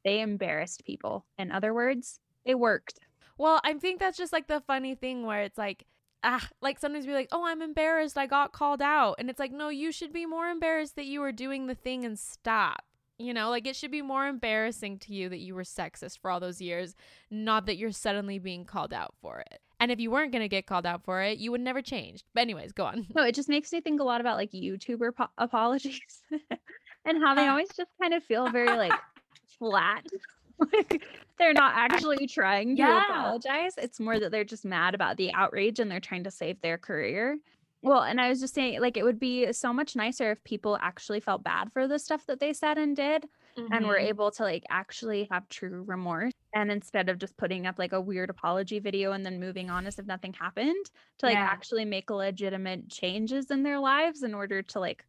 They 0.04 0.20
embarrassed 0.20 0.84
people. 0.84 1.26
In 1.38 1.50
other 1.50 1.74
words, 1.74 2.20
it 2.44 2.58
worked. 2.58 3.00
Well, 3.36 3.60
I 3.64 3.74
think 3.74 3.98
that's 3.98 4.16
just 4.16 4.32
like 4.32 4.46
the 4.46 4.62
funny 4.66 4.94
thing 4.94 5.26
where 5.26 5.42
it's 5.42 5.58
like, 5.58 5.86
ah, 6.24 6.48
like 6.60 6.78
sometimes 6.78 7.06
be 7.06 7.12
like, 7.12 7.28
oh, 7.30 7.46
I'm 7.46 7.62
embarrassed. 7.62 8.18
I 8.18 8.26
got 8.26 8.52
called 8.52 8.82
out. 8.82 9.16
And 9.18 9.30
it's 9.30 9.38
like, 9.38 9.52
no, 9.52 9.68
you 9.68 9.92
should 9.92 10.12
be 10.12 10.26
more 10.26 10.48
embarrassed 10.48 10.96
that 10.96 11.04
you 11.04 11.20
were 11.20 11.32
doing 11.32 11.66
the 11.66 11.74
thing 11.74 12.04
and 12.04 12.18
stop. 12.18 12.82
You 13.18 13.32
know, 13.32 13.48
like 13.50 13.66
it 13.66 13.76
should 13.76 13.92
be 13.92 14.02
more 14.02 14.26
embarrassing 14.26 14.98
to 15.00 15.14
you 15.14 15.28
that 15.28 15.38
you 15.38 15.54
were 15.54 15.62
sexist 15.62 16.18
for 16.18 16.30
all 16.30 16.40
those 16.40 16.60
years, 16.60 16.96
not 17.30 17.66
that 17.66 17.76
you're 17.76 17.92
suddenly 17.92 18.40
being 18.40 18.64
called 18.64 18.92
out 18.92 19.14
for 19.22 19.38
it. 19.38 19.60
And 19.78 19.92
if 19.92 20.00
you 20.00 20.10
weren't 20.10 20.32
going 20.32 20.42
to 20.42 20.48
get 20.48 20.66
called 20.66 20.86
out 20.86 21.04
for 21.04 21.22
it, 21.22 21.38
you 21.38 21.52
would 21.52 21.60
never 21.60 21.82
change. 21.82 22.24
But, 22.32 22.40
anyways, 22.40 22.72
go 22.72 22.86
on. 22.86 23.06
No, 23.14 23.22
it 23.22 23.34
just 23.34 23.48
makes 23.48 23.70
me 23.72 23.80
think 23.80 24.00
a 24.00 24.04
lot 24.04 24.20
about 24.20 24.36
like 24.36 24.50
YouTuber 24.50 25.14
po- 25.14 25.28
apologies 25.38 26.22
and 27.04 27.22
how 27.22 27.34
they 27.34 27.46
always 27.46 27.68
just 27.76 27.90
kind 28.00 28.14
of 28.14 28.24
feel 28.24 28.50
very 28.50 28.76
like 28.76 28.92
flat. 29.58 30.04
like 30.72 31.02
they're 31.38 31.54
not 31.54 31.74
actually 31.76 32.26
trying 32.26 32.76
to 32.78 32.84
Yeah. 32.84 32.94
apologize. 32.96 33.74
It's 33.76 34.00
more 34.00 34.18
that 34.20 34.30
they're 34.30 34.44
just 34.44 34.64
mad 34.64 34.94
about 34.94 35.16
the 35.16 35.32
outrage 35.32 35.80
and 35.80 35.90
they're 35.90 36.00
trying 36.00 36.24
to 36.24 36.30
save 36.30 36.60
their 36.60 36.78
career. 36.78 37.38
Well, 37.82 38.02
and 38.02 38.20
I 38.20 38.30
was 38.30 38.40
just 38.40 38.54
saying, 38.54 38.80
like, 38.80 38.96
it 38.96 39.04
would 39.04 39.18
be 39.18 39.52
so 39.52 39.72
much 39.72 39.94
nicer 39.94 40.30
if 40.32 40.42
people 40.44 40.78
actually 40.80 41.20
felt 41.20 41.42
bad 41.44 41.70
for 41.72 41.86
the 41.86 41.98
stuff 41.98 42.24
that 42.26 42.40
they 42.40 42.52
said 42.54 42.78
and 42.78 42.96
did 42.96 43.28
and 43.70 43.86
were 43.86 43.98
Mhm. 43.98 44.08
able 44.08 44.30
to 44.32 44.42
like 44.42 44.64
actually 44.70 45.28
have 45.30 45.48
true 45.48 45.82
remorse 45.86 46.32
and 46.54 46.70
instead 46.70 47.08
of 47.08 47.18
just 47.18 47.36
putting 47.36 47.66
up 47.66 47.78
like 47.78 47.92
a 47.92 48.00
weird 48.00 48.30
apology 48.30 48.78
video 48.78 49.12
and 49.12 49.24
then 49.26 49.40
moving 49.40 49.68
on 49.70 49.86
as 49.86 49.98
if 49.98 50.06
nothing 50.06 50.32
happened 50.34 50.86
to 51.18 51.26
like 51.26 51.40
Yeah. 51.40 51.44
actually 51.44 51.84
make 51.84 52.08
legitimate 52.10 52.88
changes 52.90 53.50
in 53.50 53.62
their 53.64 53.78
lives 53.80 54.22
in 54.22 54.34
order 54.34 54.62
to 54.62 54.80
like 54.80 55.04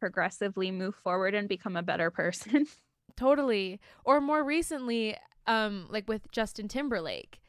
progressively 0.00 0.70
move 0.72 0.94
forward 0.96 1.34
and 1.34 1.48
become 1.48 1.76
a 1.76 1.82
better 1.84 2.10
person 2.10 2.66
Totally. 3.16 3.80
Or 4.04 4.20
more 4.20 4.44
recently, 4.44 5.16
um, 5.46 5.86
like 5.90 6.08
with 6.08 6.30
Justin 6.30 6.68
Timberlake. 6.68 7.40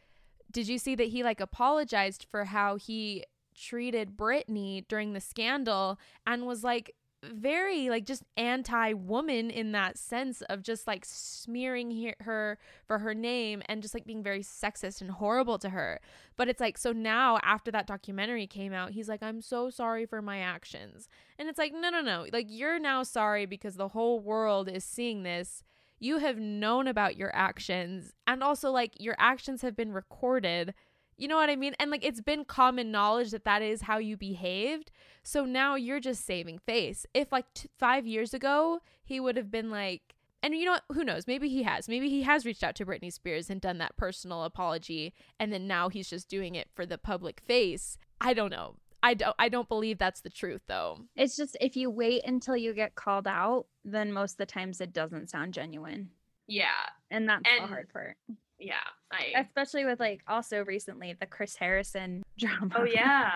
Did 0.51 0.67
you 0.67 0.77
see 0.77 0.95
that 0.95 1.09
he 1.09 1.23
like 1.23 1.41
apologized 1.41 2.25
for 2.29 2.45
how 2.45 2.75
he 2.75 3.25
treated 3.55 4.17
Britney 4.17 4.87
during 4.87 5.13
the 5.13 5.21
scandal 5.21 5.99
and 6.27 6.45
was 6.45 6.63
like 6.63 6.93
very 7.33 7.89
like 7.89 8.05
just 8.05 8.23
anti-woman 8.37 9.49
in 9.49 9.71
that 9.71 9.97
sense 9.97 10.41
of 10.43 10.61
just 10.61 10.87
like 10.87 11.03
smearing 11.05 11.91
he- 11.91 12.13
her 12.21 12.57
for 12.85 12.99
her 12.99 13.13
name 13.13 13.61
and 13.67 13.81
just 13.81 13.93
like 13.93 14.05
being 14.05 14.23
very 14.23 14.41
sexist 14.41 15.01
and 15.01 15.11
horrible 15.11 15.57
to 15.59 15.69
her. 15.69 15.99
But 16.37 16.47
it's 16.49 16.59
like 16.59 16.77
so 16.77 16.91
now 16.91 17.39
after 17.43 17.71
that 17.71 17.87
documentary 17.87 18.47
came 18.47 18.73
out, 18.73 18.91
he's 18.91 19.09
like 19.09 19.23
I'm 19.23 19.41
so 19.41 19.69
sorry 19.69 20.05
for 20.05 20.21
my 20.21 20.39
actions. 20.39 21.07
And 21.39 21.49
it's 21.49 21.59
like 21.59 21.73
no 21.73 21.89
no 21.89 22.01
no, 22.01 22.25
like 22.31 22.47
you're 22.49 22.79
now 22.79 23.03
sorry 23.03 23.45
because 23.45 23.75
the 23.75 23.89
whole 23.89 24.19
world 24.19 24.69
is 24.69 24.83
seeing 24.83 25.23
this. 25.23 25.63
You 25.97 26.17
have 26.17 26.37
known 26.37 26.87
about 26.87 27.15
your 27.15 27.33
actions 27.33 28.11
and 28.27 28.43
also 28.43 28.69
like 28.69 28.93
your 28.99 29.15
actions 29.17 29.61
have 29.61 29.75
been 29.75 29.93
recorded. 29.93 30.73
You 31.17 31.27
know 31.27 31.35
what 31.37 31.49
I 31.49 31.55
mean? 31.55 31.73
And 31.79 31.91
like 31.91 32.03
it's 32.05 32.21
been 32.21 32.45
common 32.45 32.91
knowledge 32.91 33.31
that 33.31 33.45
that 33.45 33.61
is 33.61 33.83
how 33.83 33.97
you 33.97 34.17
behaved. 34.17 34.91
So 35.23 35.45
now 35.45 35.75
you're 35.75 35.99
just 35.99 36.25
saving 36.25 36.59
face. 36.59 37.05
If 37.13 37.31
like 37.31 37.45
t- 37.53 37.69
5 37.79 38.05
years 38.05 38.33
ago 38.33 38.79
he 39.03 39.19
would 39.19 39.37
have 39.37 39.49
been 39.51 39.69
like 39.69 40.15
and 40.43 40.53
you 40.53 40.65
know 40.65 40.73
what? 40.73 40.83
Who 40.93 41.03
knows? 41.03 41.25
Maybe 41.25 41.49
he 41.49 41.63
has. 41.63 41.87
Maybe 41.89 42.07
he 42.09 42.21
has 42.21 42.45
reached 42.45 42.63
out 42.63 42.75
to 42.75 42.85
Britney 42.85 43.11
Spears 43.11 43.49
and 43.49 43.59
done 43.59 43.79
that 43.79 43.97
personal 43.97 44.43
apology 44.43 45.13
and 45.39 45.51
then 45.53 45.67
now 45.67 45.89
he's 45.89 46.09
just 46.09 46.27
doing 46.29 46.53
it 46.55 46.67
for 46.75 46.85
the 46.85 46.97
public 46.97 47.39
face. 47.39 47.97
I 48.21 48.33
don't 48.33 48.51
know. 48.51 48.75
I 49.01 49.13
don't 49.13 49.35
I 49.39 49.49
don't 49.49 49.69
believe 49.69 49.97
that's 49.99 50.21
the 50.21 50.29
truth 50.31 50.61
though. 50.67 50.99
it's 51.15 51.35
just 51.37 51.55
if 51.61 51.75
you 51.77 51.89
wait 51.91 52.23
until 52.25 52.57
you 52.57 52.73
get 52.73 52.95
called 52.95 53.27
out 53.27 53.67
then 53.83 54.11
most 54.11 54.31
of 54.33 54.37
the 54.37 54.45
times 54.47 54.81
it 54.81 54.91
doesn't 54.93 55.29
sound 55.29 55.53
genuine 55.53 56.09
Yeah. 56.47 56.65
and 57.11 57.29
that's 57.29 57.43
the 57.59 57.67
hard 57.67 57.89
part 57.93 58.17
Yeah. 58.59 58.75
I. 59.11 59.33
especially 59.37 59.85
with 59.85 59.99
like 59.99 60.21
also 60.27 60.63
recently 60.65 61.13
the 61.19 61.25
chris 61.25 61.55
harrison 61.55 62.23
drama 62.37 62.73
Oh 62.75 62.83
yeah. 62.83 63.31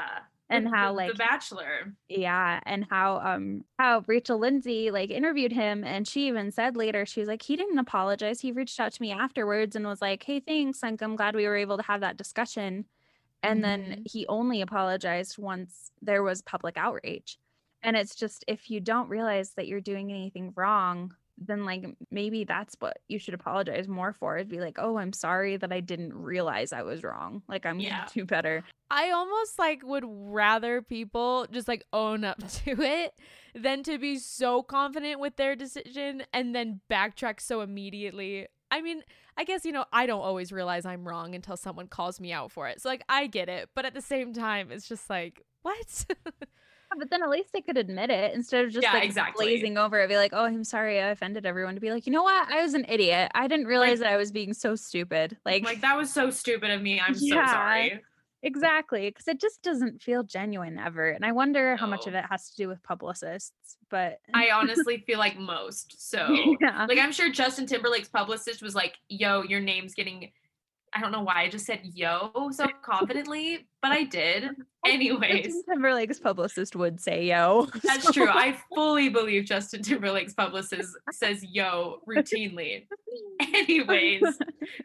And 0.52 0.68
how, 0.68 0.94
like- 0.94 1.12
The 1.12 1.16
Bachelor. 1.18 1.94
Yeah, 2.08 2.60
and 2.66 2.84
how 2.90 3.20
um 3.20 3.64
how 3.78 4.04
Rachel 4.08 4.40
Lindsay 4.40 4.90
like 4.90 5.12
interviewed 5.12 5.52
him 5.52 5.84
and 5.84 6.08
she 6.08 6.28
even 6.28 6.52
said 6.52 6.76
later 6.76 7.06
she 7.06 7.20
was 7.20 7.30
like 7.30 7.44
he 7.44 7.56
didn't 7.56 7.78
apologize. 7.78 8.42
He 8.42 8.52
reached 8.52 8.80
out 8.80 8.92
to 8.94 9.02
me 9.02 9.12
afterwards 9.12 9.76
and 9.76 9.86
was 9.86 10.02
like, 10.02 10.24
"Hey, 10.24 10.40
thanks. 10.40 10.82
Like 10.82 11.02
I'm 11.04 11.16
glad 11.16 11.36
we 11.36 11.46
were 11.48 11.56
able 11.56 11.78
to 11.78 11.84
have 11.84 12.02
that 12.02 12.18
discussion." 12.18 12.86
And 13.44 13.64
then 13.64 13.82
Mhm. 13.84 14.12
he 14.12 14.26
only 14.28 14.62
apologized 14.62 15.38
once 15.38 15.92
there 16.02 16.24
was 16.24 16.42
public 16.42 16.78
outrage. 16.78 17.38
And 17.84 17.96
it's 17.96 18.16
just 18.16 18.44
if 18.48 18.72
you 18.72 18.80
don't 18.80 19.08
realize 19.08 19.52
that 19.52 19.68
you're 19.68 19.80
doing 19.82 20.12
anything 20.12 20.52
wrong, 20.56 21.14
then 21.40 21.66
like 21.66 21.86
maybe 22.12 22.44
that's 22.44 22.76
what 22.80 23.00
you 23.08 23.18
should 23.20 23.34
apologize 23.34 23.88
more 23.88 24.14
for. 24.14 24.36
It'd 24.38 24.50
be 24.50 24.60
like, 24.60 24.78
"Oh, 24.80 24.98
I'm 24.98 25.14
sorry 25.14 25.58
that 25.58 25.72
I 25.72 25.80
didn't 25.80 26.14
realize 26.14 26.74
I 26.74 26.82
was 26.84 27.04
wrong. 27.04 27.44
Like 27.48 27.66
I'm 27.66 27.80
Yeah. 27.80 28.00
gonna 28.00 28.08
do 28.14 28.26
better." 28.26 28.64
I 28.92 29.12
almost 29.12 29.60
like 29.60 29.82
would 29.84 30.04
rather 30.08 30.82
people 30.82 31.46
just 31.52 31.68
like 31.68 31.86
own 31.94 32.24
up 32.24 32.40
to 32.66 32.82
it 32.82 33.14
than 33.56 33.84
to 33.84 33.98
be 34.00 34.18
so 34.18 34.64
confident 34.64 35.20
with 35.20 35.36
their 35.36 35.56
decision 35.56 36.24
and 36.34 36.56
then 36.56 36.82
backtrack 36.92 37.40
so 37.40 37.62
immediately. 37.62 38.48
I 38.72 38.82
mean, 38.82 39.02
I 39.38 39.46
guess 39.46 39.66
you 39.66 39.72
know, 39.72 39.86
I 39.94 40.06
don't 40.06 40.22
always 40.22 40.52
realize 40.52 40.86
I'm 40.86 41.08
wrong 41.08 41.34
until 41.36 41.58
someone 41.58 41.88
calls 41.88 42.20
me 42.20 42.32
out 42.34 42.52
for 42.52 42.68
it. 42.68 42.82
So 42.82 42.90
like 42.90 43.04
I 43.10 43.28
get 43.28 43.48
it, 43.50 43.70
but 43.76 43.86
at 43.86 43.94
the 43.94 44.02
same 44.02 44.34
time 44.34 44.72
it's 44.72 44.88
just 44.88 45.10
like, 45.10 45.44
what? 45.62 46.06
But 46.98 47.10
then 47.10 47.22
at 47.24 47.30
least 47.30 47.52
they 47.54 47.62
could 47.62 47.78
admit 47.78 48.10
it 48.10 48.34
instead 48.34 48.66
of 48.66 48.72
just 48.72 48.84
Yeah, 48.84 48.94
like 48.94 49.04
exactly. 49.04 49.46
glazing 49.46 49.78
over 49.78 50.00
it. 50.00 50.08
Be 50.10 50.16
like, 50.18 50.32
oh, 50.34 50.46
I'm 50.46 50.64
sorry, 50.64 51.00
I 51.00 51.10
offended 51.10 51.46
everyone. 51.46 51.76
To 51.76 51.82
be 51.82 51.92
like, 51.92 52.08
you 52.08 52.12
know 52.14 52.24
what? 52.24 52.52
I 52.52 52.62
was 52.64 52.74
an 52.74 52.86
idiot. 52.90 53.32
I 53.36 53.48
didn't 53.48 53.68
realize 53.68 54.00
that 54.00 54.08
I 54.12 54.18
was 54.18 54.32
being 54.32 54.54
so 54.54 54.76
stupid. 54.76 55.38
Like, 55.46 55.64
Like 55.64 55.82
that 55.82 55.96
was 55.98 56.12
so 56.12 56.30
stupid 56.32 56.72
of 56.72 56.82
me. 56.82 57.00
I'm 57.00 57.16
Yeah. 57.18 57.46
so 57.46 57.52
sorry. 57.52 58.02
exactly. 58.42 59.10
Because 59.10 59.28
it 59.28 59.40
just 59.40 59.62
doesn't 59.62 60.02
feel 60.02 60.24
genuine 60.24 60.80
ever. 60.80 61.10
And 61.10 61.26
I 61.26 61.32
wonder 61.32 61.76
how 61.76 61.86
much 61.88 62.08
of 62.08 62.16
it 62.16 62.26
has 62.30 62.50
to 62.52 62.58
do 62.58 62.68
with 62.68 62.82
publicists. 62.84 63.78
But 63.90 64.20
I 64.34 64.50
honestly 64.52 65.04
feel 65.06 65.20
like 65.20 65.38
most. 65.38 65.96
So 66.10 66.28
yeah. 66.60 66.86
like 66.90 66.98
I'm 66.98 67.12
sure 67.12 67.30
Justin 67.32 67.66
Timberlake's 67.68 68.10
publicist 68.10 68.62
was 68.64 68.74
like, 68.74 68.96
"Yo, 69.10 69.44
your 69.44 69.60
name's 69.60 69.94
getting." 69.94 70.32
I 70.94 71.02
don't 71.02 71.12
know 71.12 71.22
why 71.22 71.42
I 71.44 71.50
just 71.50 71.66
said 71.66 71.82
"yo" 71.84 72.32
so 72.52 72.66
confidently, 72.84 73.68
but 73.82 73.92
I 73.92 74.04
did. 74.04 74.46
Anyways, 74.86 75.46
Justin 75.46 75.64
Timberlake's 75.70 76.20
publicist 76.20 76.76
would 76.76 77.00
say, 77.02 77.26
yo. 77.26 77.68
that's 77.84 78.12
true. 78.14 78.30
I 78.30 78.58
fully 78.74 79.10
believe 79.10 79.46
Justin 79.46 79.84
Timberlake's 79.84 80.34
publicist 80.34 80.96
says 81.12 81.44
"yo" 81.44 82.00
routinely. 82.08 82.88
Anyways, 83.42 84.24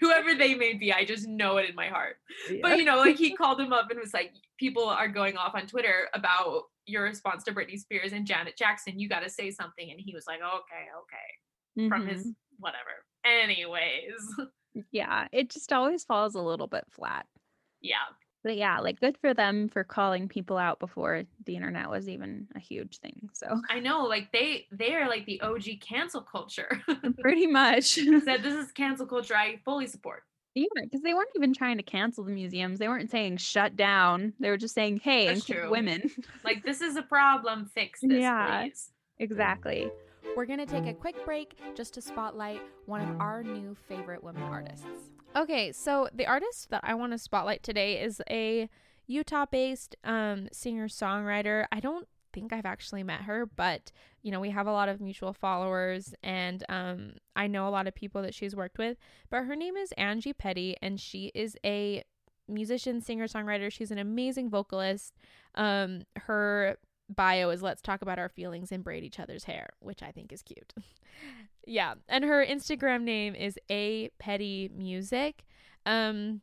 whoever 0.00 0.34
they 0.34 0.54
may 0.54 0.74
be, 0.74 0.92
I 0.92 1.04
just 1.04 1.26
know 1.28 1.56
it 1.58 1.68
in 1.70 1.74
my 1.76 1.88
heart. 1.88 2.16
Yeah. 2.50 2.58
But 2.62 2.78
you 2.78 2.84
know, 2.84 2.96
like 2.98 3.16
he 3.16 3.34
called 3.34 3.60
him 3.60 3.72
up 3.72 3.90
and 3.90 3.98
was 4.00 4.12
like, 4.14 4.32
"People 4.58 4.84
are 4.86 5.08
going 5.08 5.36
off 5.36 5.54
on 5.54 5.66
Twitter 5.66 6.08
about 6.14 6.64
your 6.86 7.04
response 7.04 7.44
to 7.44 7.52
Britney 7.52 7.78
Spears 7.78 8.12
and 8.12 8.26
Janet 8.26 8.56
Jackson. 8.56 8.98
You 8.98 9.08
got 9.08 9.20
to 9.20 9.30
say 9.30 9.50
something." 9.50 9.90
And 9.90 10.00
he 10.00 10.14
was 10.14 10.24
like, 10.26 10.40
"Okay, 10.40 10.86
okay," 11.02 11.88
from 11.88 12.06
his 12.06 12.26
Mhm. 12.26 12.34
whatever. 12.58 13.04
Anyways, 13.24 14.12
yeah, 14.90 15.28
it 15.32 15.50
just 15.50 15.72
always 15.72 16.04
falls 16.04 16.34
a 16.34 16.40
little 16.42 16.66
bit 16.66 16.84
flat. 16.90 17.26
yeah. 17.80 17.96
But 18.42 18.58
yeah, 18.58 18.78
like 18.80 19.00
good 19.00 19.16
for 19.16 19.32
them 19.32 19.70
for 19.70 19.84
calling 19.84 20.28
people 20.28 20.58
out 20.58 20.78
before 20.78 21.22
the 21.46 21.56
internet 21.56 21.88
was 21.88 22.10
even 22.10 22.46
a 22.54 22.58
huge 22.60 22.98
thing. 22.98 23.30
So 23.32 23.46
I 23.70 23.80
know, 23.80 24.02
like 24.04 24.32
they 24.32 24.66
they 24.70 24.94
are 24.94 25.08
like 25.08 25.24
the 25.24 25.40
OG 25.40 25.80
cancel 25.80 26.20
culture. 26.20 26.68
pretty 27.20 27.46
much. 27.46 27.84
Said 27.94 28.42
this 28.42 28.52
is 28.54 28.70
cancel 28.72 29.06
culture. 29.06 29.34
I 29.34 29.60
fully 29.64 29.86
support. 29.86 30.24
Yeah, 30.54 30.66
because 30.82 31.00
they 31.00 31.14
weren't 31.14 31.30
even 31.34 31.54
trying 31.54 31.78
to 31.78 31.82
cancel 31.82 32.22
the 32.22 32.32
museums. 32.32 32.78
They 32.78 32.86
weren't 32.86 33.10
saying 33.10 33.38
shut 33.38 33.76
down. 33.76 34.34
They 34.38 34.50
were 34.50 34.58
just 34.58 34.74
saying, 34.74 34.98
hey, 35.02 35.26
That's 35.28 35.38
include 35.40 35.58
true. 35.62 35.70
women. 35.70 36.10
Like 36.44 36.62
this 36.64 36.82
is 36.82 36.96
a 36.96 37.02
problem. 37.02 37.70
Fix 37.74 38.00
this, 38.02 38.20
Yeah. 38.20 38.60
please. 38.64 38.90
exactly. 39.18 39.90
We're 40.36 40.46
going 40.46 40.58
to 40.58 40.66
take 40.66 40.86
a 40.86 40.94
quick 40.94 41.24
break 41.24 41.56
just 41.76 41.94
to 41.94 42.02
spotlight 42.02 42.60
one 42.86 43.00
of 43.00 43.20
our 43.20 43.44
new 43.44 43.76
favorite 43.88 44.22
women 44.24 44.42
artists. 44.42 44.84
Okay, 45.36 45.70
so 45.70 46.08
the 46.12 46.26
artist 46.26 46.70
that 46.70 46.80
I 46.82 46.94
want 46.94 47.12
to 47.12 47.18
spotlight 47.18 47.62
today 47.62 48.02
is 48.02 48.20
a 48.28 48.68
Utah-based 49.06 49.94
um, 50.02 50.48
singer-songwriter. 50.50 51.66
I 51.70 51.78
don't 51.78 52.08
think 52.32 52.52
I've 52.52 52.66
actually 52.66 53.04
met 53.04 53.22
her, 53.22 53.46
but 53.46 53.92
you 54.22 54.32
know, 54.32 54.40
we 54.40 54.50
have 54.50 54.66
a 54.66 54.72
lot 54.72 54.88
of 54.88 55.00
mutual 55.00 55.32
followers 55.32 56.14
and 56.24 56.64
um, 56.68 57.12
I 57.36 57.46
know 57.46 57.68
a 57.68 57.70
lot 57.70 57.86
of 57.86 57.94
people 57.94 58.20
that 58.22 58.34
she's 58.34 58.56
worked 58.56 58.78
with. 58.78 58.96
But 59.30 59.44
her 59.44 59.54
name 59.54 59.76
is 59.76 59.92
Angie 59.92 60.32
Petty 60.32 60.76
and 60.82 60.98
she 60.98 61.30
is 61.32 61.56
a 61.64 62.02
musician, 62.48 63.00
singer, 63.00 63.28
songwriter. 63.28 63.70
She's 63.70 63.92
an 63.92 63.98
amazing 63.98 64.50
vocalist. 64.50 65.14
Um, 65.54 66.02
her 66.16 66.76
bio 67.08 67.50
is 67.50 67.62
let's 67.62 67.82
talk 67.82 68.02
about 68.02 68.18
our 68.18 68.28
feelings 68.28 68.72
and 68.72 68.84
braid 68.84 69.04
each 69.04 69.20
other's 69.20 69.44
hair, 69.44 69.70
which 69.80 70.02
I 70.02 70.10
think 70.10 70.32
is 70.32 70.42
cute. 70.42 70.72
yeah. 71.66 71.94
And 72.08 72.24
her 72.24 72.44
Instagram 72.44 73.02
name 73.02 73.34
is 73.34 73.58
A 73.70 74.10
Petty 74.18 74.70
Music. 74.74 75.44
Um, 75.86 76.40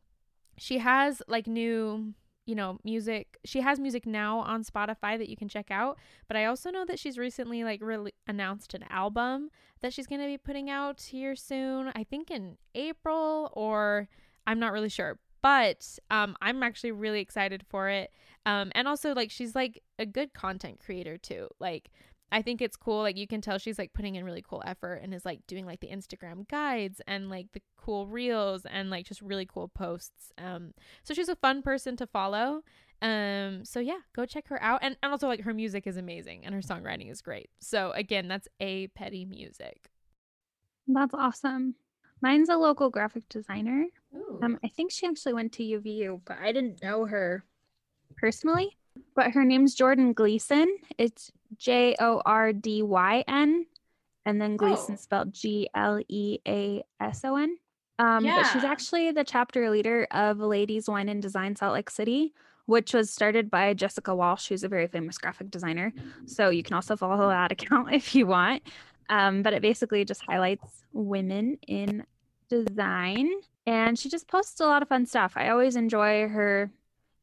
she 0.58 0.78
has 0.78 1.22
like 1.28 1.48
new 1.48 2.14
you 2.46 2.56
know, 2.56 2.80
music. 2.84 3.38
She 3.46 3.62
has 3.62 3.80
music 3.80 4.06
now 4.06 4.40
on 4.40 4.64
Spotify 4.64 5.18
that 5.18 5.30
you 5.30 5.38
can 5.38 5.48
check 5.48 5.70
out, 5.70 5.98
but 6.28 6.36
I 6.36 6.46
also 6.46 6.72
know 6.72 6.86
that 6.86 7.00
she's 7.00 7.18
recently 7.18 7.64
like 7.64 7.82
really 7.82 8.14
announced 8.28 8.74
an 8.74 8.84
album 8.90 9.50
that 9.82 9.94
she's 9.94 10.08
going 10.08 10.22
to 10.22 10.28
be 10.28 10.38
putting 10.38 10.70
out 10.70 11.02
here 11.02 11.36
soon. 11.36 11.92
I 11.96 12.04
think 12.04 12.32
in 12.32 12.58
April 12.74 13.52
or 13.54 14.08
I'm 14.48 14.60
not 14.60 14.74
really 14.74 14.90
sure, 14.90 15.20
but 15.42 15.98
um 16.10 16.36
I'm 16.42 16.64
actually 16.64 16.92
really 16.92 17.22
excited 17.22 17.64
for 17.70 17.90
it. 17.90 18.12
Um 18.46 18.72
and 18.74 18.88
also 18.88 19.14
like 19.14 19.32
she's 19.32 19.56
like 19.56 19.82
a 20.00 20.06
good 20.06 20.34
content 20.34 20.80
creator 20.80 21.18
too. 21.18 21.48
Like 21.60 21.90
I 22.32 22.42
think 22.42 22.62
it's 22.62 22.78
cool. 22.78 23.02
Like 23.02 23.18
you 23.18 23.28
can 23.28 23.42
tell 23.42 23.58
she's 23.58 23.78
like 23.78 23.94
putting 23.94 24.16
in 24.16 24.24
really 24.24 24.42
cool 24.42 24.64
effort 24.66 25.02
and 25.04 25.14
is 25.14 25.26
like 25.26 25.46
doing 25.48 25.66
like 25.66 25.82
the 25.82 25.90
Instagram 25.90 26.48
guides 26.48 27.02
and 27.06 27.30
like 27.30 27.48
the 27.52 27.62
cool 27.76 28.08
reels 28.08 28.66
and 28.66 28.90
like 28.90 29.06
just 29.06 29.22
really 29.22 29.46
cool 29.46 29.68
posts. 29.68 30.32
Um, 30.38 30.74
so 31.04 31.14
she's 31.14 31.28
a 31.28 31.36
fun 31.36 31.62
person 31.62 31.98
to 31.98 32.08
follow. 32.08 32.62
Um, 33.02 33.66
so 33.66 33.82
yeah, 33.82 34.00
go 34.16 34.26
check 34.26 34.48
her 34.48 34.62
out. 34.64 34.80
And, 34.82 34.96
and 35.04 35.12
also 35.12 35.28
like 35.28 35.42
her 35.42 35.54
music 35.54 35.86
is 35.88 35.98
amazing 35.98 36.46
and 36.46 36.56
her 36.56 36.62
songwriting 36.62 37.12
is 37.12 37.22
great. 37.22 37.50
So 37.60 37.92
again, 37.92 38.30
that's 38.30 38.48
a 38.62 38.88
petty 38.88 39.26
music. 39.26 39.90
That's 40.88 41.14
awesome. 41.14 41.76
Mine's 42.22 42.50
a 42.50 42.56
local 42.58 42.90
graphic 42.90 43.28
designer. 43.30 43.86
Ooh. 44.16 44.40
Um, 44.44 44.60
I 44.64 44.68
think 44.68 44.92
she 44.92 45.08
actually 45.08 45.34
went 45.34 45.52
to 45.54 45.64
UVU, 45.64 46.22
but 46.26 46.38
I 46.42 46.52
didn't 46.52 46.82
know 46.84 47.06
her 47.06 47.44
personally. 48.18 48.78
But 49.16 49.32
her 49.32 49.44
name's 49.46 49.76
Jordyn 49.76 50.14
Gleason. 50.14 50.78
It's 50.98 51.32
J 51.58 51.96
O 52.00 52.22
R 52.26 52.52
D 52.54 52.82
Y 52.84 53.24
N, 53.28 53.66
and 54.26 54.42
then 54.42 54.58
Gleason 54.58 54.96
Oh. 54.96 54.98
spelled 54.98 55.34
G 55.34 55.70
L 55.74 56.00
E 56.10 56.40
A 56.48 56.84
S 57.00 57.24
O 57.24 57.36
N. 57.38 57.56
Um, 58.00 58.24
but 58.24 58.44
she's 58.52 58.64
actually 58.64 59.12
the 59.12 59.24
chapter 59.24 59.70
leader 59.70 60.08
of 60.12 60.40
Ladies 60.40 60.88
Wine 60.90 61.08
and 61.08 61.22
Design 61.22 61.56
Salt 61.56 61.74
Lake 61.74 61.90
City, 61.90 62.34
which 62.66 62.94
was 62.94 63.12
started 63.12 63.50
by 63.52 63.74
Jessica 63.74 64.14
Walsh, 64.16 64.50
who's 64.50 64.64
a 64.64 64.68
very 64.68 64.88
famous 64.88 65.18
graphic 65.18 65.52
designer. 65.52 65.94
So 66.26 66.50
you 66.50 66.64
can 66.64 66.74
also 66.74 66.96
follow 66.96 67.30
that 67.30 67.52
account 67.54 67.94
if 67.94 68.14
you 68.16 68.28
want. 68.28 68.64
Um, 69.12 69.44
but 69.44 69.54
it 69.54 69.62
basically 69.62 70.06
just 70.06 70.24
highlights 70.26 70.86
women 70.94 71.60
in 71.68 72.06
design, 72.50 73.30
and 73.68 74.00
she 74.00 74.10
just 74.10 74.28
posts 74.28 74.60
a 74.62 74.66
lot 74.66 74.82
of 74.82 74.88
fun 74.88 75.06
stuff. 75.06 75.34
I 75.36 75.50
always 75.50 75.76
enjoy 75.76 76.30
her 76.30 76.72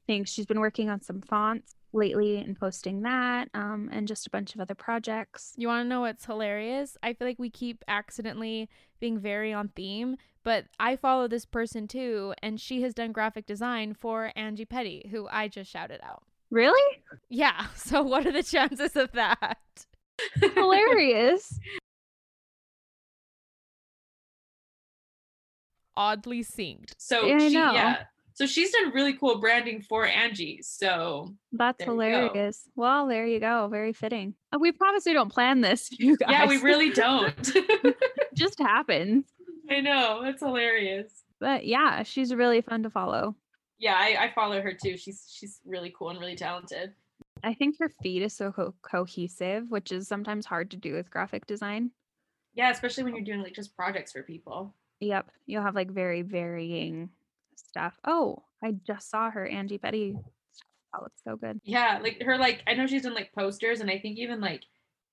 things. 0.06 0.28
She's 0.28 0.46
been 0.46 0.60
working 0.60 0.90
on 0.90 1.00
some 1.00 1.22
fonts 1.22 1.74
lately 1.94 2.36
and 2.36 2.58
posting 2.58 3.02
that, 3.02 3.48
um, 3.54 3.88
and 3.90 4.06
just 4.06 4.26
a 4.26 4.30
bunch 4.30 4.54
of 4.54 4.60
other 4.60 4.74
projects. 4.74 5.54
You 5.56 5.68
want 5.68 5.84
to 5.84 5.88
know 5.88 6.02
what's 6.02 6.26
hilarious? 6.26 6.98
I 7.02 7.14
feel 7.14 7.26
like 7.26 7.38
we 7.38 7.50
keep 7.50 7.82
accidentally 7.88 8.68
being 9.00 9.18
very 9.18 9.54
on 9.54 9.68
theme, 9.68 10.16
but 10.44 10.66
I 10.78 10.96
follow 10.96 11.26
this 11.26 11.46
person 11.46 11.88
too, 11.88 12.34
and 12.42 12.60
she 12.60 12.82
has 12.82 12.92
done 12.92 13.12
graphic 13.12 13.46
design 13.46 13.94
for 13.94 14.30
Angie 14.36 14.66
Petty, 14.66 15.08
who 15.10 15.26
I 15.30 15.48
just 15.48 15.70
shouted 15.70 16.00
out. 16.02 16.22
Really 16.50 17.02
Yeah, 17.30 17.66
so 17.74 18.02
what 18.02 18.26
are 18.26 18.32
the 18.32 18.42
chances 18.42 18.94
of 18.96 19.12
that? 19.12 19.58
hilarious. 20.54 21.58
Oddly 25.98 26.44
synced. 26.44 26.94
So 26.96 27.26
Yeah, 27.26 27.34
I 27.34 27.48
she, 27.48 27.54
know. 27.54 27.72
yeah. 27.72 28.02
So 28.34 28.46
she's 28.46 28.70
done 28.70 28.92
really 28.92 29.14
cool 29.14 29.38
branding 29.40 29.82
for 29.82 30.06
Angie. 30.06 30.60
So 30.62 31.34
That's 31.50 31.78
There 31.84 31.88
you 31.88 31.98
go. 31.98 32.04
hilarious. 32.28 32.68
Well, 32.76 33.08
there 33.08 33.26
you 33.26 33.40
go. 33.40 33.66
Very 33.68 33.92
fitting. 33.92 34.34
We 34.58 34.70
promise 34.70 35.04
we 35.06 35.12
don't 35.12 35.32
plan 35.32 35.60
this, 35.60 35.88
you 35.98 36.16
guys. 36.16 36.28
yeah, 36.30 36.46
we 36.46 36.58
really 36.58 36.90
don't. 36.90 37.34
just 38.34 38.60
happens. 38.60 39.24
I 39.68 39.80
know. 39.80 40.22
It's 40.24 40.40
hilarious. 40.40 41.12
But 41.40 41.66
yeah, 41.66 42.04
she's 42.04 42.32
really 42.32 42.60
fun 42.60 42.84
to 42.84 42.90
follow. 42.90 43.34
Yeah, 43.80 43.94
I, 43.96 44.16
I 44.26 44.32
follow 44.34 44.60
her 44.62 44.72
too. 44.72 44.96
She's 44.96 45.26
she's 45.32 45.60
really 45.66 45.92
cool 45.96 46.10
and 46.10 46.18
really 46.20 46.36
talented. 46.36 46.92
I 47.44 47.54
think 47.54 47.76
her 47.78 47.92
feed 48.02 48.22
is 48.22 48.34
so 48.34 48.50
co- 48.50 48.74
cohesive, 48.82 49.68
which 49.68 49.92
is 49.92 50.08
sometimes 50.08 50.46
hard 50.46 50.70
to 50.72 50.76
do 50.76 50.94
with 50.94 51.10
graphic 51.10 51.46
design. 51.46 51.90
Yeah, 52.54 52.70
especially 52.70 53.04
when 53.04 53.14
you're 53.14 53.24
doing 53.24 53.42
like 53.42 53.54
just 53.54 53.76
projects 53.76 54.12
for 54.12 54.22
people. 54.24 54.74
Yep. 55.00 55.30
You'll 55.46 55.62
have 55.62 55.74
like 55.74 55.90
very 55.90 56.22
varying 56.22 57.10
stuff. 57.56 57.98
Oh, 58.04 58.42
I 58.62 58.72
just 58.86 59.10
saw 59.10 59.30
her 59.30 59.46
Angie 59.46 59.78
Petty. 59.78 60.16
That 60.92 61.02
looks 61.02 61.20
so 61.22 61.36
good. 61.36 61.60
Yeah, 61.64 61.98
like 62.02 62.22
her 62.22 62.38
like 62.38 62.62
I 62.66 62.74
know 62.74 62.86
she's 62.86 63.02
done 63.02 63.14
like 63.14 63.32
posters 63.32 63.80
and 63.80 63.90
I 63.90 63.98
think 63.98 64.18
even 64.18 64.40
like 64.40 64.64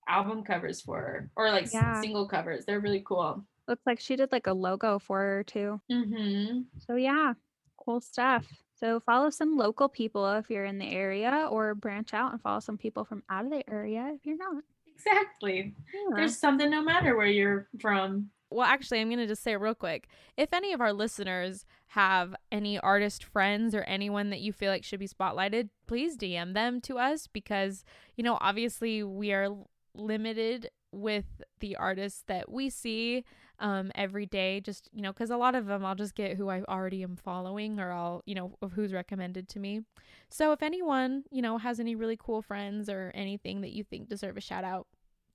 album 0.08 0.44
covers 0.44 0.82
for 0.82 0.98
her 1.00 1.30
or 1.36 1.52
like 1.52 1.72
Yeah. 1.74 2.00
single 2.02 2.28
covers. 2.28 2.66
They're 2.66 2.80
really 2.80 3.04
cool. 3.06 3.46
Looks 3.68 3.86
like 3.86 4.00
she 4.00 4.16
did 4.16 4.32
like 4.32 4.48
a 4.48 4.54
logo 4.54 5.00
for 5.00 5.20
her 5.20 5.44
too. 5.44 5.82
Mm-hmm. 5.92 6.62
So 6.88 6.96
yeah, 6.96 7.34
cool 7.78 8.00
stuff. 8.02 8.46
So 8.76 9.00
follow 9.00 9.30
some 9.30 9.58
local 9.58 9.88
people 9.90 10.30
if 10.34 10.50
you're 10.50 10.66
in 10.66 10.78
the 10.78 10.90
area 10.92 11.48
or 11.50 11.76
branch 11.76 12.14
out 12.14 12.32
and 12.32 12.42
follow 12.42 12.60
some 12.60 12.78
people 12.78 13.04
from 13.06 13.24
out 13.30 13.46
of 13.46 13.52
the 13.52 13.68
area 13.70 14.12
if 14.16 14.26
you're 14.26 14.38
not. 14.38 14.64
Exactly. 14.96 15.74
Yeah. 15.94 16.16
There's 16.16 16.38
something 16.38 16.70
no 16.70 16.82
matter 16.84 17.16
where 17.18 17.26
you're 17.26 17.68
from. 17.82 18.30
Well, 18.50 18.66
actually, 18.66 19.02
I'm 19.02 19.10
going 19.10 19.20
to 19.20 19.28
just 19.28 19.44
say 19.44 19.56
real 19.58 19.76
quick. 19.76 20.08
If 20.38 20.54
any 20.54 20.72
of 20.72 20.82
our 20.82 20.94
listeners 20.94 21.66
have 21.88 22.36
any 22.52 22.80
artist 22.80 23.24
friends 23.24 23.74
or 23.74 23.82
anyone 23.82 24.30
that 24.30 24.42
you 24.42 24.54
feel 24.54 24.72
like 24.72 24.84
should 24.84 25.00
be 25.00 25.08
spotlighted, 25.08 25.70
please 25.88 26.16
DM 26.16 26.54
them 26.54 26.80
to 26.82 26.98
us 26.98 27.28
because, 27.28 27.84
you 28.16 28.24
know, 28.24 28.38
obviously 28.42 29.04
we 29.04 29.34
are 29.34 29.50
limited 29.96 30.70
with 30.92 31.26
the 31.60 31.76
artists 31.76 32.24
that 32.28 32.50
we 32.52 32.70
see 32.70 33.24
um, 33.60 33.92
every 33.96 34.26
day. 34.26 34.60
Just, 34.62 34.90
you 34.94 35.02
know, 35.02 35.12
because 35.12 35.30
a 35.32 35.38
lot 35.38 35.56
of 35.56 35.66
them 35.66 35.84
I'll 35.84 35.96
just 35.96 36.16
get 36.16 36.38
who 36.38 36.50
I 36.50 36.62
already 36.64 37.04
am 37.04 37.16
following 37.16 37.80
or 37.80 37.92
I'll, 37.92 38.22
you 38.26 38.36
know, 38.36 38.58
who's 38.74 38.94
recommended 38.94 39.50
to 39.50 39.60
me. 39.60 39.82
So 40.30 40.52
if 40.52 40.62
anyone, 40.62 41.24
you 41.32 41.42
know, 41.42 41.58
has 41.58 41.80
any 41.80 41.96
really 41.96 42.18
cool 42.18 42.42
friends 42.42 42.90
or 42.90 43.12
anything 43.16 43.62
that 43.62 43.72
you 43.72 43.84
think 43.84 44.08
deserve 44.08 44.38
a 44.38 44.42
shout 44.42 44.64
out, 44.64 44.88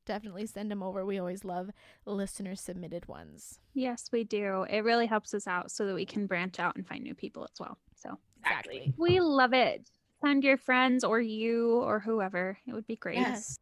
definitely 0.06 0.46
send 0.46 0.70
them 0.70 0.82
over. 0.82 1.04
We 1.04 1.18
always 1.18 1.44
love 1.44 1.70
listener 2.06 2.54
submitted 2.56 3.06
ones. 3.08 3.58
Yes, 3.74 4.08
we 4.12 4.24
do. 4.24 4.64
It 4.68 4.84
really 4.84 5.06
helps 5.06 5.34
us 5.34 5.46
out 5.46 5.70
so 5.70 5.86
that 5.86 5.94
we 5.94 6.04
can 6.06 6.26
branch 6.26 6.58
out 6.58 6.76
and 6.76 6.86
find 6.86 7.02
new 7.02 7.14
people 7.14 7.44
as 7.44 7.58
well. 7.60 7.78
So 7.94 8.18
Exactly. 8.44 8.94
we 8.96 9.20
love 9.20 9.52
it. 9.52 9.88
Send 10.22 10.44
your 10.44 10.56
friends 10.56 11.04
or 11.04 11.20
you 11.20 11.76
or 11.80 12.00
whoever. 12.00 12.58
It 12.66 12.72
would 12.74 12.86
be 12.86 12.96
great. 12.96 13.16
Yes. 13.18 13.58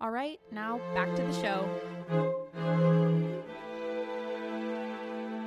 All 0.00 0.10
right, 0.10 0.38
now 0.50 0.78
back 0.94 1.14
to 1.14 1.22
the 1.22 1.32
show. 1.40 2.72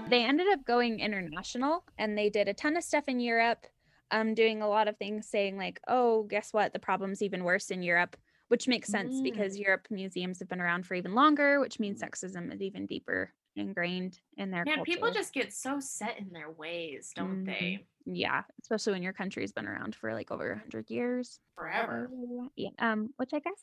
They 0.09 0.23
ended 0.23 0.47
up 0.53 0.63
going 0.65 0.99
international 0.99 1.83
and 1.97 2.17
they 2.17 2.29
did 2.29 2.47
a 2.47 2.53
ton 2.53 2.77
of 2.77 2.83
stuff 2.83 3.05
in 3.07 3.19
Europe, 3.19 3.65
um, 4.11 4.33
doing 4.35 4.61
a 4.61 4.67
lot 4.69 4.87
of 4.87 4.97
things 4.97 5.27
saying, 5.27 5.57
like, 5.57 5.81
oh, 5.87 6.23
guess 6.23 6.53
what? 6.53 6.73
The 6.73 6.79
problem's 6.79 7.21
even 7.23 7.43
worse 7.43 7.71
in 7.71 7.81
Europe, 7.81 8.15
which 8.47 8.67
makes 8.67 8.89
sense 8.89 9.21
because 9.21 9.57
mm. 9.57 9.61
Europe 9.61 9.87
museums 9.89 10.39
have 10.39 10.49
been 10.49 10.61
around 10.61 10.85
for 10.85 10.95
even 10.95 11.15
longer, 11.15 11.59
which 11.59 11.79
means 11.79 12.01
mm. 12.01 12.09
sexism 12.09 12.53
is 12.53 12.61
even 12.61 12.85
deeper 12.85 13.33
ingrained 13.55 14.19
in 14.37 14.51
their 14.51 14.65
Man, 14.65 14.77
culture. 14.77 14.91
people 14.91 15.11
just 15.11 15.33
get 15.33 15.53
so 15.53 15.79
set 15.79 16.19
in 16.19 16.31
their 16.31 16.51
ways, 16.51 17.11
don't 17.15 17.45
mm-hmm. 17.45 17.45
they? 17.45 17.85
yeah, 18.05 18.43
especially 18.61 18.93
when 18.93 19.03
your 19.03 19.13
country's 19.13 19.51
been 19.51 19.67
around 19.67 19.95
for 19.95 20.13
like 20.13 20.31
over 20.31 20.49
100 20.49 20.89
years. 20.89 21.39
Forever. 21.55 22.09
Yeah. 22.55 22.69
Um, 22.79 23.09
which 23.17 23.33
I 23.33 23.39
guess, 23.39 23.59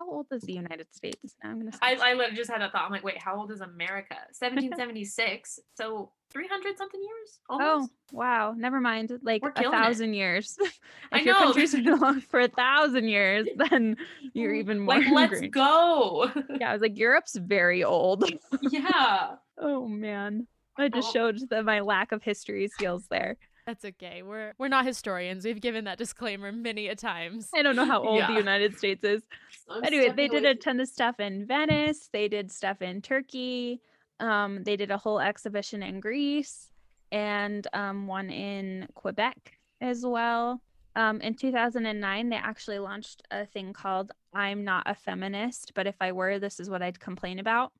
how 0.00 0.10
old 0.10 0.26
is 0.32 0.42
the 0.42 0.52
United 0.52 0.86
States? 0.92 1.36
Now 1.44 1.50
I'm 1.50 1.70
to 1.70 1.78
I, 1.82 1.96
I 2.00 2.14
literally 2.14 2.36
just 2.36 2.50
had 2.50 2.62
that 2.62 2.72
thought. 2.72 2.84
I'm 2.84 2.90
like, 2.90 3.04
wait, 3.04 3.18
how 3.18 3.36
old 3.36 3.50
is 3.50 3.60
America? 3.60 4.16
1776. 4.38 5.60
so 5.76 6.12
300 6.32 6.78
something 6.78 7.00
years? 7.00 7.40
Almost. 7.48 7.90
Oh, 7.92 8.16
wow. 8.16 8.54
Never 8.56 8.80
mind. 8.80 9.12
Like 9.22 9.42
a 9.44 9.50
killing 9.50 9.78
it. 9.78 9.82
thousand 9.82 10.14
years. 10.14 10.56
if 10.60 10.78
I 11.12 11.20
your 11.20 11.34
know. 11.34 11.40
country's 11.40 11.74
been 11.74 11.88
along 11.88 12.22
for 12.22 12.40
a 12.40 12.48
thousand 12.48 13.08
years, 13.08 13.46
then 13.70 13.96
you're 14.32 14.54
even 14.54 14.80
more. 14.80 15.00
Like, 15.00 15.30
let's 15.30 15.40
go. 15.50 16.30
Yeah, 16.58 16.70
I 16.70 16.72
was 16.72 16.82
like, 16.82 16.98
Europe's 16.98 17.36
very 17.36 17.84
old. 17.84 18.24
yeah. 18.62 19.34
oh 19.58 19.86
man. 19.86 20.46
I 20.78 20.88
just 20.88 21.12
showed 21.12 21.38
the, 21.50 21.62
my 21.62 21.80
lack 21.80 22.12
of 22.12 22.22
history 22.22 22.66
skills 22.68 23.04
there. 23.10 23.36
That's 23.70 23.84
okay. 23.84 24.24
We're 24.24 24.52
we're 24.58 24.66
not 24.66 24.84
historians. 24.84 25.44
We've 25.44 25.60
given 25.60 25.84
that 25.84 25.96
disclaimer 25.96 26.50
many 26.50 26.88
a 26.88 26.96
times. 26.96 27.50
I 27.54 27.62
don't 27.62 27.76
know 27.76 27.84
how 27.84 28.02
old 28.02 28.20
the 28.26 28.32
United 28.32 28.76
States 28.76 29.04
is. 29.04 29.22
I'm 29.70 29.84
anyway, 29.84 30.12
they 30.16 30.26
did 30.26 30.44
a 30.44 30.56
ton 30.56 30.80
of 30.80 30.88
stuff 30.88 31.20
in 31.20 31.46
Venice. 31.46 32.08
They 32.12 32.26
did 32.26 32.50
stuff 32.50 32.82
in 32.82 33.00
Turkey. 33.00 33.80
Um, 34.18 34.64
they 34.64 34.74
did 34.76 34.90
a 34.90 34.96
whole 34.96 35.20
exhibition 35.20 35.84
in 35.84 36.00
Greece. 36.00 36.72
and 37.12 37.64
um, 37.72 38.08
one 38.08 38.28
in 38.28 38.88
Quebec 38.94 39.52
as 39.80 40.04
well. 40.04 40.60
Um, 40.96 41.20
in 41.20 41.36
2009, 41.36 42.28
they 42.28 42.36
actually 42.36 42.80
launched 42.80 43.22
a 43.30 43.46
thing 43.46 43.72
called 43.72 44.10
I'm 44.34 44.64
Not 44.64 44.82
a 44.86 44.96
Feminist, 44.96 45.74
but 45.76 45.86
if 45.86 45.94
I 46.00 46.10
were, 46.10 46.40
this 46.40 46.58
is 46.58 46.68
what 46.68 46.82
I'd 46.82 46.98
complain 46.98 47.38
about. 47.38 47.70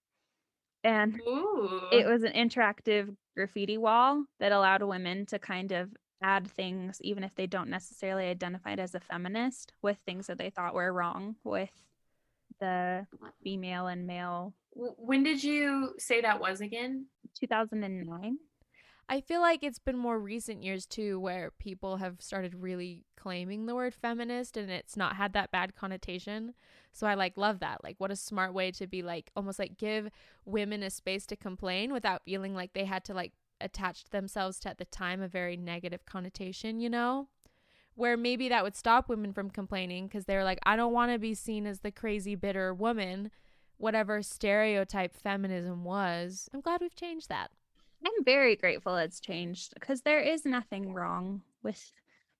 And 0.85 1.21
Ooh. 1.27 1.81
it 1.91 2.07
was 2.07 2.23
an 2.23 2.33
interactive 2.33 3.17
graffiti 3.37 3.79
wall 3.79 4.25
that 4.39 4.53
allowed 4.53 4.83
women 4.83 5.27
to 5.27 5.39
kind 5.39 5.73
of 5.73 5.91
add 6.23 6.47
things, 6.51 7.01
even 7.03 7.25
if 7.25 7.35
they 7.35 7.47
don't 7.47 7.71
necessarily 7.71 8.27
identify 8.27 8.75
as 8.75 8.95
a 8.95 9.01
feminist, 9.01 9.73
with 9.83 9.99
things 9.99 10.27
that 10.27 10.39
they 10.39 10.51
thought 10.51 10.75
were 10.75 10.93
wrong 10.93 11.37
with 11.45 11.71
the 12.61 13.07
female 13.43 13.87
and 13.87 14.07
male. 14.07 14.55
When 14.75 15.23
did 15.23 15.43
you 15.43 15.95
say 15.99 16.21
that 16.21 16.41
was 16.41 16.61
again? 16.61 17.07
2009. 17.39 18.39
I 19.13 19.21
feel 19.21 19.41
like 19.41 19.65
it's 19.65 19.81
been 19.81 19.99
more 19.99 20.21
recent 20.21 20.63
years 20.63 20.87
too 20.87 21.19
where 21.19 21.51
people 21.59 21.97
have 21.97 22.23
started 22.23 22.55
really 22.55 23.07
claiming 23.17 23.67
the 23.67 23.75
word 23.75 23.93
feminist 23.93 24.57
and 24.57 24.71
it's 24.71 24.97
not 24.97 25.17
had 25.17 25.33
that 25.33 25.51
bad 25.51 25.75
connotation. 25.75 26.55
So 26.93 27.09
I 27.09 27.15
like 27.15 27.37
love 27.37 27.59
that. 27.59 27.83
Like 27.83 27.97
what 27.99 28.13
a 28.13 28.17
smart 28.17 28.55
way 28.55 28.71
to 28.71 28.87
be 28.87 29.03
like 29.03 29.33
almost 29.35 29.59
like 29.59 29.77
give 29.77 30.11
women 30.45 30.85
a 30.85 30.91
space 30.91 31.27
to 31.27 31.37
complain 31.37 31.93
without 31.93 32.23
feeling 32.25 32.55
like 32.55 32.73
they 32.73 32.85
had 32.85 33.05
to 33.07 33.13
like 33.13 33.33
attach 33.61 34.05
themselves 34.11 34.61
to 34.61 34.69
at 34.71 34.79
the 34.79 34.85
time 34.85 35.21
a 35.21 35.27
very 35.27 35.57
negative 35.57 36.07
connotation, 36.07 36.79
you 36.79 36.89
know? 36.89 37.27
Where 37.97 38.17
maybe 38.17 38.49
that 38.49 38.63
would 38.63 38.77
stop 38.77 39.09
women 39.09 39.33
from 39.33 39.51
complaining 39.51 40.07
because 40.07 40.27
they're 40.27 40.45
like, 40.45 40.61
I 40.65 40.77
don't 40.77 40.93
want 40.93 41.11
to 41.11 41.19
be 41.19 41.35
seen 41.35 41.67
as 41.67 41.81
the 41.81 41.91
crazy, 41.91 42.37
bitter 42.37 42.73
woman, 42.73 43.33
whatever 43.77 44.23
stereotype 44.23 45.17
feminism 45.17 45.83
was. 45.83 46.49
I'm 46.55 46.61
glad 46.61 46.81
we've 46.81 46.95
changed 46.95 47.29
that. 47.29 47.51
I'm 48.05 48.25
very 48.25 48.57
grateful 48.57 48.97
it's 48.97 49.21
changed 49.21 49.75
because 49.75 50.03
there 50.03 50.21
is 50.21 50.45
nothing 50.45 50.93
wrong 50.93 51.43
with 51.63 51.93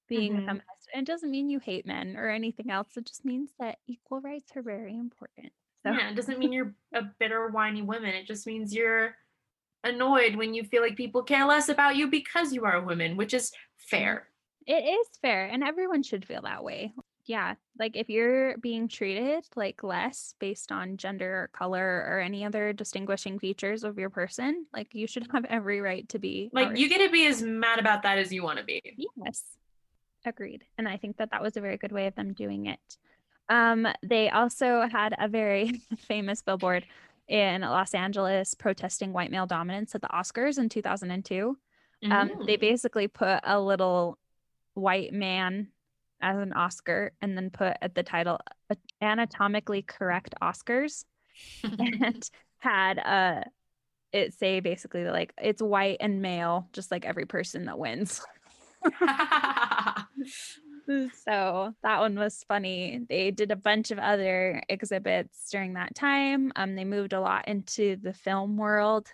being 0.09 0.37
a 0.39 0.41
Mhm. 0.41 0.45
feminist. 0.47 0.89
It 0.95 1.05
doesn't 1.07 1.31
mean 1.31 1.51
you 1.51 1.59
hate 1.61 1.87
men 1.87 2.17
or 2.17 2.29
anything 2.31 2.71
else. 2.71 2.97
It 2.97 3.07
just 3.07 3.25
means 3.25 3.55
that 3.59 3.79
equal 3.87 4.21
rights 4.21 4.53
are 4.57 4.63
very 4.63 4.97
important. 4.97 5.53
So 5.85 5.93
Yeah, 5.93 6.11
it 6.11 6.15
doesn't 6.15 6.39
mean 6.39 6.53
you're 6.53 6.75
a 6.93 7.03
bitter, 7.19 7.49
whiny 7.49 7.83
woman. 7.83 8.15
It 8.15 8.27
just 8.27 8.47
means 8.47 8.75
you're 8.75 9.17
annoyed 9.85 10.37
when 10.37 10.55
you 10.55 10.65
feel 10.65 10.83
like 10.83 10.97
people 10.97 11.25
care 11.25 11.47
less 11.47 11.69
about 11.69 11.97
you 11.97 12.09
because 12.09 12.53
you 12.53 12.65
are 12.67 12.77
a 12.77 12.85
woman, 12.85 13.17
which 13.17 13.35
is 13.35 13.53
fair. 13.79 14.29
it 14.67 14.85
is 14.85 15.09
fair 15.21 15.47
and 15.47 15.65
everyone 15.65 16.03
should 16.03 16.25
feel 16.25 16.43
that 16.43 16.63
way. 16.65 16.95
Yeah. 17.31 17.55
Like 17.79 17.95
if 17.95 18.11
you're 18.11 18.59
being 18.59 18.89
treated 18.89 19.45
like 19.55 19.85
less 19.85 20.35
based 20.41 20.73
on 20.73 20.97
gender 20.97 21.43
or 21.45 21.49
color 21.53 22.05
or 22.09 22.19
any 22.19 22.45
other 22.45 22.73
distinguishing 22.73 23.39
features 23.39 23.85
of 23.85 24.01
your 24.01 24.11
person, 24.11 24.67
like 24.75 24.89
you 24.97 25.07
should 25.07 25.29
have 25.33 25.45
every 25.45 25.81
right 25.81 26.09
to 26.09 26.19
be 26.19 26.51
Like 26.53 26.77
you 26.77 26.89
get 26.89 26.99
to 27.07 27.09
be 27.09 27.27
as 27.27 27.41
mad 27.41 27.79
about 27.79 28.03
that 28.03 28.19
as 28.19 28.33
you 28.33 28.43
want 28.43 28.59
to 28.59 28.65
be. 28.65 28.83
Yes. 29.25 29.45
Agreed. 30.27 30.65
And 30.77 30.89
I 30.89 30.97
think 30.97 31.19
that 31.19 31.31
that 31.31 31.41
was 31.41 31.57
a 31.57 31.61
very 31.61 31.77
good 31.77 31.93
way 31.93 32.09
of 32.09 32.17
them 32.17 32.33
doing 32.33 32.67
it. 32.67 32.81
Um, 33.49 33.87
they 34.03 34.29
also 34.29 34.89
had 34.91 35.15
a 35.17 35.29
very 35.29 35.81
famous 35.99 36.43
billboard 36.43 36.85
in 37.29 37.61
Los 37.61 37.95
Angeles 37.95 38.55
protesting 38.55 39.13
white 39.13 39.31
male 39.31 39.47
dominance 39.47 39.95
at 39.95 40.01
the 40.03 40.09
Oscars 40.09 40.59
in 40.59 40.69
2002. 40.69 41.57
Um, 42.11 42.31
they 42.45 42.57
Mm. 42.57 42.61
basically 42.61 43.07
put 43.07 43.39
a 43.45 43.61
little 43.61 44.19
white 44.75 45.13
man 45.13 45.69
as 46.23 46.37
an 46.39 46.53
Oscar 46.53 47.13
and 47.21 47.37
then 47.37 47.51
put 47.51 47.77
at 47.83 47.95
the 47.95 48.03
title 48.03 48.39
anatomically 49.03 49.83
correct 49.83 50.35
Oscars 50.43 51.05
and 51.63 52.29
had 52.59 52.99
uh 52.99 53.43
it 54.13 54.35
say 54.35 54.61
basically 54.61 55.05
like 55.05 55.33
it's 55.41 55.63
white 55.63 55.99
and 56.01 56.21
male, 56.21 56.69
just 56.73 56.91
like 56.91 57.05
every 57.05 57.27
person 57.27 57.67
that 57.67 57.79
wins. 57.79 58.21
so 61.25 61.75
that 61.83 62.01
one 62.01 62.19
was 62.19 62.45
funny. 62.49 63.07
They 63.09 63.31
did 63.31 63.51
a 63.51 63.57
bunch 63.57 63.91
of 63.91 63.99
other 63.99 64.63
exhibits 64.69 65.49
during 65.51 65.75
that 65.75 65.95
time. 65.95 66.53
Um, 66.57 66.75
they 66.75 66.85
moved 66.85 67.13
a 67.13 67.21
lot 67.21 67.47
into 67.47 67.97
the 67.97 68.13
film 68.13 68.57
world 68.57 69.13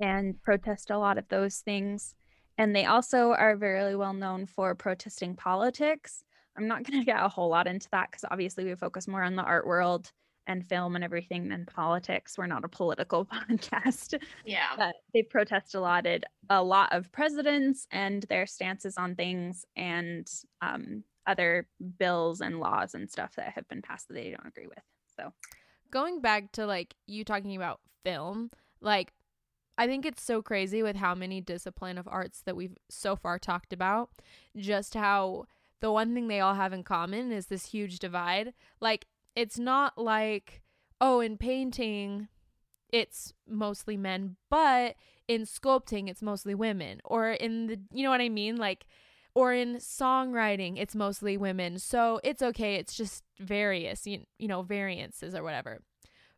and 0.00 0.40
protest 0.42 0.90
a 0.90 0.98
lot 0.98 1.18
of 1.18 1.28
those 1.28 1.58
things. 1.58 2.14
And 2.58 2.74
they 2.74 2.84
also 2.84 3.30
are 3.30 3.56
very 3.56 3.96
well 3.96 4.12
known 4.12 4.46
for 4.46 4.74
protesting 4.74 5.36
politics. 5.36 6.24
I'm 6.56 6.68
not 6.68 6.84
going 6.84 7.00
to 7.00 7.06
get 7.06 7.22
a 7.22 7.28
whole 7.28 7.48
lot 7.48 7.66
into 7.66 7.88
that 7.92 8.10
because 8.10 8.24
obviously 8.30 8.64
we 8.64 8.74
focus 8.74 9.08
more 9.08 9.22
on 9.22 9.36
the 9.36 9.42
art 9.42 9.66
world 9.66 10.12
and 10.46 10.66
film 10.66 10.96
and 10.96 11.04
everything 11.04 11.48
than 11.48 11.66
politics. 11.66 12.36
We're 12.36 12.46
not 12.46 12.64
a 12.64 12.68
political 12.68 13.24
podcast 13.50 14.18
yeah. 14.44 14.70
but 14.76 14.94
they 15.14 15.22
protest 15.22 15.74
a 15.74 15.80
lot 15.80 16.06
at 16.06 16.24
a 16.50 16.62
lot 16.62 16.92
of 16.92 17.10
presidents 17.12 17.86
and 17.90 18.24
their 18.24 18.46
stances 18.46 18.96
on 18.96 19.14
things 19.14 19.64
and 19.76 20.28
um, 20.60 21.04
other 21.26 21.68
bills 21.98 22.40
and 22.40 22.58
laws 22.58 22.94
and 22.94 23.10
stuff 23.10 23.34
that 23.36 23.52
have 23.54 23.68
been 23.68 23.82
passed 23.82 24.08
that 24.08 24.14
they 24.14 24.30
don't 24.30 24.46
agree 24.46 24.66
with. 24.66 24.82
So 25.16 25.32
going 25.90 26.20
back 26.20 26.52
to 26.52 26.66
like 26.66 26.94
you 27.06 27.24
talking 27.24 27.54
about 27.56 27.80
film, 28.04 28.50
like 28.80 29.12
I 29.78 29.86
think 29.86 30.04
it's 30.04 30.22
so 30.22 30.42
crazy 30.42 30.82
with 30.82 30.96
how 30.96 31.14
many 31.14 31.40
discipline 31.40 31.98
of 31.98 32.08
arts 32.08 32.42
that 32.42 32.56
we've 32.56 32.76
so 32.90 33.16
far 33.16 33.38
talked 33.38 33.72
about, 33.72 34.10
just 34.56 34.94
how 34.94 35.46
the 35.82 35.92
one 35.92 36.14
thing 36.14 36.28
they 36.28 36.40
all 36.40 36.54
have 36.54 36.72
in 36.72 36.84
common 36.84 37.32
is 37.32 37.46
this 37.46 37.66
huge 37.66 37.98
divide. 37.98 38.54
Like 38.80 39.06
it's 39.36 39.58
not 39.58 39.98
like 39.98 40.62
oh 41.00 41.20
in 41.20 41.36
painting 41.36 42.28
it's 42.88 43.32
mostly 43.48 43.96
men, 43.96 44.36
but 44.48 44.94
in 45.26 45.42
sculpting 45.42 46.08
it's 46.08 46.22
mostly 46.22 46.54
women 46.54 47.00
or 47.04 47.32
in 47.32 47.66
the 47.66 47.80
you 47.90 48.04
know 48.04 48.10
what 48.10 48.20
I 48.20 48.28
mean? 48.30 48.56
Like 48.56 48.86
or 49.34 49.52
in 49.52 49.76
songwriting 49.76 50.74
it's 50.78 50.94
mostly 50.94 51.36
women. 51.36 51.78
So 51.80 52.20
it's 52.22 52.42
okay, 52.42 52.76
it's 52.76 52.94
just 52.94 53.24
various, 53.40 54.06
you, 54.06 54.20
you 54.38 54.46
know, 54.46 54.62
variances 54.62 55.34
or 55.34 55.42
whatever. 55.42 55.82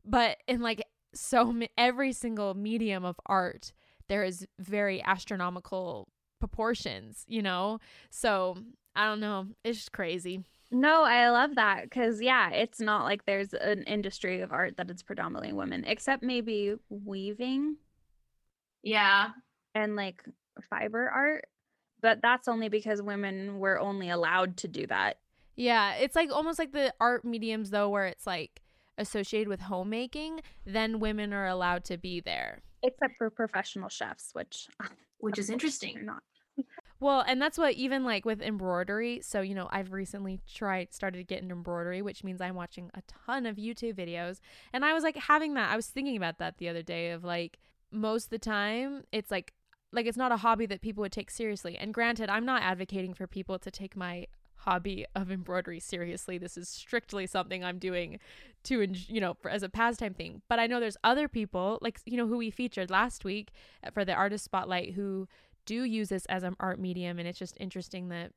But 0.07 0.39
in 0.49 0.63
like 0.63 0.83
so 1.15 1.55
every 1.77 2.13
single 2.13 2.55
medium 2.55 3.05
of 3.05 3.21
art 3.27 3.73
there 4.09 4.25
is 4.25 4.47
very 4.59 5.03
astronomical 5.03 6.09
proportions, 6.41 7.25
you 7.27 7.43
know? 7.43 7.79
So, 8.11 8.59
I 8.97 9.07
don't 9.07 9.21
know, 9.21 9.47
it's 9.65 9.79
just 9.79 9.93
crazy. 9.93 10.45
no, 10.71 11.03
I 11.05 11.31
love 11.31 11.55
that 11.57 11.85
because 11.85 12.21
yeah, 12.21 12.51
it's 12.51 12.81
not 12.81 13.05
like 13.05 13.25
there's 13.27 13.53
an 13.55 13.83
industry 13.85 14.41
of 14.41 14.53
art 14.53 14.77
that 14.77 14.91
it's 14.91 15.03
predominantly 15.03 15.53
women, 15.53 15.85
except 15.87 16.23
maybe 16.23 16.75
weaving 16.89 17.77
Yeah. 18.83 19.31
and 19.75 19.97
like 19.97 20.23
fiber 20.71 21.09
art. 21.09 21.47
But 22.01 22.21
that's 22.23 22.49
only 22.49 22.69
because 22.69 23.01
women 23.01 23.59
were 23.59 23.81
only 23.81 24.11
allowed 24.11 24.59
to 24.59 24.69
do 24.69 24.87
that. 24.89 25.19
Yeah, 25.57 25.95
it's 25.95 26.15
like 26.17 26.31
almost 26.31 26.59
like 26.59 26.73
the 26.73 26.93
art 27.01 27.25
mediums 27.25 27.71
though 27.71 27.89
where 27.89 28.07
it's 28.07 28.27
like 28.27 28.61
associated 28.99 29.49
with 29.49 29.61
homemaking, 29.61 30.41
then 30.67 31.01
women 31.01 31.33
are 31.33 31.47
allowed 31.47 31.85
to 31.87 31.97
be 31.97 32.21
there. 32.21 32.61
Except 32.83 33.15
for 33.17 33.31
professional 33.31 33.89
chefs, 33.89 34.31
which 34.35 34.69
Which 35.19 35.39
is 35.39 35.49
interesting. 35.49 36.05
not. 36.05 36.23
Well, 37.01 37.25
and 37.27 37.41
that's 37.43 37.59
what 37.59 37.75
even 37.75 38.05
like 38.05 38.25
with 38.25 38.41
embroidery. 38.41 39.21
So, 39.23 39.41
you 39.41 39.55
know, 39.55 39.69
I've 39.71 39.93
recently 39.93 40.41
tried 40.53 40.93
started 40.93 41.19
to 41.19 41.25
get 41.25 41.43
into 41.43 41.55
embroidery, 41.55 42.03
which 42.03 42.25
means 42.25 42.41
I'm 42.41 42.55
watching 42.55 42.91
a 42.95 43.03
ton 43.27 43.47
of 43.47 43.57
YouTube 43.57 43.95
videos. 43.95 44.41
And 44.73 44.85
I 44.85 44.93
was 44.93 45.03
like 45.03 45.17
having 45.17 45.55
that. 45.55 45.71
I 45.71 45.77
was 45.77 45.87
thinking 45.87 46.17
about 46.17 46.39
that 46.39 46.59
the 46.59 46.69
other 46.69 46.83
day 46.83 47.11
of 47.11 47.25
like 47.25 47.59
most 47.91 48.25
of 48.25 48.31
the 48.31 48.39
time 48.39 49.05
it's 49.13 49.31
like 49.31 49.53
like 49.93 50.07
it's 50.07 50.17
not 50.17 50.33
a 50.33 50.39
hobby 50.39 50.67
that 50.67 50.81
people 50.81 51.03
would 51.03 51.13
take 51.13 51.31
seriously. 51.31 51.77
And 51.77 51.95
granted, 51.95 52.29
I'm 52.29 52.45
not 52.45 52.63
advocating 52.63 53.15
for 53.15 53.27
people 53.27 53.59
to 53.59 53.71
take 53.71 53.97
my 53.97 54.27
hobby 54.57 55.05
of 55.15 55.31
embroidery 55.31 55.79
seriously. 55.79 56.39
This 56.39 56.57
is 56.57 56.69
strictly 56.69 57.27
something 57.27 57.63
I'm 57.65 57.79
doing 57.79 58.19
to 58.65 58.87
you 59.09 59.21
know, 59.21 59.35
for, 59.35 59.51
as 59.51 59.63
a 59.63 59.69
pastime 59.69 60.15
thing. 60.15 60.43
But 60.49 60.59
I 60.59 60.67
know 60.67 60.81
there's 60.81 60.97
other 61.05 61.29
people 61.29 61.79
like 61.81 62.01
you 62.07 62.17
know 62.17 62.27
who 62.27 62.39
we 62.39 62.51
featured 62.51 62.91
last 62.91 63.25
week 63.25 63.53
uh, 63.87 63.91
for 63.91 64.05
the 64.05 64.15
artist 64.15 64.45
spotlight 64.45 64.95
who 64.95 65.29
do 65.65 65.85
use 65.85 66.09
this 66.09 66.27
as 66.27 66.43
an 66.43 66.55
art 66.61 66.79
medium 66.79 67.19
and 67.19 67.29
it's 67.29 67.39
just 67.39 67.57
interesting 67.61 68.09
that 68.09 68.33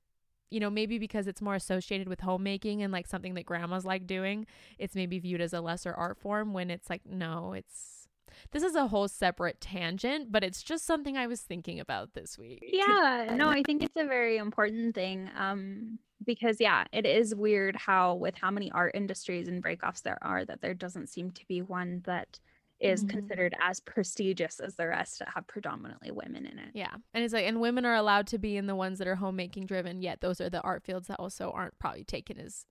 you 0.49 0.59
know 0.59 0.69
maybe 0.69 0.97
because 0.97 1.27
it's 1.27 1.41
more 1.41 1.55
associated 1.55 2.07
with 2.07 2.21
homemaking 2.21 2.81
and 2.81 2.93
like 2.93 3.07
something 3.07 3.33
that 3.33 3.45
grandmas 3.45 3.85
like 3.85 4.07
doing 4.07 4.45
it's 4.77 4.95
maybe 4.95 5.19
viewed 5.19 5.41
as 5.41 5.53
a 5.53 5.61
lesser 5.61 5.93
art 5.93 6.17
form 6.17 6.53
when 6.53 6.69
it's 6.69 6.89
like 6.89 7.01
no 7.05 7.53
it's 7.53 8.07
this 8.51 8.63
is 8.63 8.75
a 8.75 8.87
whole 8.87 9.07
separate 9.07 9.59
tangent 9.59 10.31
but 10.31 10.43
it's 10.43 10.61
just 10.63 10.85
something 10.85 11.17
i 11.17 11.27
was 11.27 11.41
thinking 11.41 11.79
about 11.79 12.13
this 12.13 12.37
week 12.37 12.59
Yeah, 12.61 13.33
no, 13.35 13.49
I 13.49 13.63
think 13.63 13.83
it's 13.83 13.95
a 13.95 14.05
very 14.05 14.37
important 14.37 14.95
thing. 14.95 15.29
Um, 15.37 15.99
because 16.25 16.57
yeah, 16.59 16.85
it 16.91 17.05
is 17.05 17.35
weird 17.35 17.75
how 17.75 18.15
with 18.15 18.35
how 18.35 18.51
many 18.51 18.71
art 18.71 18.93
industries 18.95 19.47
and 19.47 19.63
breakoffs 19.63 20.01
there 20.01 20.17
are 20.21 20.45
that 20.45 20.61
there 20.61 20.73
doesn't 20.73 21.07
seem 21.07 21.31
to 21.31 21.45
be 21.47 21.61
one 21.61 22.01
that 22.05 22.39
is 22.79 23.03
Mhm. 23.03 23.09
considered 23.09 23.55
as 23.61 23.79
prestigious 23.79 24.59
as 24.59 24.75
the 24.75 24.87
rest 24.87 25.19
that 25.19 25.29
have 25.29 25.47
predominantly 25.47 26.11
women 26.11 26.45
in 26.45 26.59
it. 26.59 26.69
yeah 26.75 26.93
and 27.13 27.23
it's 27.23 27.33
like 27.33 27.45
and 27.45 27.59
women 27.59 27.85
are 27.85 27.95
allowed 27.95 28.27
to 28.27 28.37
be 28.37 28.55
in 28.57 28.67
the 28.67 28.75
ones 28.75 28.99
that 28.99 29.07
are 29.07 29.15
homemaking 29.15 29.65
driven 29.65 30.01
yet 30.01 30.21
those 30.21 30.39
are 30.39 30.49
the 30.49 30.61
art 30.61 30.83
fields 30.83 31.07
that 31.07 31.19
also 31.19 31.49
aren't 31.51 31.77
probably 31.79 32.03
taken 32.03 32.37
as 32.39 32.65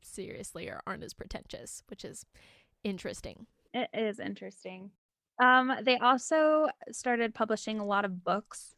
seriously 0.00 0.68
or 0.68 0.80
aren't 0.86 1.02
as 1.02 1.12
pretentious 1.14 1.82
which 1.88 2.04
is 2.04 2.24
interesting 2.84 3.46
It 3.74 3.90
is 3.92 4.18
interesting. 4.20 4.90
Um, 5.40 5.72
they 5.82 5.98
also 5.98 6.68
started 6.90 7.34
publishing 7.34 7.78
a 7.80 7.84
lot 7.84 8.04
of 8.04 8.24
books 8.24 8.74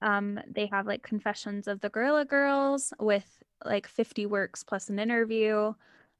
Um, 0.00 0.38
they 0.46 0.66
have 0.66 0.86
like 0.86 1.02
Confessions 1.02 1.66
of 1.66 1.80
the 1.80 1.88
Guerrilla 1.88 2.24
Girls 2.24 2.92
with 3.00 3.42
like 3.64 3.86
50 3.88 4.26
works 4.26 4.62
plus 4.62 4.90
an 4.90 4.98
interview. 4.98 5.72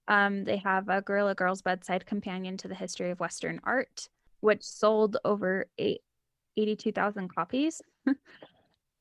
Um, 0.09 0.45
they 0.45 0.59
have 0.59 0.89
a 0.89 1.01
Guerrilla 1.01 1.35
Girls 1.35 1.63
Bedside 1.63 2.07
Companion 2.07 2.57
to 2.59 2.69
the 2.69 2.75
History 2.75 3.11
of 3.11 3.21
Western 3.21 3.61
Art, 3.65 4.09
which 4.41 4.63
sold 4.63 5.17
over 5.25 5.67
eight, 5.79 6.03
82,000 6.57 7.29
copies 7.29 7.81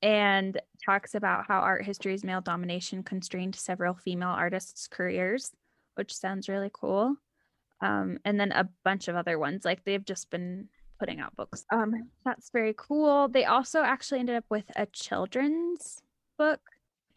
and 0.02 0.60
talks 0.84 1.16
about 1.16 1.46
how 1.48 1.60
art 1.60 1.86
history's 1.86 2.24
male 2.24 2.42
domination 2.42 3.04
constrained 3.04 3.56
several 3.56 3.94
female 3.94 4.30
artists' 4.30 4.88
careers, 4.88 5.52
which 5.96 6.16
sounds 6.16 6.50
really 6.50 6.72
cool. 6.74 7.16
Um, 7.82 8.18
and 8.24 8.40
then 8.40 8.52
a 8.52 8.70
bunch 8.86 9.08
of 9.08 9.16
other 9.16 9.38
ones. 9.38 9.66
Like 9.66 9.84
they've 9.84 10.06
just 10.06 10.30
been 10.30 10.70
putting 11.00 11.20
out 11.20 11.36
books. 11.36 11.66
Um, 11.72 11.94
that's 12.24 12.50
very 12.50 12.74
cool. 12.78 13.28
They 13.28 13.46
also 13.46 13.82
actually 13.82 14.22
ended 14.22 14.38
up 14.38 14.46
with 14.50 14.66
a 14.76 14.86
children's 14.88 16.02
book. 16.38 16.62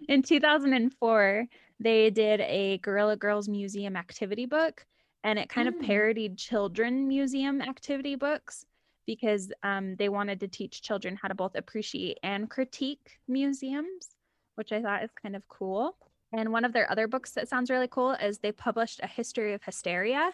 In 0.08 0.22
2004, 0.22 1.46
they 1.80 2.10
did 2.10 2.40
a 2.40 2.78
Guerrilla 2.78 3.16
Girls 3.16 3.48
Museum 3.48 3.96
activity 3.96 4.46
book, 4.46 4.86
and 5.24 5.38
it 5.38 5.48
kind 5.48 5.68
of 5.68 5.74
Mm. 5.74 5.86
parodied 5.86 6.38
children 6.38 7.08
museum 7.08 7.60
activity 7.60 8.14
books 8.14 8.64
because 9.06 9.52
um, 9.62 9.96
they 9.96 10.08
wanted 10.08 10.40
to 10.40 10.48
teach 10.48 10.82
children 10.82 11.16
how 11.16 11.28
to 11.28 11.34
both 11.34 11.54
appreciate 11.54 12.18
and 12.22 12.50
critique 12.50 13.18
museums, 13.28 14.08
which 14.56 14.72
I 14.72 14.82
thought 14.82 15.04
is 15.04 15.10
kind 15.12 15.36
of 15.36 15.46
cool. 15.48 15.96
And 16.32 16.52
one 16.52 16.64
of 16.64 16.72
their 16.72 16.90
other 16.90 17.06
books 17.06 17.32
that 17.32 17.48
sounds 17.48 17.70
really 17.70 17.88
cool 17.88 18.12
is 18.12 18.38
they 18.38 18.52
published 18.52 19.00
a 19.02 19.06
history 19.06 19.54
of 19.54 19.62
hysteria. 19.62 20.32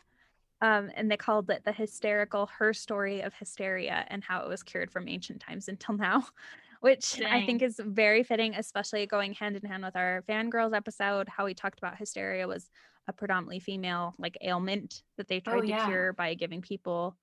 Um, 0.63 0.91
and 0.95 1.11
they 1.11 1.17
called 1.17 1.51
it 1.51 1.65
the 1.65 1.73
hysterical 1.73 2.47
her 2.59 2.73
story 2.73 3.21
of 3.21 3.35
hysteria 3.35 4.05
and 4.09 4.23
how 4.23 4.43
it 4.43 4.49
was 4.49 4.63
cured 4.63 4.93
from 4.93 5.09
ancient 5.09 5.41
times 5.41 5.69
until 5.69 5.97
now, 5.97 6.25
which 6.83 7.21
I 7.23 7.47
think 7.47 7.63
is 7.63 7.81
very 7.83 8.25
fitting, 8.25 8.57
especially 8.57 9.07
going 9.07 9.35
hand 9.35 9.55
in 9.55 9.63
hand 9.63 9.85
with 9.85 9.95
our 9.95 10.25
fangirls 10.29 10.77
episode. 10.77 11.29
How 11.29 11.45
we 11.45 11.55
talked 11.55 11.79
about 11.79 11.97
hysteria 11.97 12.49
was 12.49 12.69
a 13.07 13.13
predominantly 13.13 13.61
female 13.61 14.15
like 14.19 14.37
ailment 14.43 15.03
that 15.17 15.29
they 15.29 15.39
tried 15.39 15.61
to 15.61 15.67
yeah. 15.69 15.87
cure 15.87 16.13
by 16.13 16.35
giving 16.35 16.61
people 16.61 17.17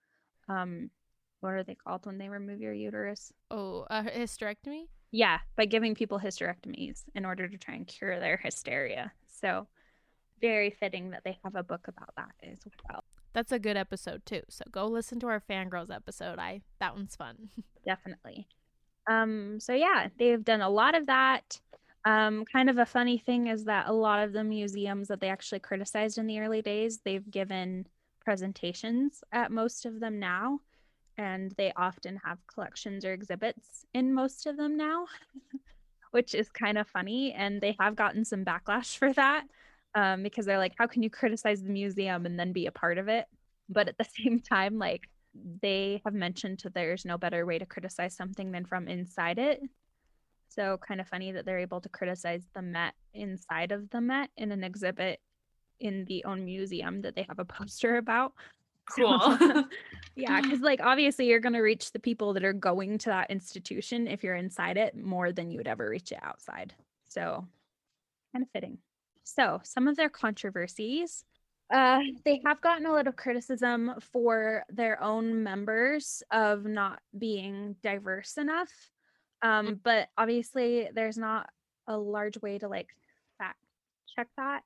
um 0.47 0.89
what 1.41 1.53
are 1.53 1.63
they 1.63 1.75
called 1.75 2.05
when 2.05 2.17
they 2.17 2.29
remove 2.29 2.61
your 2.61 2.73
uterus? 2.73 3.33
Oh, 3.51 3.85
a 3.89 4.01
hysterectomy? 4.03 4.87
Yeah, 5.11 5.39
by 5.57 5.65
giving 5.65 5.93
people 5.93 6.19
hysterectomies 6.19 7.03
in 7.13 7.25
order 7.25 7.49
to 7.49 7.57
try 7.57 7.75
and 7.75 7.87
cure 7.87 8.17
their 8.19 8.37
hysteria. 8.37 9.11
So 9.27 9.67
very 10.39 10.69
fitting 10.69 11.11
that 11.11 11.23
they 11.25 11.37
have 11.43 11.55
a 11.55 11.63
book 11.63 11.87
about 11.87 12.13
that 12.15 12.31
as 12.43 12.59
well. 12.89 13.03
That's 13.33 13.51
a 13.51 13.59
good 13.59 13.75
episode 13.75 14.25
too. 14.25 14.41
So 14.47 14.63
go 14.71 14.87
listen 14.87 15.19
to 15.19 15.27
our 15.27 15.41
fangirls 15.41 15.93
episode. 15.93 16.39
I 16.39 16.61
that 16.79 16.95
one's 16.95 17.17
fun. 17.17 17.49
Definitely. 17.85 18.47
Um, 19.09 19.59
so 19.59 19.73
yeah, 19.73 20.07
they've 20.17 20.43
done 20.43 20.61
a 20.61 20.69
lot 20.69 20.95
of 20.95 21.07
that. 21.07 21.59
Um, 22.05 22.45
kind 22.45 22.69
of 22.69 22.77
a 22.77 22.85
funny 22.85 23.17
thing 23.17 23.47
is 23.47 23.65
that 23.65 23.87
a 23.87 23.93
lot 23.93 24.23
of 24.23 24.31
the 24.31 24.43
museums 24.43 25.09
that 25.09 25.19
they 25.19 25.29
actually 25.29 25.59
criticized 25.59 26.17
in 26.17 26.27
the 26.27 26.39
early 26.39 26.61
days, 26.61 26.99
they've 27.03 27.29
given 27.29 27.87
presentations 28.23 29.23
at 29.31 29.51
most 29.51 29.85
of 29.85 29.99
them 29.99 30.19
now, 30.19 30.59
and 31.17 31.51
they 31.57 31.73
often 31.75 32.19
have 32.23 32.37
collections 32.47 33.03
or 33.03 33.11
exhibits 33.11 33.85
in 33.93 34.13
most 34.13 34.45
of 34.45 34.55
them 34.55 34.77
now, 34.77 35.07
which 36.11 36.35
is 36.35 36.49
kind 36.49 36.77
of 36.77 36.87
funny. 36.87 37.33
And 37.33 37.59
they 37.59 37.75
have 37.79 37.95
gotten 37.95 38.23
some 38.23 38.45
backlash 38.45 38.95
for 38.97 39.11
that 39.13 39.45
um, 39.95 40.23
because 40.23 40.45
they're 40.45 40.57
like, 40.59 40.75
how 40.77 40.87
can 40.87 41.03
you 41.03 41.09
criticize 41.09 41.63
the 41.63 41.69
museum 41.69 42.25
and 42.25 42.39
then 42.39 42.53
be 42.53 42.67
a 42.67 42.71
part 42.71 42.97
of 42.99 43.07
it? 43.07 43.25
But 43.67 43.87
at 43.89 43.97
the 43.97 44.07
same 44.23 44.39
time, 44.39 44.77
like 44.77 45.09
they 45.61 46.01
have 46.05 46.13
mentioned 46.13 46.59
that 46.63 46.73
there's 46.73 47.05
no 47.05 47.17
better 47.17 47.45
way 47.45 47.59
to 47.59 47.65
criticize 47.65 48.15
something 48.15 48.51
than 48.51 48.65
from 48.65 48.87
inside 48.87 49.39
it. 49.39 49.61
So 50.49 50.77
kind 50.77 50.99
of 50.99 51.07
funny 51.07 51.31
that 51.31 51.45
they're 51.45 51.59
able 51.59 51.81
to 51.81 51.89
criticize 51.89 52.43
the 52.53 52.61
Met 52.61 52.93
inside 53.13 53.71
of 53.71 53.89
the 53.89 54.01
Met 54.01 54.29
in 54.37 54.51
an 54.51 54.63
exhibit 54.63 55.19
in 55.79 56.05
the 56.05 56.25
own 56.25 56.45
museum 56.45 57.01
that 57.01 57.15
they 57.15 57.25
have 57.27 57.39
a 57.39 57.45
poster 57.45 57.97
about. 57.97 58.33
Cool. 58.95 59.37
yeah, 60.15 60.41
because 60.41 60.61
like 60.61 60.81
obviously 60.81 61.27
you're 61.27 61.39
gonna 61.39 61.61
reach 61.61 61.91
the 61.91 61.99
people 61.99 62.33
that 62.33 62.43
are 62.43 62.53
going 62.53 62.97
to 62.99 63.09
that 63.09 63.29
institution 63.29 64.07
if 64.07 64.23
you're 64.23 64.35
inside 64.35 64.77
it 64.77 64.97
more 64.97 65.31
than 65.31 65.51
you 65.51 65.57
would 65.57 65.67
ever 65.67 65.87
reach 65.89 66.11
it 66.11 66.19
outside. 66.21 66.73
So 67.07 67.45
kind 68.33 68.43
of 68.43 68.49
fitting. 68.51 68.79
So 69.23 69.61
some 69.63 69.87
of 69.87 69.95
their 69.95 70.09
controversies. 70.09 71.23
Uh, 71.71 71.99
they 72.25 72.41
have 72.45 72.61
gotten 72.61 72.85
a 72.85 72.91
lot 72.91 73.07
of 73.07 73.15
criticism 73.15 73.93
for 74.11 74.63
their 74.69 75.01
own 75.03 75.43
members 75.43 76.23
of 76.31 76.65
not 76.65 76.99
being 77.17 77.75
diverse 77.83 78.37
enough. 78.37 78.71
Um, 79.41 79.79
but 79.83 80.09
obviously 80.17 80.89
there's 80.93 81.17
not 81.17 81.49
a 81.87 81.97
large 81.97 82.37
way 82.41 82.57
to 82.57 82.67
like 82.67 82.89
fact 83.37 83.57
check 84.15 84.27
that, 84.37 84.63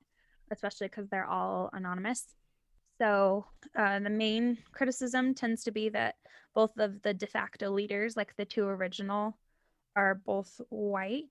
especially 0.50 0.88
because 0.88 1.08
they're 1.08 1.26
all 1.26 1.70
anonymous. 1.72 2.26
So 2.98 3.46
uh, 3.76 3.98
the 4.00 4.10
main 4.10 4.58
criticism 4.72 5.34
tends 5.34 5.64
to 5.64 5.72
be 5.72 5.90
that 5.90 6.14
both 6.54 6.76
of 6.78 7.02
the 7.02 7.12
de 7.12 7.26
facto 7.26 7.70
leaders, 7.70 8.16
like 8.16 8.34
the 8.36 8.44
two 8.44 8.64
original, 8.64 9.36
are 9.96 10.14
both 10.14 10.60
white. 10.70 11.24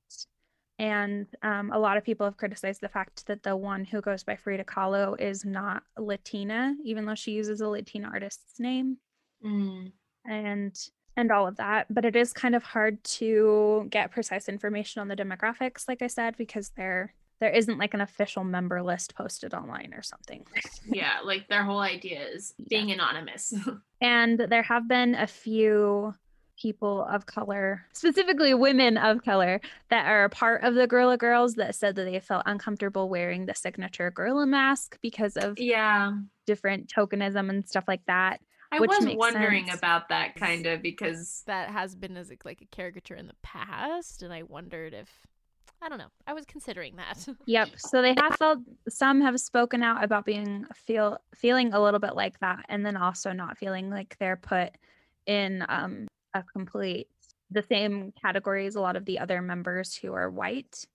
And 0.79 1.27
um, 1.43 1.71
a 1.71 1.77
lot 1.79 1.97
of 1.97 2.03
people 2.03 2.25
have 2.25 2.37
criticized 2.37 2.81
the 2.81 2.89
fact 2.89 3.27
that 3.27 3.43
the 3.43 3.55
one 3.55 3.85
who 3.85 4.01
goes 4.01 4.23
by 4.23 4.35
Frida 4.35 4.63
Kahlo 4.63 5.19
is 5.19 5.45
not 5.45 5.83
Latina, 5.97 6.73
even 6.83 7.05
though 7.05 7.15
she 7.15 7.31
uses 7.31 7.61
a 7.61 7.67
Latina 7.67 8.09
artist's 8.11 8.59
name 8.59 8.97
Mm. 9.45 9.91
and 10.25 10.73
and 11.15 11.31
all 11.31 11.47
of 11.47 11.57
that. 11.57 11.93
But 11.93 12.05
it 12.05 12.15
is 12.15 12.33
kind 12.33 12.55
of 12.55 12.63
hard 12.63 13.03
to 13.19 13.87
get 13.91 14.11
precise 14.11 14.47
information 14.49 15.01
on 15.01 15.09
the 15.09 15.15
demographics, 15.15 15.87
like 15.87 16.01
I 16.01 16.07
said, 16.07 16.37
because 16.37 16.69
there 16.77 17.13
there 17.39 17.51
isn't 17.51 17.77
like 17.77 17.93
an 17.93 17.99
official 18.01 18.43
member 18.45 18.81
list 18.81 19.15
posted 19.15 19.53
online 19.53 19.93
or 19.93 20.01
something. 20.01 20.45
Yeah, 20.85 21.19
like 21.23 21.47
their 21.49 21.63
whole 21.63 21.79
idea 21.79 22.25
is 22.25 22.53
being 22.69 22.91
anonymous. 22.91 23.53
And 24.01 24.37
there 24.39 24.63
have 24.63 24.87
been 24.87 25.15
a 25.15 25.27
few 25.27 26.13
people 26.57 27.03
of 27.05 27.25
color, 27.25 27.85
specifically 27.93 28.53
women 28.53 28.97
of 28.97 29.23
color, 29.23 29.59
that 29.89 30.05
are 30.05 30.25
a 30.25 30.29
part 30.29 30.63
of 30.63 30.75
the 30.75 30.87
Guerrilla 30.87 31.17
Girls 31.17 31.55
that 31.55 31.75
said 31.75 31.95
that 31.95 32.05
they 32.05 32.19
felt 32.19 32.43
uncomfortable 32.45 33.09
wearing 33.09 33.45
the 33.45 33.55
signature 33.55 34.11
gorilla 34.11 34.45
mask 34.45 34.97
because 35.01 35.35
of 35.37 35.57
yeah. 35.57 36.13
different 36.45 36.93
tokenism 36.93 37.49
and 37.49 37.67
stuff 37.67 37.85
like 37.87 38.05
that. 38.07 38.39
I 38.71 38.79
Which 38.79 38.89
was 38.89 39.15
wondering 39.15 39.67
sense. 39.67 39.77
about 39.77 40.09
that 40.09 40.35
kind 40.35 40.65
of 40.65 40.81
because 40.81 41.43
that 41.45 41.69
has 41.69 41.93
been 41.93 42.17
as 42.17 42.31
a, 42.31 42.37
like 42.43 42.61
a 42.61 42.65
caricature 42.65 43.13
in 43.15 43.27
the 43.27 43.35
past, 43.43 44.23
and 44.23 44.33
I 44.33 44.41
wondered 44.43 44.95
if 44.95 45.09
I 45.79 45.89
don't 45.89 45.97
know. 45.97 46.11
I 46.25 46.33
was 46.33 46.45
considering 46.45 46.95
that. 46.95 47.27
Yep. 47.45 47.69
So 47.77 48.01
they 48.01 48.15
have 48.17 48.35
felt 48.37 48.59
some 48.87 49.21
have 49.21 49.39
spoken 49.39 49.83
out 49.83 50.03
about 50.03 50.25
being 50.25 50.65
feel 50.73 51.19
feeling 51.35 51.73
a 51.73 51.81
little 51.81 51.99
bit 51.99 52.15
like 52.15 52.39
that, 52.39 52.65
and 52.69 52.85
then 52.85 52.97
also 52.97 53.31
not 53.31 53.57
feeling 53.57 53.89
like 53.89 54.17
they're 54.17 54.37
put 54.37 54.71
in 55.27 55.65
um, 55.69 56.07
a 56.33 56.43
complete 56.43 57.07
the 57.51 57.63
same 57.63 58.11
category 58.19 58.65
as 58.65 58.75
a 58.75 58.81
lot 58.81 58.95
of 58.95 59.05
the 59.05 59.19
other 59.19 59.41
members 59.41 59.95
who 59.95 60.13
are 60.13 60.29
white, 60.29 60.85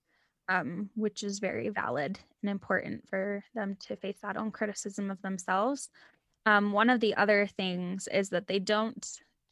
um, 0.49 0.89
which 0.95 1.23
is 1.23 1.39
very 1.39 1.69
valid 1.69 2.19
and 2.41 2.49
important 2.49 3.07
for 3.07 3.43
them 3.55 3.77
to 3.79 3.95
face 3.95 4.17
that 4.21 4.37
own 4.37 4.51
criticism 4.51 5.09
of 5.09 5.21
themselves. 5.21 5.89
Um, 6.45 6.71
one 6.71 6.89
of 6.89 6.99
the 6.99 7.15
other 7.15 7.47
things 7.47 8.07
is 8.11 8.29
that 8.29 8.47
they 8.47 8.59
don't 8.59 9.07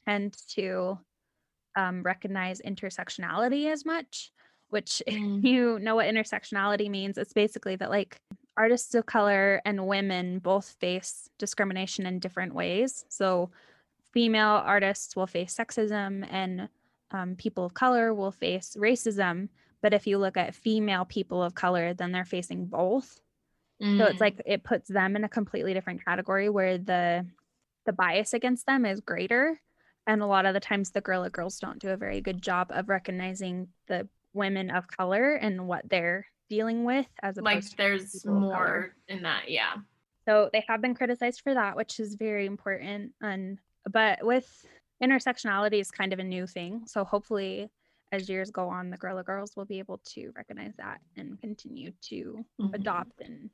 tend 0.06 0.38
to 0.56 1.00
um, 1.78 2.04
recognize 2.04 2.62
intersectionality 2.62 3.72
as 3.72 3.86
much, 3.86 4.32
which 4.70 5.02
if 5.08 5.16
Mm. 5.16 5.44
you 5.44 5.80
know 5.80 5.96
what 5.96 6.08
intersectionality 6.08 6.90
means, 6.90 7.18
it's 7.18 7.34
basically 7.34 7.76
that 7.78 7.90
like 7.90 8.18
artists 8.58 8.96
of 8.96 9.06
color 9.06 9.62
and 9.66 9.88
women 9.88 10.40
both 10.40 10.76
face 10.80 11.30
discrimination 11.38 12.06
in 12.06 12.20
different 12.20 12.54
ways. 12.56 13.06
So 13.08 13.52
female 14.18 14.64
artists 14.66 15.16
will 15.16 15.28
face 15.28 15.56
sexism 15.56 16.26
and 16.32 16.70
um, 17.12 17.36
people 17.36 17.64
of 17.66 17.74
color 17.76 18.14
will 18.16 18.32
face 18.32 18.76
racism. 18.80 19.48
But 19.84 19.94
if 19.94 20.08
you 20.08 20.18
look 20.18 20.38
at 20.38 20.56
female 20.56 21.06
people 21.06 21.44
of 21.44 21.54
color, 21.54 21.94
then 21.94 22.12
they're 22.12 22.26
facing 22.26 22.66
both. 22.66 23.20
So 23.80 23.86
Mm. 23.86 24.10
it's 24.10 24.20
like 24.20 24.42
it 24.48 24.64
puts 24.64 24.88
them 24.90 25.16
in 25.16 25.24
a 25.24 25.30
completely 25.30 25.72
different 25.76 26.04
category 26.04 26.50
where 26.50 26.80
the 26.80 27.28
the 27.86 27.94
bias 27.94 28.34
against 28.34 28.66
them 28.66 28.86
is 28.88 29.02
greater. 29.02 29.62
And 30.08 30.24
a 30.24 30.26
lot 30.26 30.48
of 30.48 30.56
the 30.56 30.60
times 30.60 30.90
the 30.90 31.02
Guerrilla 31.02 31.30
Girls 31.30 31.60
don't 31.60 31.78
do 31.80 31.90
a 31.92 31.98
very 32.06 32.20
good 32.22 32.42
job 32.42 32.68
of 32.72 32.90
recognizing 32.90 33.68
the 33.88 34.08
women 34.34 34.72
of 34.72 34.88
color 34.88 35.36
and 35.36 35.68
what 35.68 35.88
they're 35.88 36.26
dealing 36.50 36.86
with 36.86 37.06
as 37.22 37.38
like 37.38 37.58
opposed 37.58 37.72
to 37.72 37.78
there's 37.78 38.12
people 38.14 38.38
of 38.48 38.52
color. 38.52 38.56
more 38.58 38.96
in 39.16 39.22
that. 39.24 39.44
Yeah. 39.52 39.74
so 40.26 40.50
they 40.52 40.64
have 40.68 40.82
been 40.82 40.96
criticized 40.96 41.42
for 41.42 41.54
that, 41.54 41.76
which 41.76 42.00
is 42.00 42.16
very 42.16 42.46
important. 42.48 43.14
And 43.22 43.60
but 43.92 44.20
with 44.26 44.66
intersectionality 45.04 45.80
is 45.80 45.92
kind 45.92 46.14
of 46.14 46.20
a 46.20 46.24
new 46.24 46.48
thing. 46.48 46.82
So 46.86 47.04
hopefully 47.04 47.70
as 48.12 48.30
years 48.30 48.52
go 48.52 48.70
on, 48.70 48.90
the 48.90 48.98
Guerrilla 48.98 49.24
Girls 49.24 49.56
will 49.56 49.66
be 49.66 49.80
able 49.80 50.00
to 50.14 50.32
recognize 50.36 50.74
that 50.78 51.00
and 51.18 51.40
continue 51.42 51.92
to 52.10 52.46
Mhm. 52.60 52.74
adopt 52.74 53.22
and 53.22 53.50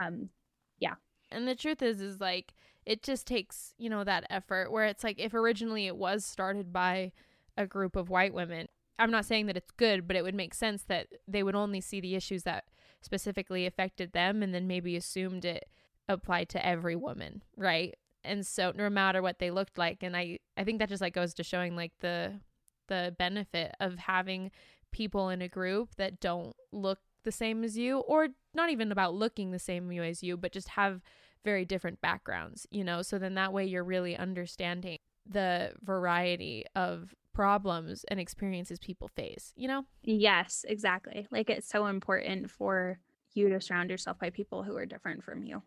um 0.00 0.30
yeah. 0.78 0.94
and 1.30 1.46
the 1.46 1.54
truth 1.54 1.82
is 1.82 2.00
is 2.00 2.20
like 2.20 2.54
it 2.86 3.02
just 3.02 3.26
takes 3.26 3.74
you 3.78 3.88
know 3.90 4.04
that 4.04 4.24
effort 4.30 4.72
where 4.72 4.86
it's 4.86 5.04
like 5.04 5.18
if 5.20 5.34
originally 5.34 5.86
it 5.86 5.96
was 5.96 6.24
started 6.24 6.72
by 6.72 7.12
a 7.56 7.66
group 7.66 7.94
of 7.96 8.08
white 8.08 8.34
women 8.34 8.66
I'm 8.98 9.10
not 9.10 9.24
saying 9.24 9.46
that 9.46 9.56
it's 9.56 9.70
good, 9.72 10.06
but 10.06 10.16
it 10.16 10.22
would 10.22 10.34
make 10.34 10.54
sense 10.54 10.84
that 10.84 11.08
they 11.26 11.42
would 11.42 11.56
only 11.56 11.80
see 11.80 11.98
the 12.00 12.14
issues 12.14 12.44
that 12.44 12.64
specifically 13.00 13.66
affected 13.66 14.12
them 14.12 14.42
and 14.42 14.54
then 14.54 14.68
maybe 14.68 14.94
assumed 14.96 15.44
it 15.44 15.64
applied 16.08 16.48
to 16.50 16.64
every 16.64 16.94
woman, 16.94 17.42
right? 17.56 17.96
And 18.24 18.46
so 18.46 18.72
no 18.74 18.88
matter 18.90 19.22
what 19.22 19.38
they 19.38 19.50
looked 19.50 19.78
like 19.78 20.02
and 20.02 20.16
I 20.16 20.38
I 20.56 20.64
think 20.64 20.78
that 20.78 20.88
just 20.88 21.02
like 21.02 21.14
goes 21.14 21.34
to 21.34 21.44
showing 21.44 21.76
like 21.76 21.92
the 22.00 22.40
the 22.88 23.14
benefit 23.18 23.74
of 23.80 23.96
having 23.98 24.50
people 24.90 25.28
in 25.30 25.40
a 25.40 25.48
group 25.48 25.94
that 25.96 26.20
don't 26.20 26.54
look 26.72 26.98
the 27.24 27.32
same 27.32 27.64
as 27.64 27.78
you 27.78 27.98
or 28.00 28.28
not 28.52 28.70
even 28.70 28.90
about 28.92 29.14
looking 29.14 29.50
the 29.50 29.58
same 29.58 29.90
as 29.92 30.22
you 30.22 30.36
but 30.36 30.52
just 30.52 30.70
have 30.70 31.00
very 31.44 31.64
different 31.64 32.00
backgrounds 32.00 32.66
you 32.70 32.84
know 32.84 33.00
so 33.00 33.18
then 33.18 33.34
that 33.34 33.52
way 33.52 33.64
you're 33.64 33.84
really 33.84 34.16
understanding 34.16 34.98
the 35.24 35.72
variety 35.82 36.64
of 36.74 37.14
problems 37.32 38.04
and 38.08 38.18
experiences 38.20 38.78
people 38.80 39.08
face 39.08 39.52
you 39.56 39.68
know 39.68 39.86
Yes, 40.04 40.64
exactly. 40.68 41.26
Like 41.30 41.48
it's 41.48 41.68
so 41.68 41.86
important 41.86 42.50
for 42.50 42.98
you 43.34 43.48
to 43.48 43.60
surround 43.60 43.90
yourself 43.90 44.18
by 44.18 44.30
people 44.30 44.62
who 44.62 44.76
are 44.76 44.86
different 44.86 45.22
from 45.22 45.42
you. 45.44 45.62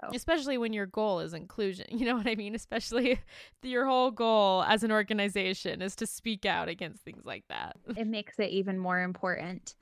So 0.00 0.08
especially 0.14 0.58
when 0.58 0.72
your 0.72 0.86
goal 0.86 1.20
is 1.20 1.34
inclusion 1.34 1.86
you 1.98 2.04
know 2.06 2.16
what 2.16 2.26
i 2.28 2.34
mean 2.34 2.54
especially 2.54 3.18
your 3.62 3.86
whole 3.86 4.10
goal 4.10 4.62
as 4.64 4.82
an 4.84 4.92
organization 4.92 5.82
is 5.82 5.96
to 5.96 6.06
speak 6.06 6.46
out 6.46 6.68
against 6.68 7.02
things 7.02 7.24
like 7.24 7.44
that 7.48 7.76
it 7.96 8.06
makes 8.06 8.38
it 8.38 8.50
even 8.50 8.78
more 8.78 9.00
important. 9.00 9.74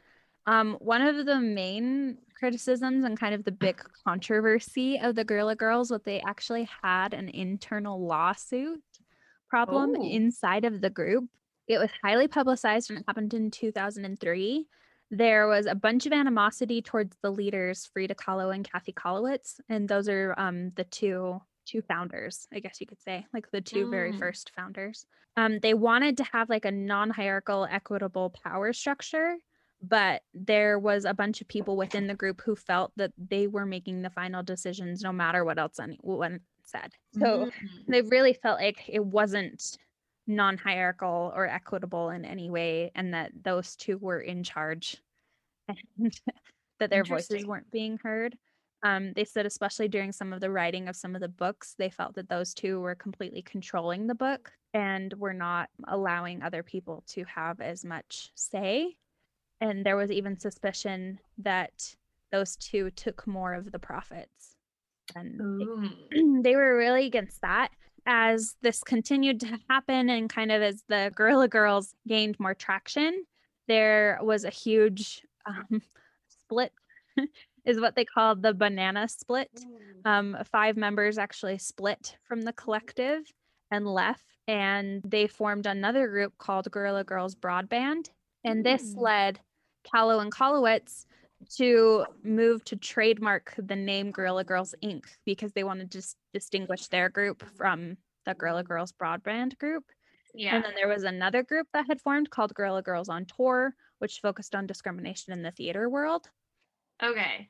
Um, 0.48 0.76
one 0.80 1.02
of 1.02 1.26
the 1.26 1.40
main 1.40 2.18
criticisms 2.38 3.04
and 3.04 3.18
kind 3.18 3.34
of 3.34 3.42
the 3.42 3.50
big 3.50 3.82
controversy 4.06 4.96
of 5.00 5.16
the 5.16 5.24
Guerrilla 5.24 5.56
Girls 5.56 5.90
was 5.90 6.02
they 6.04 6.20
actually 6.20 6.68
had 6.82 7.14
an 7.14 7.28
internal 7.30 8.00
lawsuit 8.06 8.80
problem 9.48 9.96
Oh. 9.98 10.02
inside 10.08 10.64
of 10.64 10.80
the 10.80 10.90
group. 10.90 11.24
It 11.66 11.78
was 11.78 11.90
highly 12.04 12.28
publicized 12.28 12.90
and 12.90 13.00
it 13.00 13.04
happened 13.08 13.34
in 13.34 13.50
2003. 13.50 14.66
There 15.10 15.46
was 15.46 15.66
a 15.66 15.74
bunch 15.74 16.06
of 16.06 16.12
animosity 16.12 16.82
towards 16.82 17.16
the 17.22 17.30
leaders, 17.30 17.86
Frida 17.92 18.14
Kahlo 18.16 18.54
and 18.54 18.68
Kathy 18.68 18.92
Kollwitz, 18.92 19.60
and 19.68 19.88
those 19.88 20.08
are 20.08 20.34
um, 20.36 20.70
the 20.76 20.84
two 20.84 21.40
two 21.64 21.82
founders, 21.82 22.46
I 22.54 22.60
guess 22.60 22.80
you 22.80 22.86
could 22.86 23.02
say, 23.02 23.26
like 23.34 23.50
the 23.50 23.60
two 23.60 23.88
very 23.88 24.12
Mm. 24.12 24.18
first 24.20 24.52
founders. 24.54 25.04
Um, 25.36 25.58
they 25.58 25.74
wanted 25.74 26.16
to 26.18 26.24
have 26.24 26.48
like 26.48 26.64
a 26.64 26.70
non-hierarchical, 26.70 27.66
equitable 27.68 28.30
power 28.30 28.72
structure, 28.72 29.36
but 29.82 30.22
there 30.32 30.78
was 30.78 31.04
a 31.04 31.12
bunch 31.12 31.40
of 31.40 31.48
people 31.48 31.76
within 31.76 32.06
the 32.06 32.14
group 32.14 32.40
who 32.40 32.54
felt 32.54 32.92
that 32.96 33.10
they 33.18 33.48
were 33.48 33.66
making 33.66 34.02
the 34.02 34.10
final 34.10 34.44
decisions 34.44 35.02
no 35.02 35.12
matter 35.12 35.44
what 35.44 35.58
else 35.58 35.80
anyone 35.80 36.38
said. 36.62 36.92
So 37.14 37.46
Mm. 37.46 37.50
they 37.88 38.02
really 38.02 38.32
felt 38.32 38.60
like 38.60 38.84
it 38.88 39.04
wasn't 39.04 39.76
non-hierarchical 40.26 41.32
or 41.34 41.46
equitable 41.46 42.10
in 42.10 42.24
any 42.24 42.50
way 42.50 42.90
and 42.94 43.14
that 43.14 43.30
those 43.42 43.76
two 43.76 43.98
were 43.98 44.20
in 44.20 44.42
charge 44.42 44.96
and 45.68 46.20
that 46.78 46.90
their 46.90 47.04
voices 47.04 47.46
weren't 47.46 47.70
being 47.70 47.98
heard 48.02 48.36
um, 48.82 49.12
they 49.14 49.24
said 49.24 49.46
especially 49.46 49.88
during 49.88 50.12
some 50.12 50.32
of 50.32 50.40
the 50.40 50.50
writing 50.50 50.88
of 50.88 50.96
some 50.96 51.14
of 51.14 51.20
the 51.20 51.28
books 51.28 51.74
they 51.78 51.90
felt 51.90 52.14
that 52.14 52.28
those 52.28 52.54
two 52.54 52.80
were 52.80 52.94
completely 52.94 53.42
controlling 53.42 54.06
the 54.06 54.14
book 54.14 54.52
and 54.74 55.14
were 55.14 55.32
not 55.32 55.68
allowing 55.88 56.42
other 56.42 56.62
people 56.62 57.02
to 57.06 57.24
have 57.24 57.60
as 57.60 57.84
much 57.84 58.30
say 58.34 58.96
and 59.60 59.86
there 59.86 59.96
was 59.96 60.10
even 60.10 60.38
suspicion 60.38 61.18
that 61.38 61.94
those 62.32 62.56
two 62.56 62.90
took 62.90 63.26
more 63.26 63.54
of 63.54 63.72
the 63.72 63.78
profits 63.78 64.56
and 65.14 65.40
Ooh. 65.40 66.40
they 66.42 66.56
were 66.56 66.76
really 66.76 67.06
against 67.06 67.40
that. 67.42 67.68
As 68.06 68.54
this 68.62 68.82
continued 68.82 69.40
to 69.40 69.58
happen 69.68 70.08
and 70.10 70.30
kind 70.30 70.52
of 70.52 70.62
as 70.62 70.82
the 70.88 71.12
Guerrilla 71.14 71.48
Girls 71.48 71.94
gained 72.06 72.38
more 72.38 72.54
traction, 72.54 73.24
there 73.66 74.18
was 74.22 74.44
a 74.44 74.50
huge 74.50 75.22
um, 75.44 75.82
split, 76.28 76.72
is 77.64 77.80
what 77.80 77.96
they 77.96 78.04
called 78.04 78.42
the 78.42 78.54
banana 78.54 79.08
split. 79.08 79.50
Um, 80.04 80.36
five 80.52 80.76
members 80.76 81.18
actually 81.18 81.58
split 81.58 82.16
from 82.28 82.42
the 82.42 82.52
collective 82.52 83.22
and 83.72 83.86
left, 83.86 84.24
and 84.46 85.02
they 85.04 85.26
formed 85.26 85.66
another 85.66 86.06
group 86.06 86.38
called 86.38 86.70
Guerrilla 86.70 87.02
Girls 87.02 87.34
Broadband. 87.34 88.10
And 88.44 88.64
this 88.64 88.94
Mm. 88.94 89.00
led 89.00 89.40
Kahlo 89.84 90.20
and 90.22 90.30
Kollwitz 90.32 91.06
to 91.56 92.04
move 92.22 92.64
to 92.64 92.76
trademark 92.76 93.54
the 93.58 93.76
name 93.76 94.10
Guerrilla 94.10 94.44
Girls 94.44 94.74
Inc. 94.82 95.04
because 95.24 95.52
they 95.52 95.64
wanted 95.64 95.90
to 95.92 95.98
s- 95.98 96.16
distinguish 96.32 96.88
their 96.88 97.08
group 97.08 97.44
from 97.56 97.96
the 98.24 98.34
Guerrilla 98.34 98.64
Girls 98.64 98.92
Broadband 98.92 99.58
group. 99.58 99.84
Yeah. 100.34 100.56
And 100.56 100.64
then 100.64 100.72
there 100.74 100.88
was 100.88 101.04
another 101.04 101.42
group 101.42 101.66
that 101.72 101.86
had 101.86 102.00
formed 102.00 102.30
called 102.30 102.54
Guerrilla 102.54 102.82
Girls 102.82 103.08
on 103.08 103.26
Tour, 103.26 103.74
which 103.98 104.20
focused 104.20 104.54
on 104.54 104.66
discrimination 104.66 105.32
in 105.32 105.42
the 105.42 105.50
theater 105.52 105.88
world. 105.88 106.28
Okay. 107.02 107.48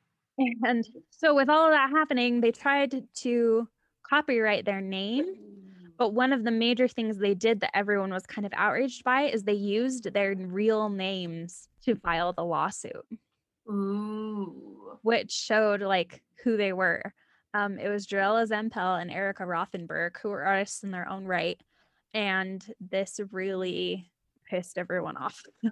And 0.64 0.86
so, 1.10 1.34
with 1.34 1.48
all 1.48 1.66
of 1.66 1.72
that 1.72 1.90
happening, 1.90 2.40
they 2.40 2.52
tried 2.52 3.04
to 3.22 3.68
copyright 4.08 4.64
their 4.64 4.80
name. 4.80 5.24
But 5.98 6.12
one 6.12 6.34
of 6.34 6.44
the 6.44 6.50
major 6.50 6.88
things 6.88 7.16
they 7.16 7.34
did 7.34 7.60
that 7.60 7.74
everyone 7.74 8.12
was 8.12 8.26
kind 8.26 8.44
of 8.44 8.52
outraged 8.54 9.02
by 9.02 9.22
is 9.22 9.44
they 9.44 9.54
used 9.54 10.12
their 10.12 10.34
real 10.36 10.90
names 10.90 11.68
to 11.84 11.96
file 11.96 12.34
the 12.34 12.44
lawsuit, 12.44 13.06
Ooh. 13.68 14.98
which 15.02 15.32
showed 15.32 15.82
like 15.82 16.22
who 16.44 16.56
they 16.56 16.72
were. 16.72 17.12
Um, 17.54 17.78
it 17.78 17.88
was 17.88 18.06
Jerilea 18.06 18.46
Zempel 18.48 19.00
and 19.00 19.10
Erika 19.10 19.44
Rothenberg, 19.44 20.18
who 20.22 20.28
were 20.28 20.44
artists 20.44 20.82
in 20.84 20.90
their 20.90 21.08
own 21.08 21.24
right. 21.24 21.58
And 22.12 22.64
this 22.80 23.18
really 23.32 24.10
pissed 24.48 24.78
everyone 24.78 25.16
off. 25.16 25.42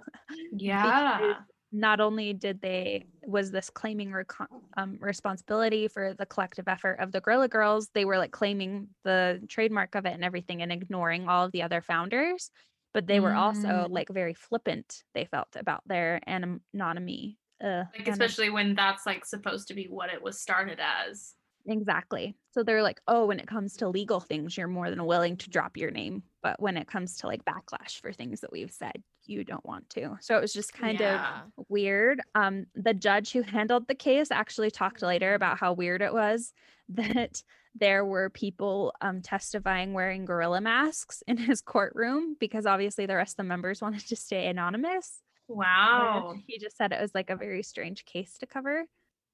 Yeah. 0.51 1.35
not 1.71 1.99
only 1.99 2.33
did 2.33 2.61
they 2.61 3.05
was 3.25 3.51
this 3.51 3.69
claiming 3.69 4.09
reco- 4.11 4.47
um, 4.77 4.97
responsibility 5.01 5.87
for 5.87 6.13
the 6.13 6.25
collective 6.25 6.67
effort 6.67 6.99
of 6.99 7.11
the 7.11 7.19
Guerrilla 7.21 7.47
Girls, 7.47 7.89
they 7.93 8.05
were 8.05 8.17
like 8.17 8.31
claiming 8.31 8.87
the 9.03 9.41
trademark 9.49 9.95
of 9.95 10.05
it 10.05 10.13
and 10.13 10.23
everything 10.23 10.61
and 10.61 10.71
ignoring 10.71 11.27
all 11.27 11.45
of 11.45 11.51
the 11.51 11.63
other 11.63 11.81
founders. 11.81 12.49
But 12.93 13.07
they 13.07 13.19
were 13.19 13.33
also 13.33 13.67
Mm. 13.67 13.89
like 13.89 14.07
very 14.09 14.33
flippant. 14.33 15.03
They 15.13 15.25
felt 15.25 15.49
about 15.57 15.81
their 15.85 16.21
anim- 16.25 16.61
anonymity. 16.73 17.37
Uh, 17.63 17.83
Like 17.97 18.07
especially 18.07 18.49
when 18.49 18.75
that's 18.75 19.05
like 19.05 19.25
supposed 19.25 19.67
to 19.69 19.73
be 19.73 19.85
what 19.85 20.13
it 20.13 20.21
was 20.21 20.39
started 20.39 20.79
as. 20.79 21.33
exactly. 21.67 22.35
So 22.51 22.63
they're 22.63 22.83
like, 22.83 23.01
oh, 23.07 23.25
when 23.25 23.39
it 23.39 23.47
comes 23.47 23.77
to 23.77 23.89
legal 23.89 24.19
things, 24.19 24.55
you're 24.57 24.67
more 24.67 24.89
than 24.89 25.05
willing 25.05 25.35
to 25.37 25.49
drop 25.49 25.77
your 25.77 25.91
name, 25.91 26.23
but 26.43 26.59
when 26.61 26.77
it 26.77 26.87
comes 26.87 27.17
to 27.17 27.27
like 27.27 27.43
backlash 27.43 27.99
for 27.99 28.13
things 28.13 28.41
that 28.41 28.51
we've 28.51 28.71
said, 28.71 29.01
you 29.23 29.43
don't 29.43 29.65
want 29.65 29.89
to. 29.91 30.17
So 30.21 30.37
it 30.37 30.41
was 30.41 30.53
just 30.53 30.73
kind 30.73 31.01
of 31.01 31.19
weird. 31.67 32.21
Um, 32.35 32.67
the 32.75 32.93
judge 32.93 33.31
who 33.31 33.41
handled 33.41 33.87
the 33.87 33.95
case 33.95 34.31
actually 34.31 34.69
talked 34.71 35.01
later 35.01 35.33
about 35.33 35.57
how 35.57 35.73
weird 35.73 36.01
it 36.01 36.13
was 36.13 36.53
that 36.89 37.41
there 37.77 38.05
were 38.05 38.29
people 38.29 38.93
um, 39.01 39.21
testifying 39.21 39.93
wearing 39.93 40.23
gorilla 40.23 40.61
masks 40.61 41.23
in 41.27 41.35
his 41.35 41.61
courtroom 41.61 42.37
because 42.39 42.65
obviously 42.65 43.05
the 43.05 43.15
rest 43.15 43.33
of 43.33 43.37
the 43.37 43.43
members 43.43 43.81
wanted 43.81 44.07
to 44.07 44.15
stay 44.15 44.47
anonymous. 44.47 45.21
Wow. 45.47 46.35
He 46.47 46.57
just 46.57 46.77
said 46.77 46.91
it 46.91 47.01
was 47.01 47.13
like 47.13 47.29
a 47.29 47.35
very 47.35 47.63
strange 47.63 48.05
case 48.05 48.37
to 48.39 48.45
cover. 48.45 48.85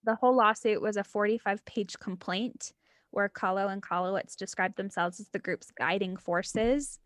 The 0.03 0.15
whole 0.15 0.35
lawsuit 0.35 0.81
was 0.81 0.97
a 0.97 1.03
45 1.03 1.63
page 1.65 1.97
complaint 1.99 2.73
where 3.11 3.29
Kahlo 3.29 3.71
and 3.71 3.81
Kollwitz 3.81 4.35
described 4.35 4.77
themselves 4.77 5.19
as 5.19 5.27
the 5.29 5.39
group's 5.39 5.71
guiding 5.71 6.17
forces. 6.17 6.99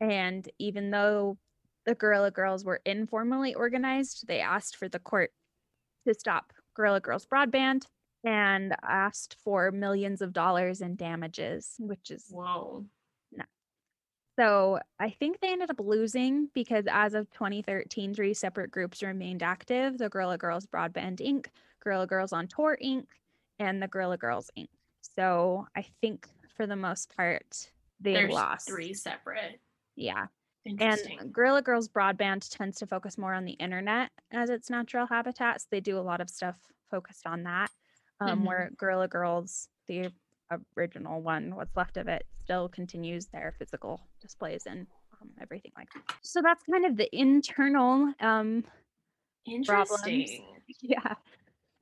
And 0.00 0.48
even 0.58 0.90
though 0.90 1.36
the 1.84 1.94
Guerrilla 1.94 2.30
Girls 2.30 2.64
were 2.64 2.80
informally 2.84 3.54
organized, 3.54 4.26
they 4.26 4.40
asked 4.40 4.76
for 4.76 4.88
the 4.88 4.98
court 4.98 5.32
to 6.06 6.14
stop 6.14 6.52
Guerrilla 6.74 7.00
Girls 7.00 7.26
Broadband 7.26 7.86
and 8.24 8.74
asked 8.82 9.36
for 9.42 9.70
millions 9.70 10.22
of 10.22 10.32
dollars 10.32 10.80
in 10.80 10.96
damages, 10.96 11.74
which 11.78 12.10
is 12.10 12.26
Whoa. 12.30 12.84
So 14.38 14.78
I 15.00 15.10
think 15.10 15.40
they 15.40 15.50
ended 15.50 15.70
up 15.70 15.80
losing 15.80 16.48
because 16.54 16.84
as 16.88 17.14
of 17.14 17.28
2013, 17.32 18.14
three 18.14 18.34
separate 18.34 18.70
groups 18.70 19.02
remained 19.02 19.42
active 19.42 19.98
the 19.98 20.08
Guerrilla 20.08 20.38
Girls 20.38 20.64
Broadband 20.64 21.18
Inc., 21.20 21.46
Guerrilla 21.82 22.06
Girls 22.06 22.32
on 22.32 22.46
Tour 22.46 22.78
Inc., 22.82 23.06
and 23.58 23.82
the 23.82 23.88
Guerrilla 23.88 24.16
Girls 24.16 24.50
Inc. 24.56 24.68
So 25.00 25.66
I 25.74 25.84
think 26.00 26.28
for 26.56 26.66
the 26.66 26.76
most 26.76 27.14
part, 27.16 27.70
they 28.00 28.12
There's 28.12 28.32
lost. 28.32 28.68
three 28.68 28.94
separate. 28.94 29.60
Yeah. 29.96 30.26
And 30.64 31.32
Guerrilla 31.32 31.62
Girls 31.62 31.88
Broadband 31.88 32.48
tends 32.48 32.78
to 32.78 32.86
focus 32.86 33.18
more 33.18 33.34
on 33.34 33.44
the 33.44 33.52
internet 33.52 34.10
as 34.30 34.50
its 34.50 34.70
natural 34.70 35.06
habitat. 35.06 35.62
So 35.62 35.66
they 35.70 35.80
do 35.80 35.98
a 35.98 36.00
lot 36.00 36.20
of 36.20 36.30
stuff 36.30 36.56
focused 36.90 37.26
on 37.26 37.42
that. 37.44 37.70
Um, 38.20 38.42
Mhm. 38.42 38.46
Where 38.46 38.70
Guerrilla 38.76 39.08
Girls, 39.08 39.68
the 39.86 40.12
original 40.76 41.20
one, 41.20 41.54
what's 41.54 41.76
left 41.76 41.96
of 41.96 42.08
it, 42.08 42.24
still 42.44 42.68
continues 42.68 43.26
their 43.26 43.54
physical 43.58 44.00
displays 44.20 44.64
and 44.66 44.86
um, 45.20 45.30
everything 45.40 45.72
like 45.76 45.88
that. 45.94 46.02
So 46.22 46.40
that's 46.42 46.62
kind 46.70 46.84
of 46.84 46.96
the 46.96 47.14
internal 47.16 48.12
um, 48.20 48.64
problems. 49.66 50.30
Yeah. 50.82 51.14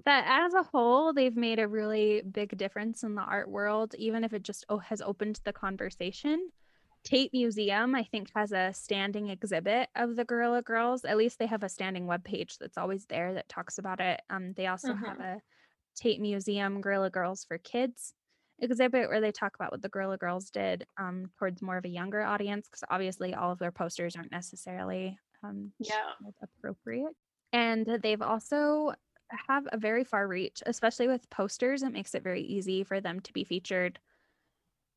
That 0.04 0.44
as 0.46 0.54
a 0.54 0.62
whole, 0.62 1.12
they've 1.12 1.36
made 1.36 1.58
a 1.58 1.66
really 1.66 2.22
big 2.22 2.56
difference 2.56 3.02
in 3.02 3.16
the 3.16 3.22
art 3.22 3.50
world, 3.50 3.96
even 3.98 4.22
if 4.22 4.32
it 4.32 4.44
just 4.44 4.64
oh, 4.68 4.78
has 4.78 5.02
opened 5.02 5.40
the 5.42 5.52
conversation 5.52 6.50
Tate 7.06 7.32
Museum, 7.32 7.94
I 7.94 8.02
think, 8.02 8.30
has 8.34 8.50
a 8.50 8.72
standing 8.72 9.28
exhibit 9.28 9.88
of 9.94 10.16
the 10.16 10.24
Guerrilla 10.24 10.60
Girls. 10.60 11.04
At 11.04 11.16
least 11.16 11.38
they 11.38 11.46
have 11.46 11.62
a 11.62 11.68
standing 11.68 12.08
web 12.08 12.24
page 12.24 12.58
that's 12.58 12.76
always 12.76 13.06
there 13.06 13.32
that 13.34 13.48
talks 13.48 13.78
about 13.78 14.00
it. 14.00 14.20
Um, 14.28 14.54
they 14.54 14.66
also 14.66 14.92
have 14.92 15.20
a 15.20 15.40
Tate 15.94 16.20
Museum 16.20 16.80
Guerrilla 16.80 17.08
Girls 17.08 17.44
for 17.44 17.58
Kids 17.58 18.12
exhibit 18.58 19.08
where 19.08 19.20
they 19.20 19.32
talk 19.32 19.54
about 19.54 19.72
what 19.72 19.82
the 19.82 19.88
Guerrilla 19.88 20.18
Girls 20.18 20.50
did 20.50 20.86
um, 20.98 21.30
towards 21.38 21.62
more 21.62 21.76
of 21.76 21.84
a 21.84 21.88
younger 21.88 22.22
audience 22.22 22.68
because 22.68 22.84
obviously 22.90 23.34
all 23.34 23.52
of 23.52 23.58
their 23.58 23.72
posters 23.72 24.16
aren't 24.16 24.32
necessarily 24.32 25.18
um, 25.42 25.72
Yeah. 25.78 26.14
appropriate. 26.42 27.14
And 27.52 27.86
they've 27.86 28.22
also 28.22 28.94
have 29.48 29.66
a 29.72 29.78
very 29.78 30.04
far 30.04 30.26
reach, 30.28 30.62
especially 30.66 31.08
with 31.08 31.28
posters. 31.30 31.82
It 31.82 31.92
makes 31.92 32.14
it 32.14 32.22
very 32.22 32.42
easy 32.42 32.84
for 32.84 33.00
them 33.00 33.20
to 33.20 33.32
be 33.32 33.44
featured 33.44 33.98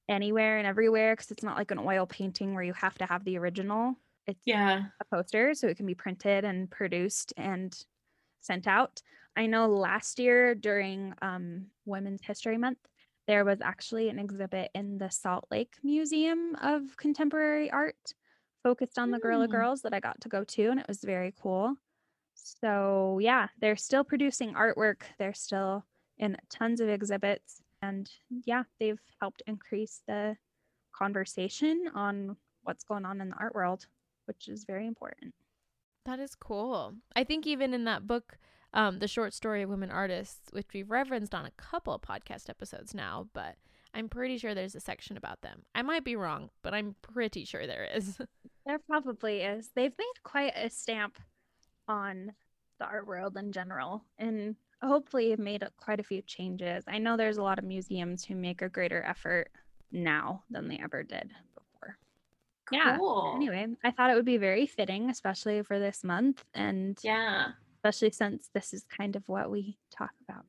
anywhere 0.07 0.57
and 0.57 0.65
everywhere 0.67 1.15
because 1.15 1.31
it's 1.31 1.43
not 1.43 1.57
like 1.57 1.71
an 1.71 1.79
oil 1.79 2.05
painting 2.07 2.53
where 2.53 2.63
you 2.63 2.73
have 2.73 2.97
to 2.97 3.05
have 3.05 3.23
the 3.23 3.37
original. 3.37 3.95
It's 4.25 4.45
Yeah. 4.45 4.89
a 4.99 5.05
poster, 5.05 5.53
so 5.53 5.67
it 5.67 5.77
can 5.77 5.85
be 5.85 5.95
printed 5.95 6.43
and 6.45 6.69
produced 6.69 7.33
and 7.37 7.77
sent 8.41 8.67
out. 8.67 9.01
I 9.35 9.45
know 9.47 9.67
last 9.67 10.19
year 10.19 10.55
during 10.55 11.15
um, 11.21 11.71
Women's 11.85 12.23
History 12.23 12.57
Month, 12.57 12.79
there 13.29 13.45
was 13.45 13.61
actually 13.61 14.09
an 14.09 14.17
exhibit 14.17 14.71
in 14.73 14.97
the 14.97 15.11
Salt 15.11 15.45
Lake 15.51 15.75
Museum 15.83 16.57
of 16.63 16.97
Contemporary 16.97 17.69
Art 17.69 18.15
focused 18.63 18.97
on 18.97 19.11
the 19.11 19.19
Guerrilla 19.19 19.47
Mm. 19.47 19.51
Girls 19.51 19.83
that 19.83 19.93
I 19.93 19.99
got 19.99 20.19
to 20.21 20.29
go 20.29 20.43
to, 20.43 20.71
and 20.71 20.79
it 20.79 20.87
was 20.87 21.03
very 21.03 21.31
cool. 21.39 21.75
So, 22.33 23.19
yeah, 23.21 23.49
they're 23.61 23.75
still 23.75 24.03
producing 24.03 24.55
artwork, 24.55 25.01
they're 25.19 25.35
still 25.35 25.85
in 26.17 26.37
tons 26.49 26.81
of 26.81 26.89
exhibits, 26.89 27.61
and 27.83 28.09
yeah, 28.45 28.63
they've 28.79 28.99
helped 29.21 29.43
increase 29.45 30.01
the 30.07 30.35
conversation 30.91 31.85
on 31.93 32.35
what's 32.63 32.83
going 32.83 33.05
on 33.05 33.21
in 33.21 33.29
the 33.29 33.35
art 33.35 33.53
world, 33.53 33.85
which 34.25 34.47
is 34.47 34.63
very 34.63 34.87
important. 34.87 35.35
That 36.05 36.19
is 36.19 36.33
cool. 36.33 36.95
I 37.15 37.25
think 37.25 37.45
even 37.45 37.75
in 37.75 37.83
that 37.83 38.07
book, 38.07 38.39
um, 38.73 38.99
the 38.99 39.07
short 39.07 39.33
story 39.33 39.61
of 39.61 39.69
women 39.69 39.91
artists, 39.91 40.51
which 40.51 40.67
we've 40.73 40.89
referenced 40.89 41.33
on 41.33 41.45
a 41.45 41.51
couple 41.51 41.93
of 41.93 42.01
podcast 42.01 42.49
episodes 42.49 42.93
now, 42.93 43.27
but 43.33 43.55
I'm 43.93 44.09
pretty 44.09 44.37
sure 44.37 44.53
there's 44.53 44.75
a 44.75 44.79
section 44.79 45.17
about 45.17 45.41
them. 45.41 45.63
I 45.73 45.81
might 45.81 46.03
be 46.03 46.15
wrong, 46.15 46.49
but 46.61 46.73
I'm 46.73 46.95
pretty 47.01 47.45
sure 47.45 47.65
there 47.65 47.87
is. 47.95 48.19
There 48.65 48.77
probably 48.77 49.41
is. 49.41 49.71
They've 49.73 49.97
made 49.97 50.23
quite 50.23 50.53
a 50.55 50.69
stamp 50.69 51.17
on 51.87 52.33
the 52.77 52.85
art 52.85 53.07
world 53.07 53.35
in 53.35 53.51
general, 53.51 54.05
and 54.19 54.55
hopefully 54.83 55.31
have 55.31 55.39
made 55.39 55.67
quite 55.77 55.99
a 55.99 56.03
few 56.03 56.21
changes. 56.21 56.83
I 56.87 56.99
know 56.99 57.17
there's 57.17 57.37
a 57.37 57.41
lot 57.43 57.57
of 57.57 57.65
museums 57.65 58.23
who 58.23 58.35
make 58.35 58.61
a 58.61 58.69
greater 58.69 59.01
effort 59.01 59.49
now 59.91 60.43
than 60.51 60.67
they 60.67 60.79
ever 60.83 61.01
did 61.01 61.31
before. 61.55 61.97
Yeah. 62.71 62.99
Anyway, 63.33 63.65
I 63.83 63.89
thought 63.89 64.11
it 64.11 64.15
would 64.15 64.25
be 64.25 64.37
very 64.37 64.67
fitting, 64.67 65.09
especially 65.09 65.63
for 65.63 65.79
this 65.79 66.03
month, 66.03 66.45
and 66.53 66.95
Yeah. 67.01 67.53
Especially 67.79 68.11
since 68.11 68.49
this 68.53 68.73
is 68.73 68.83
kind 68.95 69.15
of 69.15 69.23
what 69.27 69.49
we 69.49 69.77
talk 69.95 70.11
about. 70.27 70.45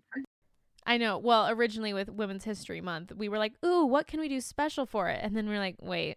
I 0.86 0.96
know. 0.96 1.18
Well, 1.18 1.48
originally 1.48 1.92
with 1.92 2.08
Women's 2.08 2.44
History 2.44 2.80
Month, 2.80 3.12
we 3.14 3.28
were 3.28 3.38
like, 3.38 3.52
"Ooh, 3.64 3.84
what 3.86 4.06
can 4.06 4.18
we 4.20 4.28
do 4.28 4.40
special 4.40 4.86
for 4.86 5.08
it?" 5.08 5.20
And 5.22 5.36
then 5.36 5.48
we're 5.48 5.58
like, 5.58 5.76
"Wait, 5.80 6.16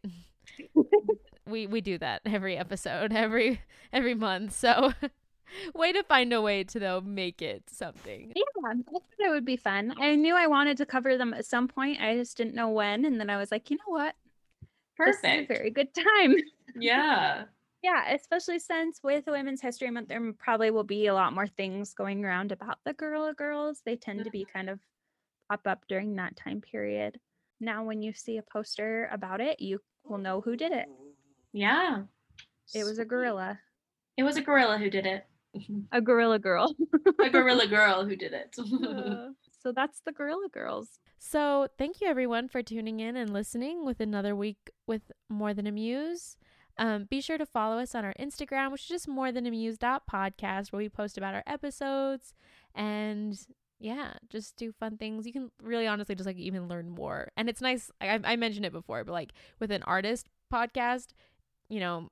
we 1.45 1.68
we 1.68 1.82
do 1.82 1.97
that 1.99 2.22
every 2.26 2.57
episode, 2.57 3.14
every 3.14 3.61
every 3.91 4.16
month." 4.16 4.53
So, 4.53 4.93
way 5.76 5.91
to 5.91 6.03
find 6.03 6.34
a 6.34 6.41
way 6.41 6.64
to 6.64 6.80
though 6.80 7.01
make 7.01 7.41
it 7.41 7.70
something. 7.70 8.34
Yeah, 8.36 8.43
I 8.66 8.74
thought 8.89 9.03
it 9.20 9.30
would 9.30 9.45
be 9.45 9.57
fun. 9.57 9.93
I 9.99 10.16
knew 10.16 10.36
I 10.36 10.47
wanted 10.47 10.78
to 10.78 10.86
cover 10.86 11.18
them 11.18 11.34
at 11.34 11.45
some 11.45 11.68
point. 11.68 12.01
I 12.01 12.16
just 12.16 12.38
didn't 12.38 12.55
know 12.55 12.70
when, 12.70 13.05
and 13.05 13.20
then 13.20 13.30
I 13.30 13.38
was 13.38 13.51
like, 13.51 13.70
you 13.70 13.78
know 13.78 13.93
what? 13.93 14.16
This 14.97 15.18
is 15.18 15.24
a 15.24 15.28
Perfect. 15.28 15.47
very 15.49 15.70
good 15.70 15.93
time. 15.93 16.36
Yeah. 16.76 17.43
Yeah, 17.84 18.14
especially 18.14 18.60
since 18.60 19.02
with 19.04 19.26
Women's 19.28 19.62
History 19.62 19.90
Month, 19.92 20.08
there 20.08 20.34
probably 20.40 20.72
will 20.72 20.86
be 20.86 21.08
a 21.08 21.14
lot 21.14 21.34
more 21.34 21.48
things 21.48 21.94
going 21.94 22.24
around 22.24 22.54
about 22.54 22.78
the 22.86 22.94
Guerrilla 22.94 23.34
Girls. 23.34 23.82
They 23.86 23.98
tend 23.98 24.24
to 24.24 24.32
be 24.32 24.46
kind 24.52 24.70
of 24.70 24.80
pop 25.50 25.68
up 25.68 25.84
during 25.90 26.16
that 26.16 26.38
time 26.38 26.62
period. 26.62 27.20
Now, 27.60 27.84
when 27.84 28.02
you 28.02 28.14
see 28.14 28.38
a 28.38 28.42
poster 28.42 29.10
about 29.12 29.42
it, 29.42 29.60
you 29.60 29.80
will 30.06 30.18
know 30.18 30.40
who 30.40 30.56
did 30.56 30.72
it. 30.72 30.86
Yeah. 31.52 32.04
It 32.74 32.86
was 32.86 33.00
a 33.00 33.06
gorilla, 33.06 33.60
It 34.16 34.24
was 34.24 34.38
a 34.38 34.42
gorilla 34.42 34.78
who 34.78 34.90
did 34.90 35.06
it. 35.06 35.26
a 35.92 36.00
gorilla 36.00 36.40
girl. 36.40 36.74
a 37.22 37.30
gorilla 37.30 37.68
girl 37.78 38.06
who 38.06 38.16
did 38.16 38.32
it. 38.34 38.56
Uh, 38.84 39.30
so 39.62 39.72
that's 39.72 40.02
the 40.06 40.12
Guerrilla 40.12 40.50
Girls. 40.50 41.00
So, 41.20 41.68
thank 41.78 42.02
you 42.02 42.08
everyone 42.08 42.50
for 42.50 42.62
tuning 42.62 43.00
in 43.00 43.16
and 43.16 43.32
listening 43.32 43.86
with 43.86 44.02
another 44.02 44.36
week 44.36 44.72
with 44.88 45.04
More 45.30 45.54
Than 45.54 45.68
a 45.68 45.72
Muse. 45.72 46.38
Um, 46.78 47.06
be 47.06 47.22
sure 47.22 47.38
to 47.38 47.46
follow 47.46 47.78
us 47.78 47.94
on 47.94 48.04
our 48.04 48.14
Instagram, 48.20 48.72
which 48.72 48.82
is 48.82 48.88
just 48.88 49.08
more 49.08 49.32
than 49.32 49.46
amuse.podcast, 49.46 50.72
where 50.72 50.80
we 50.80 50.90
post 50.90 51.18
about 51.18 51.36
our 51.36 51.44
episodes 51.46 52.34
and 52.74 53.40
yeah, 53.80 54.14
just 54.30 54.56
do 54.56 54.72
fun 54.72 54.98
things. 54.98 55.28
You 55.28 55.34
can 55.34 55.52
really 55.62 55.88
honestly 55.88 56.16
just 56.16 56.26
like 56.26 56.38
even 56.38 56.68
learn 56.68 56.90
more. 56.90 57.30
And 57.36 57.50
it's 57.50 57.62
nice. 57.62 57.92
I, 58.00 58.20
I 58.24 58.36
mentioned 58.38 58.66
it 58.66 58.72
before, 58.72 59.04
but 59.04 59.12
like 59.12 59.34
with 59.60 59.72
an 59.72 59.84
artist 59.84 60.30
podcast, 60.52 61.08
you 61.70 61.80
know, 61.80 62.10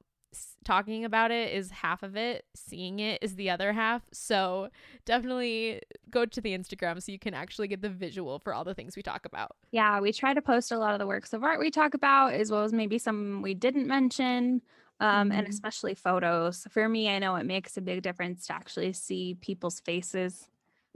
talking 0.63 1.05
about 1.05 1.31
it 1.31 1.53
is 1.53 1.71
half 1.71 2.03
of 2.03 2.15
it, 2.15 2.45
seeing 2.55 2.99
it 2.99 3.19
is 3.21 3.35
the 3.35 3.49
other 3.49 3.73
half. 3.73 4.03
So 4.13 4.69
definitely 5.05 5.81
go 6.09 6.25
to 6.25 6.41
the 6.41 6.57
Instagram 6.57 7.01
so 7.01 7.11
you 7.11 7.19
can 7.19 7.33
actually 7.33 7.67
get 7.67 7.81
the 7.81 7.89
visual 7.89 8.39
for 8.39 8.53
all 8.53 8.63
the 8.63 8.75
things 8.75 8.95
we 8.95 9.01
talk 9.03 9.25
about. 9.25 9.55
Yeah, 9.71 10.01
we 10.01 10.11
try 10.11 10.33
to 10.33 10.41
post 10.41 10.71
a 10.71 10.77
lot 10.77 10.93
of 10.93 10.99
the 10.99 11.07
works 11.07 11.33
of 11.33 11.43
art 11.43 11.59
we 11.59 11.71
talk 11.71 11.93
about, 11.93 12.33
as 12.33 12.51
well 12.51 12.63
as 12.63 12.73
maybe 12.73 12.97
some 12.97 13.41
we 13.41 13.53
didn't 13.53 13.87
mention, 13.87 14.61
um, 14.99 15.31
and 15.31 15.47
Mhm. 15.47 15.49
especially 15.49 15.95
photos. 15.95 16.67
For 16.69 16.87
me, 16.89 17.09
I 17.09 17.19
know 17.19 17.35
it 17.37 17.45
makes 17.45 17.77
a 17.77 17.81
big 17.81 18.01
difference 18.01 18.47
to 18.47 18.53
actually 18.53 18.93
see 18.93 19.35
people's 19.35 19.79
faces 19.79 20.49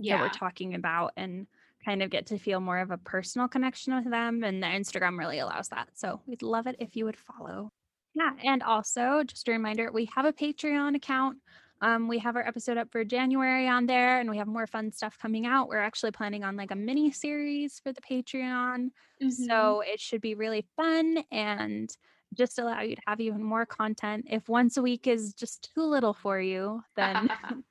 that 0.07 0.19
we're 0.19 0.29
talking 0.29 0.75
about 0.75 1.13
and 1.15 1.47
kind 1.85 2.03
of 2.03 2.09
get 2.09 2.25
to 2.27 2.37
feel 2.37 2.59
more 2.59 2.79
of 2.79 2.91
a 2.91 2.97
personal 2.97 3.47
connection 3.47 3.95
with 3.95 4.09
them. 4.09 4.43
And 4.43 4.61
the 4.61 4.67
Instagram 4.67 5.17
really 5.17 5.39
allows 5.39 5.69
that. 5.69 5.89
So 5.97 6.21
we'd 6.25 6.41
love 6.41 6.67
it 6.67 6.75
if 6.79 6.95
you 6.97 7.05
would 7.05 7.17
follow. 7.17 7.71
Yeah. 8.15 8.31
And 8.43 8.63
also, 8.63 9.23
just 9.25 9.47
a 9.47 9.51
reminder, 9.51 9.91
we 9.91 10.09
have 10.15 10.25
a 10.25 10.33
Patreon 10.33 10.95
account. 10.95 11.37
Um, 11.81 12.07
we 12.07 12.17
have 12.19 12.35
our 12.37 12.47
episode 12.47 12.77
up 12.77 12.89
for 12.91 13.03
January 13.03 13.67
on 13.67 13.85
there, 13.85 14.19
and 14.19 14.29
we 14.29 14.37
have 14.37 14.47
more 14.47 14.65
fun 14.65 14.91
stuff 14.91 15.17
coming 15.19 15.45
out. 15.45 15.67
We're 15.67 15.79
actually 15.81 16.11
planning 16.11 16.43
on 16.43 16.55
like 16.55 16.71
a 16.71 16.75
mini 16.75 17.11
series 17.11 17.79
for 17.83 17.91
the 17.91 18.01
Patreon. 18.01 18.91
Mhm. 19.21 19.31
So 19.31 19.81
it 19.85 19.99
should 19.99 20.21
be 20.21 20.35
really 20.35 20.65
fun 20.77 21.23
and 21.31 21.95
just 22.33 22.57
allow 22.59 22.81
you 22.81 22.95
to 22.95 23.01
have 23.07 23.19
even 23.19 23.43
more 23.43 23.65
content. 23.65 24.25
If 24.29 24.47
once 24.49 24.77
a 24.77 24.81
week 24.81 25.05
is 25.07 25.33
just 25.33 25.69
too 25.73 25.83
little 25.83 26.13
for 26.13 26.39
you, 26.39 26.81
then 26.95 27.29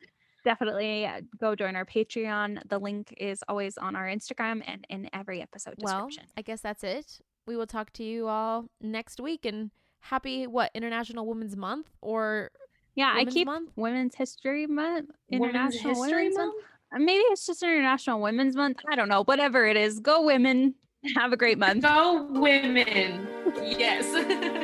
definitely 0.44 1.06
uh, 1.06 1.22
go 1.38 1.54
join 1.54 1.74
our 1.74 1.86
Patreon. 1.86 2.60
The 2.68 2.78
link 2.78 3.14
is 3.16 3.42
always 3.48 3.78
on 3.78 3.96
our 3.96 4.06
Instagram 4.06 4.62
and 4.66 4.86
in 4.90 5.08
every 5.14 5.40
episode 5.40 5.76
description. 5.78 6.24
Well. 6.26 6.32
I 6.36 6.42
guess 6.42 6.60
that's 6.60 6.84
it. 6.84 7.20
We 7.46 7.56
will 7.56 7.66
talk 7.66 7.92
to 7.94 8.04
you 8.04 8.28
all 8.28 8.66
next 8.80 9.18
week 9.20 9.44
and 9.46 9.70
happy 10.04 10.46
what 10.46 10.70
International 10.74 11.26
Women's 11.26 11.56
Month 11.56 11.86
or 12.00 12.50
yeah, 12.94 13.12
I 13.14 13.24
keep 13.24 13.46
Month? 13.46 13.70
Women's 13.74 14.14
History 14.14 14.66
Month, 14.66 15.10
Women's 15.30 15.50
International 15.50 15.94
History 15.94 16.16
Women's 16.16 16.36
Month? 16.36 16.54
Month. 16.54 16.64
Uh, 16.94 16.98
Maybe 16.98 17.22
it's 17.24 17.46
just 17.46 17.62
International 17.62 18.20
Women's 18.20 18.54
Month. 18.54 18.78
I 18.88 18.94
don't 18.94 19.08
know. 19.08 19.24
Whatever 19.24 19.66
it 19.66 19.76
is, 19.76 19.98
go 19.98 20.22
women. 20.22 20.74
Have 21.16 21.32
a 21.32 21.36
great 21.36 21.58
month. 21.58 21.82
Go 21.82 22.28
women. 22.30 23.26
Yes. 23.62 24.60